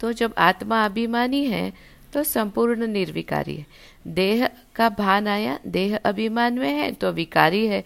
तो 0.00 0.12
जब 0.12 0.34
आत्मा 0.38 0.84
अभिमानी 0.84 1.44
है 1.44 1.72
तो 2.12 2.22
संपूर्ण 2.24 2.86
निर्विकारी 2.86 3.56
है। 3.56 3.66
देह 4.06 4.48
का 4.76 4.88
भान 4.88 5.28
आया, 5.28 5.58
देह 5.66 5.96
अभिमान 6.04 6.58
में 6.58 6.70
है 6.70 6.92
तो 6.92 7.12
विकारी 7.12 7.66
है। 7.66 7.84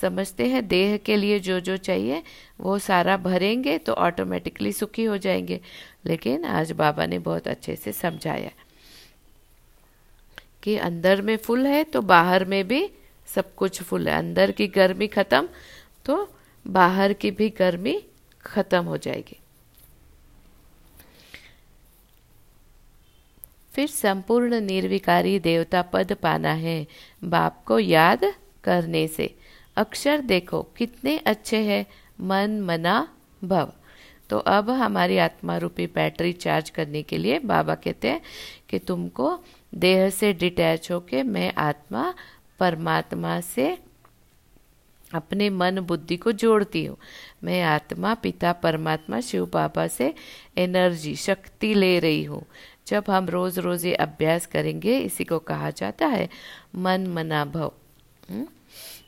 समझते 0.00 0.46
हैं 0.46 0.66
देह 0.68 0.96
के 0.96 1.16
लिए 1.16 1.38
जो 1.40 1.60
जो 1.60 1.76
चाहिए, 1.76 2.22
वो 2.60 2.78
सारा 2.78 3.16
भरेंगे 3.16 3.78
तो 3.78 3.92
ऑटोमेटिकली 3.92 4.72
सुखी 4.72 5.04
हो 5.04 5.18
जाएँगे। 5.18 5.60
लेकिन 6.06 6.44
आज 6.44 6.72
बाबा 6.72 7.06
ने 7.06 7.18
बहुत 7.18 7.48
अच्छे 7.48 7.76
से 7.76 7.92
समझाया। 7.92 8.50
कि 10.68 10.76
अंदर 10.76 11.20
में 11.22 11.36
फुल 11.36 11.66
है 11.66 11.82
तो 11.84 12.00
बाहर 12.02 12.44
में 12.44 12.68
भी 12.68 12.90
सब 13.28 13.54
कुछ 13.54 13.82
फुल 13.82 14.08
है। 14.08 14.14
अंदर 14.14 14.50
की 14.50 14.66
गर्मी 14.66 15.06
खत्म 15.06 15.48
तो 16.04 16.16
बाहर 16.64 17.12
की 17.12 17.30
भी 17.30 17.48
गर्मी 17.50 17.94
खत्म 18.44 18.84
हो 18.84 18.96
जाएगी। 18.96 19.38
फिर 23.72 23.86
संपूर्ण 23.86 24.60
निर्विकारी 24.60 25.38
देवता 25.38 25.82
पद 25.82 26.12
पाना 26.12 26.52
है 26.52 26.86
बाप 27.24 27.64
को 27.64 27.78
याद 27.78 28.24
करने 28.64 29.06
से। 29.08 29.34
अक्षर 29.76 30.20
देखो, 30.20 30.62
कितने 30.76 31.16
अच्छे 31.18 31.56
हैं। 31.56 31.84
मन, 32.20 32.60
मना, 32.60 32.96
भव। 33.44 33.72
तो 34.30 34.38
अब 34.38 34.70
हमारी 34.70 35.18
आत्मा 35.18 35.56
रूपी 35.56 35.86
बैटरी 35.86 36.32
चार्ज 36.32 36.70
करने 36.70 37.02
के 37.02 37.18
लिए 37.18 37.38
बाबा 37.38 37.74
कहते 37.74 38.08
हैं 38.08 38.20
कि 38.68 38.78
तुमको 38.78 39.38
देह 39.74 40.10
से 40.10 40.32
डिटैच 40.32 40.92
होके 40.92 41.22
मैं 41.22 41.52
आत्मा 41.54 42.14
परमात्मा 42.58 43.40
से 43.40 43.78
अपने 45.14 45.50
मन 45.50 45.80
बुद्धि 45.80 46.16
को 46.16 46.32
जोड़ती 46.32 46.84
हूँ। 46.84 46.96
मैं 47.44 47.62
आत्मा, 47.62 48.14
पिता, 48.14 48.52
परमात्मा, 48.52 49.20
शिव 49.20 49.46
बाबा 49.46 49.86
से 49.86 50.14
एनर्जी 50.58 51.16
शक्ति 51.16 51.74
ले 51.74 51.98
रही 51.98 52.24
हूँ। 52.24 52.44
जब 52.86 53.04
हम 53.10 53.28
रोज 53.28 53.58
रोज 53.58 53.84
ये 53.84 53.94
अभ्यास 53.94 54.46
करेंगे, 54.46 54.98
इसी 54.98 55.24
को 55.24 55.38
कहा 55.38 55.70
जाता 55.70 56.06
है 56.06 56.28
मन 56.76 57.06
मना 57.06 57.44
भव। 57.44 57.72
हम्म? 58.30 58.46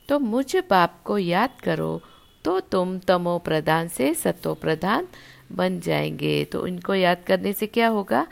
तो 0.08 0.18
मुझ 0.18 0.56
बाप 0.56 1.02
को 1.04 1.18
याद 1.18 1.50
करो 1.64 2.00
तो 2.44 2.61
तुम 2.61 2.98
तमो 2.98 3.38
प्रधान 3.38 3.88
से 3.88 4.14
सतो 4.14 4.54
प्रधान 4.54 5.08
बन 5.52 5.80
जाएँगे। 5.80 6.44
तो 6.44 6.66
इनको 6.66 6.94
याद 6.94 7.18
करने 7.26 7.52
से 7.52 7.66
क्या 7.66 7.88
होगा? 7.88 8.26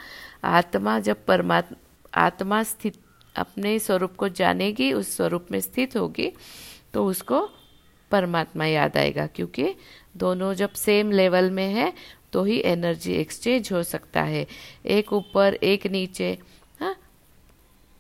आत्मा 0.44 1.00
जब 1.00 1.24
परमात्मा 1.24 1.78
आत्मा 2.18 2.62
स्थित, 2.64 2.94
अपने 3.34 3.78
स्वरूप 3.78 4.16
को 4.16 4.28
जानेगी, 4.30 4.92
उस 4.92 5.16
स्वरूप 5.16 5.46
में 5.50 5.60
स्थित 5.60 5.96
होगी 5.96 6.32
तो 6.94 7.04
उसको 7.06 7.40
परमात्मा 8.10 8.66
याद 8.66 8.96
आएगा, 8.96 9.26
क्योंकि 9.26 9.74
दोनों 10.16 10.52
जब 10.54 10.72
सेम 10.74 11.10
लेवल 11.12 11.50
में 11.50 11.66
है 11.66 11.92
तो 12.32 12.42
ही 12.44 12.60
एनर्जी 12.66 13.12
एक्सचेंज 13.14 13.72
हो 13.72 13.82
सकता 13.84 14.22
है। 14.22 14.46
एक 14.86 15.12
ऊपर, 15.12 15.54
एक 15.54 15.86
नीचे 15.86 16.36
हाँ? 16.80 16.94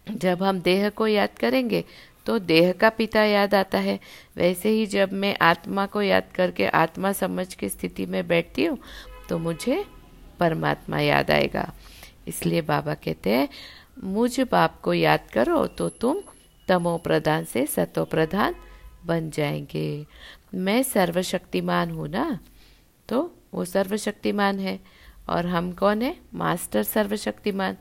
जब 0.06 0.42
हम 0.42 0.60
देह 0.60 0.88
को 0.90 1.06
याद 1.06 1.38
करेंगे 1.40 1.84
तो 2.26 2.38
देह 2.40 2.72
का 2.72 2.88
पिता 2.90 3.22
याद 3.24 3.54
आता 3.54 3.78
है। 3.78 3.98
वैसे 4.36 4.68
ही 4.70 4.86
जब 4.88 5.12
मैं 5.14 5.36
आत्मा 5.42 5.86
को 5.86 6.02
याद 6.02 6.24
करके 6.34 6.66
आत्मा 6.68 7.12
समझ 7.14 7.52
के 7.54 7.68
स्थिति 7.68 8.06
में 8.06 8.26
बैठती 8.28 8.64
हूँ 8.64 8.78
तो 9.28 9.38
मुझे 9.38 9.84
परमात्मा 10.40 10.98
याद 11.00 11.30
आएगा। 11.30 11.72
इसलिए 12.28 12.60
बाबा 12.62 12.94
कहते 12.96 13.30
हैं 13.30 13.48
मुझ 14.04 14.40
बाप 14.40 14.80
को 14.80 14.94
याद 14.94 15.20
करो 15.32 15.66
तो 15.66 15.88
तुम 15.88 16.16
तमो 16.68 16.98
प्रधान 16.98 17.44
से 17.44 17.66
सतो 17.66 18.04
प्रधान 18.04 18.54
बन 19.06 19.30
जाएँगे। 19.30 20.06
मैं 20.54 20.82
सर्वशक्तिमान 20.82 21.90
हूँ 21.90 22.08
ना? 22.08 22.38
तो 23.08 23.34
वो 23.54 23.64
सर्वशक्तिमान 23.64 24.60
है। 24.60 24.80
और 25.28 25.46
हम 25.46 25.72
कौन 25.72 26.02
है? 26.02 26.16
मास्टर 26.34 26.82
सर्वशक्तिमान। 26.82 27.76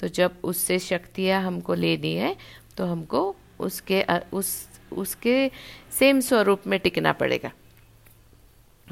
तो 0.00 0.08
जब 0.08 0.36
उससे 0.44 0.78
शक्तियाँ 0.78 1.42
हमको 1.42 1.74
लेनी 1.74 2.14
है 2.14 2.36
तो 2.76 2.86
हमको 2.86 3.36
उसके, 3.60 4.04
उस, 4.32 4.68
उसके 4.92 5.50
सेम 5.90 6.20
स्वरूप 6.20 6.62
में 6.66 6.80
टिकना 6.80 7.12
पड़ेगा। 7.12 7.50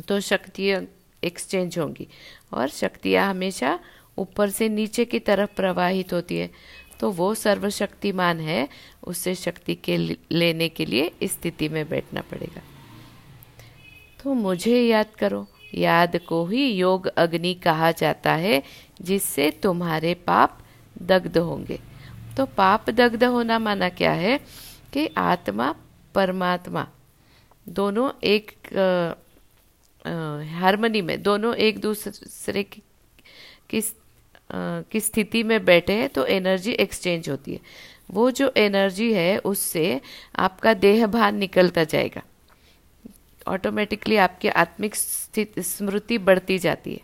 तो 0.09 0.21
शक्तियाँ 0.21 0.85
एक्सचेंज 1.25 1.79
होंगी। 1.79 2.09
और 2.55 2.69
शक्तियाँ 2.69 3.31
हमेशा 3.31 3.79
ऊपर 4.21 4.51
से 4.51 4.69
नीचे 4.69 5.05
की 5.05 5.19
तरफ़ 5.21 5.55
प्रवाहित 5.57 6.13
होती 6.13 6.37
है। 6.37 6.51
तो 7.01 7.11
वो 7.13 7.35
सर्वशक्तिमान 7.35 8.41
है 8.41 8.69
उससे 9.05 9.35
शक्ति 9.35 9.75
के 9.75 9.97
लेने 10.33 10.69
के 10.69 10.87
लिए 10.87 11.11
स्थिति 11.25 11.69
में 11.69 11.89
बैठना 11.89 12.21
पड़ेगा। 12.21 12.63
तो 14.19 14.35
मुझे 14.35 14.81
याद 14.81 15.15
करो 15.19 15.47
याद 15.75 16.17
को 16.19 16.45
ही 16.47 16.67
योग 16.69 17.07
अग्नि 17.17 17.55
कहा 17.55 17.91
जाता 17.93 18.33
है 18.35 18.63
जिससे 19.03 19.51
तुम्हारे 19.63 20.15
पाप 20.27 20.59
दग्ध 21.03 21.39
होंगे। 21.39 21.79
तो 22.37 22.47
पाप 22.47 22.91
दग्ध 22.91 23.25
होना 23.25 23.59
माना 23.59 23.89
क्या 23.91 24.13
है 24.15 24.39
कि 24.93 25.07
आत्मा 25.19 25.75
परमात्मा 26.15 26.87
दोनों 27.67 28.11
एक 28.25 28.51
हारमोनी 30.53 31.03
में 31.03 31.23
दोनों 31.23 31.55
एक 31.57 31.79
दूसरे 31.81 32.63
की, 32.63 32.83
की 33.71 33.81
की 34.53 35.01
स्थिति 35.01 35.43
में 35.43 35.65
बैठे 35.65 35.93
हैं 35.93 36.09
तो 36.09 36.25
एनर्जी 36.27 36.73
एक्सचेंज 36.73 37.29
होती 37.29 37.53
है। 37.53 37.61
वो 38.11 38.31
जो 38.31 38.53
एनर्जी 38.57 39.13
है, 39.13 39.39
उससे 39.39 40.01
आपका 40.37 40.75
देह 40.75 41.07
भान 41.07 41.37
निकलता 41.37 41.85
जाएगा। 41.85 42.23
ऑटोमेटिकली 43.49 44.17
आपकी 44.17 44.49
आत्मिक 44.49 44.95
स्मृति 44.95 46.19
बढ़ती 46.19 46.59
जाती 46.59 46.93
है। 46.93 47.01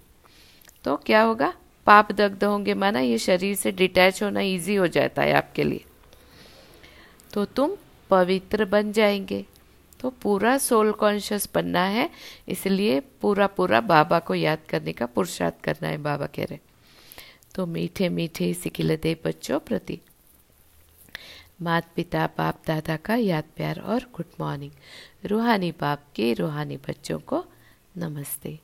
तो 0.85 0.97
क्या 0.97 1.23
होगा? 1.23 1.53
पाप 1.87 2.13
दग्ध 2.13 2.45
होंगे 2.45 2.75
माना 2.75 3.01
ये 3.01 3.19
शरीर 3.19 3.55
से 3.55 3.73
डिटैच 3.73 4.23
होना 4.23 4.41
इजी 4.41 4.75
हो 4.75 4.87
जाता 4.87 5.23
है 5.23 5.33
आपके 5.33 5.65
लिए। 5.65 5.85
तो 7.33 7.45
तुम 7.45 7.77
पवित्र 8.11 8.65
बन 8.65 8.93
जाएँगे। 8.93 9.45
तो 10.01 10.11
पूरा 10.23 10.57
सोल 10.59 10.93
कॉन्शियस 10.93 11.49
बनना 11.55 11.85
है, 11.85 12.11
इसलिए 12.49 13.01
पूरा 13.01 13.47
पूरा 13.47 13.81
बाबा 13.81 14.19
को 14.19 14.35
याद 14.35 14.59
करने 14.69 14.93
का, 14.93 15.07
पुरुषार्थ 15.07 15.65
करना 15.65 15.89
है, 15.89 15.99
बाबा 15.99 16.27
कह 16.27 16.45
रहे 16.45 16.55
तो 17.57 17.67
मीठे 17.67 18.09
मीठे 18.09 18.55
सिकिलते 18.55 19.23
बच्चों 19.25 19.61
प्रति। 19.61 20.01
माता 21.63 21.93
पिता 21.97 22.27
बाप 22.27 22.63
दादा 22.67 22.97
का 22.97 23.15
याद 23.15 23.45
प्यार 23.57 23.81
और 23.81 24.01
गुड 24.03 24.25
मॉर्निंग। 24.41 24.73
रूहानी 25.27 25.73
बाप 25.73 26.05
के 26.15 26.33
रूहानी 26.33 26.77
बच्चों 26.77 27.19
को 27.19 27.45
नमस्ते। 27.97 28.59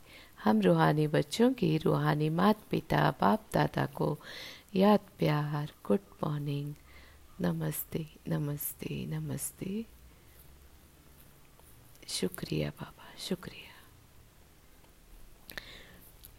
हम 0.45 0.61
रूहानी 0.61 1.07
बच्चों 1.07 1.53
की 1.53 1.78
रूहानी 1.78 2.28
माता 2.28 2.62
पिता 2.70 3.14
बाप 3.20 3.47
दादा 3.55 3.86
को 3.86 4.18
याद 4.74 5.01
प्यार 5.18 5.72
गुड 5.84 6.01
मॉर्निंग। 6.24 6.74
नमस्ते 7.40 8.07
नमस्ते 8.28 9.07
नमस्ते। 9.07 9.84
शुक्रिया 12.09 12.70
बाबा, 12.70 13.14
शुक्रिया। 13.18 13.72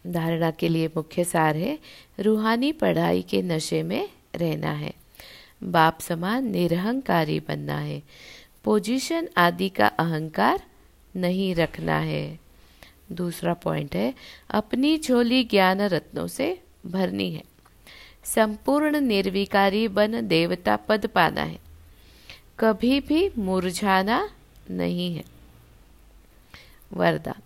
धारणा 0.07 0.51
के 0.51 0.69
लिए 0.69 0.87
मुख्य 0.87 1.23
सार 1.23 1.55
है, 1.55 1.79
रूहानी 2.19 2.71
पढ़ाई 2.71 3.21
के 3.21 3.41
नशे 3.41 3.83
में 3.83 4.09
रहना 4.35 4.71
है। 4.71 4.93
बाप 5.63 5.99
समान 5.99 6.51
निरहंकारी 6.51 7.39
बनना 7.39 7.77
है। 7.77 8.03
पोजीशन 8.63 9.29
आदि 9.37 9.69
का 9.69 9.87
अहंकार 9.87 10.63
नहीं 11.15 11.55
रखना 11.55 11.97
है। 11.97 12.39
दूसरा 13.11 13.53
पॉइंट 13.53 13.95
है, 13.95 14.13
अपनी 14.49 14.97
झोली 14.97 15.43
ज्ञान 15.43 15.81
रत्नों 15.81 16.27
से 16.27 16.61
भरनी 16.85 17.31
है। 17.31 17.43
संपूर्ण 18.23 19.01
निर्विकारी 19.01 19.87
बन 19.87 20.27
देवता 20.27 20.75
पद 20.75 21.07
पाना 21.07 21.41
है। 21.41 21.59
कभी 22.59 22.99
भी 22.99 23.31
मुरझाना 23.37 24.29
नहीं 24.71 25.15
है। 25.15 25.23
वरदान 26.93 27.41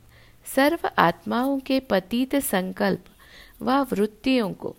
सर्व 0.56 0.90
आत्माओं 0.98 1.60
के 1.60 1.80
पतित 1.80 2.36
संकल्प 2.36 3.06
व 3.62 3.72
वृत्तियों 3.92 4.54
को 4.54 4.76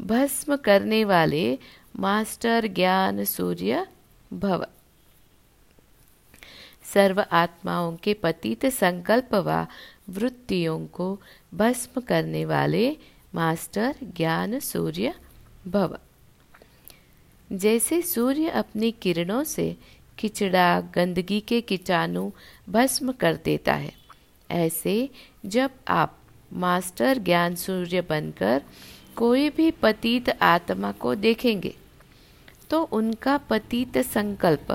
भस्म 0.00 0.56
करने 0.56 1.04
वाले 1.04 1.58
मास्टर 1.98 2.66
ज्ञान 2.66 3.24
सूर्य 3.24 3.86
भव। 4.32 4.66
सर्व 6.94 7.24
आत्माओं 7.32 7.96
के 7.96 8.14
पतित 8.14 8.66
संकल्प 8.66 9.34
व 9.34 9.66
वृत्तियों 10.08 10.86
को 10.86 11.20
भस्म 11.54 12.00
करने 12.00 12.44
वाले 12.44 12.96
मास्टर 13.34 13.96
ज्ञान 14.02 14.58
सूर्य 14.60 15.14
भव। 15.66 15.98
जैसे 17.52 18.02
सूर्य 18.02 18.48
अपनी 18.48 18.90
किरणों 18.92 19.44
से 19.44 19.76
किचड़ा 20.18 20.80
गंदगी 20.80 21.40
के 21.40 21.60
कीटाणु 21.60 22.30
भस्म 22.68 23.12
कर 23.12 23.34
देता 23.34 23.74
है 23.74 23.99
ऐसे 24.50 25.10
जब 25.46 25.70
आप 25.88 26.16
मास्टर 26.52 27.18
ज्ञान 27.18 27.54
सूर्य 27.54 28.00
बनकर 28.00 28.62
कोई 29.16 29.50
भी 29.50 29.70
पतित 29.70 30.28
आत्मा 30.42 30.92
को 30.92 31.14
देखेंगे 31.14 31.74
तो 32.70 32.82
उनका 32.82 33.36
पतित 33.38 33.98
संकल्प, 33.98 34.66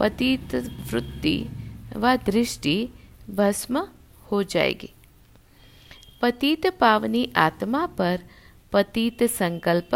पतित 0.00 0.54
वृत्ति 0.92 1.46
व 1.96 2.16
दृष्टि 2.16 2.88
भस्म 3.30 3.86
हो 4.32 4.42
जाएगी। 4.42 4.90
पतित 6.22 6.66
पावनी 6.66 7.32
आत्मा 7.36 7.86
पर 7.86 8.20
पतित 8.72 9.22
संकल्प 9.22 9.94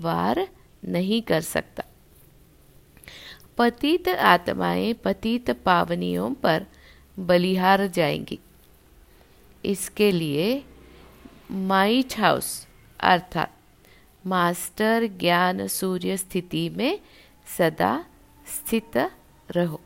वार 0.00 0.48
नहीं 0.84 1.22
कर 1.22 1.40
सकता। 1.40 1.82
पतित 3.58 4.08
आत्माएँ 4.08 4.92
पतित 4.94 5.50
पावनियों 5.50 6.32
पर 6.34 6.66
बलिहार 7.18 7.86
जाएँगी। 7.86 8.38
इसके 9.64 10.10
लिए 10.12 10.64
माइट 11.50 12.18
हाउस 12.18 12.66
अर्थात 13.00 13.54
मास्टर 14.26 15.06
ज्ञान 15.06 15.66
सूर्य 15.66 16.16
स्थिति 16.16 16.68
में 16.68 17.00
सदा 17.58 18.04
स्थित 18.46 18.96
रहो। 19.50 19.80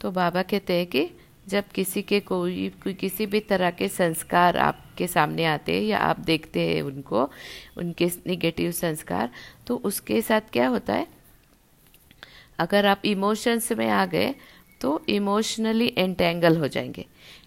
तो 0.00 0.10
बाबा 0.10 0.42
कहते 0.42 0.72
हैं 0.72 0.86
कि 0.86 1.10
जब 1.48 1.68
किसी 1.68 2.02
के 2.02 2.20
कोई, 2.20 2.68
किसी 2.88 3.26
भी 3.26 3.40
तरह 3.40 3.70
के 3.70 3.88
संस्कार 3.88 4.56
आपके 4.56 5.06
सामने 5.06 5.44
आते 5.44 5.74
हैं 5.74 5.82
या 5.82 5.98
आप 5.98 6.20
देखते 6.20 6.60
हैं 6.60 6.82
उनको, 6.82 7.30
उनके 7.76 8.10
निगेटिव 8.26 8.70
संस्कार 8.70 9.30
तो 9.66 9.76
उसके 9.76 10.22
साथ 10.22 10.40
क्या 10.52 10.68
होता 10.68 10.94
है? 10.94 11.06
अगर 12.58 12.86
आप 12.86 13.02
इमोशंस 13.04 13.72
में 13.72 13.88
आ 13.88 14.06
गए 14.06 14.34
तो 14.82 15.04
इमोशनली 15.08 15.94
एंटेंगल 15.98 16.56
हो 16.56 16.68
जाएँगे। 16.68 17.06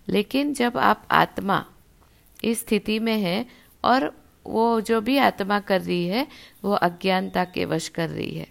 लेकिन 0.09 0.53
जब 0.53 0.77
आप 0.77 1.07
आत्मा 1.11 1.65
इस 2.43 2.59
स्थिति 2.59 2.99
में 2.99 3.19
है 3.19 3.45
और 3.83 4.25
वो 4.45 4.81
जो 4.81 5.01
भी 5.01 5.17
आत्मा 5.17 5.59
कर 5.59 5.81
रही 5.81 6.07
है, 6.07 6.27
वो 6.63 6.71
अज्ञानता 6.71 7.45
के 7.45 7.65
वश 7.65 7.87
कर 7.87 8.09
रही 8.09 8.35
है। 8.35 8.47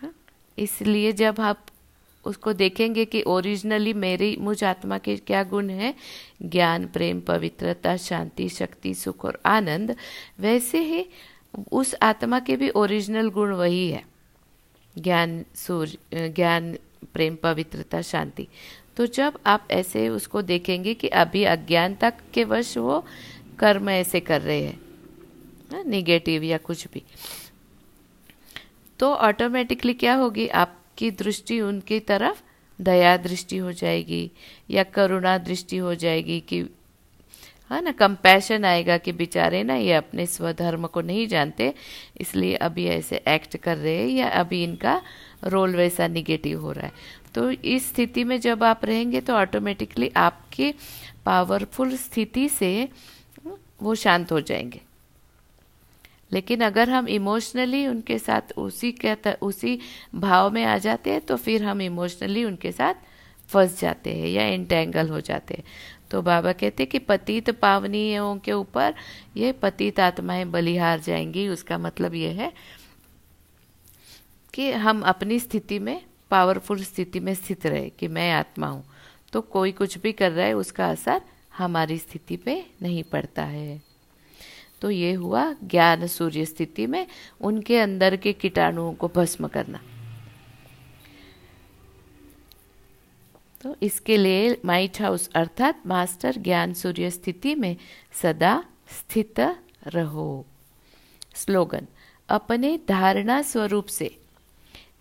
हाँ? 0.00 0.14
इसलिए 0.58 1.12
जब 1.12 1.40
आप 1.40 1.66
उसको 2.24 2.52
देखेंगे 2.52 3.04
कि 3.04 3.22
ओरिजिनली 3.22 3.92
मेरी, 3.92 4.36
मुझ 4.40 4.64
आत्मा 4.64 4.98
के 4.98 5.16
क्या 5.16 5.42
गुण 5.42 5.70
है? 5.70 5.94
ज्ञान, 6.42 6.86
प्रेम, 6.86 7.20
पवित्रता, 7.20 7.96
शांति, 7.96 8.48
शक्ति, 8.48 8.94
सुख 8.94 9.24
और 9.24 9.40
आनंद। 9.46 9.96
वैसे 10.40 10.78
ही 10.78 11.06
उस 11.72 11.94
आत्मा 12.02 12.40
के 12.40 12.56
भी 12.56 12.70
ओरिजिनल 12.70 13.30
गुण 13.30 13.52
वही 13.52 13.90
है। 13.90 14.06
ज्ञान, 14.98 15.44
सूर्य, 15.54 16.28
ज्ञान 16.28 16.78
प्रेम 17.12 17.36
पवित्रता 17.36 18.02
शांति। 18.02 18.46
तो 18.96 19.06
जब 19.06 19.38
आप 19.46 19.68
ऐसे 19.70 20.08
उसको 20.08 20.42
देखेंगे 20.42 20.94
कि 20.94 21.08
अभी 21.08 21.44
अज्ञानता 21.44 22.10
के 22.10 22.44
वश 22.44 22.76
वो 22.78 23.04
कर्म 23.58 23.90
ऐसे 23.90 24.20
कर 24.20 24.40
रहे 24.40 24.62
हैं 24.62 24.80
निगेटिव 25.86 26.42
हाँ, 26.42 26.50
या 26.50 26.58
कुछ 26.58 26.86
भी 26.94 27.02
तो 28.98 29.14
ऑटोमेटिकली 29.14 29.94
क्या 29.94 30.14
होगी? 30.14 30.48
आपकी 30.48 31.10
दृष्टि 31.10 31.60
उनकी 31.60 32.00
तरफ़ 32.00 32.42
दया 32.80 33.16
दृष्टि 33.16 33.56
हो 33.56 33.72
जाएगी 33.72 34.30
या 34.70 34.82
करुणा 34.82 35.38
दृष्टि 35.38 35.76
हो 35.76 35.94
जाएगी 35.94 36.40
कि 36.40 36.62
है 37.70 37.80
ना 37.80 37.92
कंपैशन 37.92 38.64
आएगा 38.64 38.96
कि 38.98 39.12
बेचारे 39.12 39.62
ना 39.62 39.74
ये 39.74 39.92
अपने 39.92 40.26
स्वधर्म 40.26 40.86
को 40.86 41.00
नहीं 41.00 41.26
जानते, 41.26 41.72
इसलिए 42.20 42.54
अभी 42.56 42.86
ऐसे 42.86 43.22
एक्ट 43.28 43.56
कर 43.56 43.76
रहे 43.76 43.96
हैं 43.96 44.08
या 44.08 44.28
अभी 44.30 44.62
इनका 44.64 45.00
रोल 45.44 45.76
वैसा 45.76 46.06
निगेटिव 46.08 46.60
हो 46.60 46.72
रहा 46.72 46.86
है। 46.86 46.92
तो 47.34 47.50
इस 47.50 47.88
स्थिति 47.88 48.24
में 48.24 48.38
जब 48.40 48.64
आप 48.64 48.84
रहेंगे 48.84 49.20
तो 49.20 49.34
ऑटोमेटिकली 49.34 50.10
आपके 50.16 50.72
पावरफुल 51.24 51.96
स्थिति 51.96 52.48
से 52.48 52.88
वो 53.82 53.94
शांत 53.94 54.32
हो 54.32 54.40
जाएँगे। 54.40 54.80
लेकिन 56.32 56.60
अगर 56.60 56.90
हम 56.90 57.08
इमोशनली 57.08 57.86
उनके 57.86 58.18
साथ 58.18 58.52
उसी 58.58 58.92
के 59.04 59.32
उसी 59.32 59.78
भाव 60.14 60.50
में 60.50 60.64
आ 60.64 60.76
जाते 60.78 61.10
हैं 61.10 61.20
तो 61.20 61.36
फिर 61.36 61.64
हम 61.64 61.82
इमोशनली 61.82 62.44
उनके 62.44 62.72
साथ 62.72 62.94
फंस 63.48 63.80
जाते 63.80 64.14
हैं 64.14 64.28
या 64.28 64.46
इंटेंगल 64.48 65.08
हो 65.08 65.20
जाते 65.20 65.54
हैं। 65.54 65.64
तो 66.14 66.22
बाबा 66.22 66.52
कहते 66.52 66.86
कि 66.86 66.98
पतित 66.98 67.50
पावनियों 67.50 68.36
के 68.38 68.52
ऊपर 68.52 68.94
ये 69.36 69.52
पतित 69.52 70.00
आत्माएँ 70.00 70.44
बलिहार 70.44 71.00
जाएँगी। 71.00 71.48
उसका 71.48 71.78
मतलब 71.78 72.14
ये 72.14 72.28
है 72.28 72.52
कि 74.54 74.70
हम 74.72 75.02
अपनी 75.02 75.38
स्थिति 75.38 75.78
में 75.78 76.02
पावरफुल 76.30 76.82
स्थिति 76.84 77.20
में 77.20 77.34
स्थित 77.34 77.66
रहे 77.66 77.90
कि 77.90 78.08
मैं 78.08 78.32
आत्मा 78.32 78.66
हूँ। 78.66 78.84
तो 79.32 79.40
कोई 79.40 79.72
कुछ 79.72 79.98
भी 79.98 80.12
कर 80.12 80.32
रहा 80.32 80.46
है, 80.46 80.52
उसका 80.52 80.90
असर 80.90 81.20
हमारी 81.58 81.98
स्थिति 81.98 82.36
पे 82.36 82.66
नहीं 82.82 83.02
पड़ता 83.02 83.42
है। 83.42 83.82
तो 84.80 84.90
ये 84.90 85.12
हुआ 85.12 85.52
ज्ञान 85.64 86.06
सूर्य 86.06 86.44
स्थिति 86.44 86.86
में 86.86 87.06
उनके 87.40 87.78
अंदर 87.78 88.16
के 88.16 88.32
कीटाणुओं 88.32 88.94
को 88.94 89.08
भस्म 89.08 89.48
करना। 89.48 89.80
तो 93.64 93.76
इसके 93.82 94.16
लिए 94.16 94.60
माइट 94.64 95.02
हाउस 95.02 95.30
अर्थात 95.34 95.86
मास्टर 95.86 96.36
ज्ञान 96.36 96.74
सूर्य 96.74 97.10
स्थिति 97.10 97.54
में 97.54 97.76
सदा 98.22 98.64
स्थित 98.88 99.40
रहो। 99.86 100.46
स्लोगन, 101.34 101.86
अपने 102.28 102.80
धारणा 102.88 103.42
स्वरूप 103.42 103.86
से। 103.86 104.18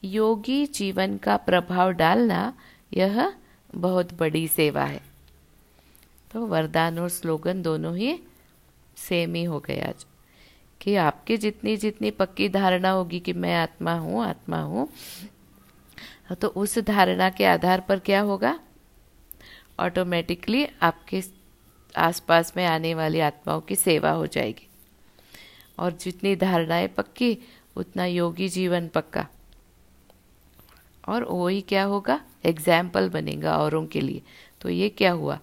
योगी 0.04 0.66
जीवन 0.66 1.18
का 1.18 1.38
प्रभाव 1.38 1.92
डालना 1.92 2.54
यह 2.94 3.34
बहुत 3.76 4.14
बड़ी 4.14 4.48
सेवा 4.48 4.84
है। 4.84 5.02
तो 6.32 6.46
वरदान 6.46 7.00
और 7.00 7.10
स्लोगन 7.10 7.62
दोनों 7.62 7.98
ही 7.98 8.20
सेम 8.98 9.36
ही 9.36 9.44
हो 9.44 9.60
गए 9.60 9.80
आज। 9.80 10.06
कि 10.82 10.96
आपकी 10.96 11.38
जितनी 11.38 11.78
जितनी 11.78 12.12
पक्की 12.12 12.50
धारणा 12.50 12.90
होगी 12.90 13.20
कि 13.20 13.34
मैं 13.34 13.56
आत्मा 13.56 13.94
हूँ 13.94 14.26
आत्मा 14.26 14.62
हूँ 14.62 14.90
तो 16.30 16.48
उस 16.48 16.78
धारणा 16.80 17.30
के 17.30 17.46
आधार 17.46 17.82
पर 17.82 18.00
क्या 18.00 18.22
होगा? 18.22 18.60
ऑटोमेटिकली 19.80 20.66
आपके 20.82 21.22
आसपास 21.96 22.54
में 22.58 22.66
आने 22.66 22.94
वाली 22.94 23.20
आत्माओं 23.20 23.62
की 23.62 23.76
सेवा 23.76 24.12
हो 24.12 24.28
जाएगी। 24.28 24.68
और 25.80 25.92
जितनी 25.92 26.36
धारणाएँ 26.36 26.88
पक्की, 26.88 27.38
उतना 27.76 28.06
योगी 28.06 28.50
जीवन 28.50 28.88
पक्का। 28.88 29.28
और 31.08 31.24
वही 31.24 31.62
क्या 31.62 31.84
होगा? 31.84 32.20
एग्ज़ाम्पल 32.46 33.10
बनेगा 33.10 33.58
औरों 33.58 33.86
के 33.86 34.02
लिए। 34.02 34.22
तो 34.62 34.70
ये 34.70 34.90
क्या 34.90 35.12
हुआ? 35.12 35.40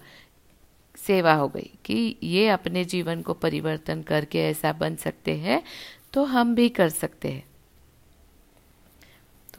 सेवा 0.97 1.33
हो 1.33 1.47
गई 1.47 1.69
कि 1.85 2.17
ये 2.23 2.47
अपने 2.49 2.83
जीवन 2.85 3.21
को 3.21 3.33
परिवर्तन 3.33 4.01
करके 4.01 4.39
ऐसा 4.39 4.71
बन 4.73 4.95
सकते 4.95 5.35
हैं 5.37 5.61
तो 6.13 6.23
हम 6.23 6.53
भी 6.55 6.67
कर 6.69 6.89
सकते 6.89 7.31
हैं। 7.31 7.43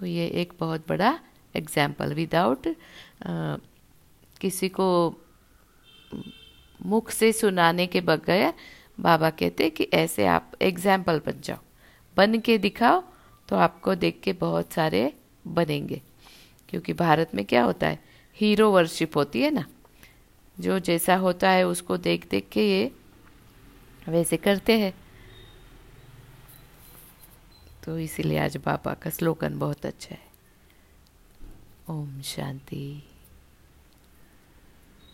तो 0.03 0.07
ये 0.07 0.27
एक 0.35 0.53
बहुत 0.61 0.85
बड़ा 0.89 1.09
एग्ज़ाम्पल 1.55 2.13
विदाउट 2.15 2.67
किसी 4.41 4.69
को 4.69 4.87
मुख 6.81 7.11
से 7.11 7.31
सुनाने 7.33 7.87
के 7.87 8.01
बगैर 8.01 8.53
बाबा 9.01 9.31
कहते 9.31 9.69
कि 9.71 9.85
ऐसे 9.95 10.27
आप 10.27 10.53
एग्ज़ाम्पल 10.63 11.21
बन 11.27 11.41
जाओ। 11.45 11.59
बन 12.17 12.39
के 12.41 12.57
दिखाओ 12.59 13.03
तो 13.49 13.57
आपको 13.57 13.95
देख 13.95 14.21
के 14.25 14.33
बहुत 14.33 14.73
सारे 14.73 15.13
बनेंगे। 15.47 16.01
क्योंकि 16.69 16.93
भारत 16.95 17.35
में 17.35 17.45
क्या 17.45 17.63
होता 17.65 17.87
है 17.87 17.99
हीरो 18.37 18.71
वर्शिप 18.71 19.17
होती 19.17 19.43
है 19.43 19.51
ना। 19.51 19.65
जो 20.57 20.79
जैसा 20.81 21.17
होता 21.17 21.51
है 21.51 21.67
उसको 21.67 21.97
देख 21.99 22.29
देख 22.31 22.49
के 22.53 22.69
ये 22.71 22.91
वैसे 24.09 24.37
करते 24.39 24.79
हैं। 24.79 24.93
तो 27.85 27.99
इसीलिए 27.99 28.39
आज 28.39 28.57
बाबा 28.57 28.95
का 28.95 29.11
स्लोगन 29.11 29.59
बहुत 29.59 29.87
अच्छा 29.87 30.15
है। 30.15 30.33
ओम 31.91 32.21
शांति। 32.21 33.03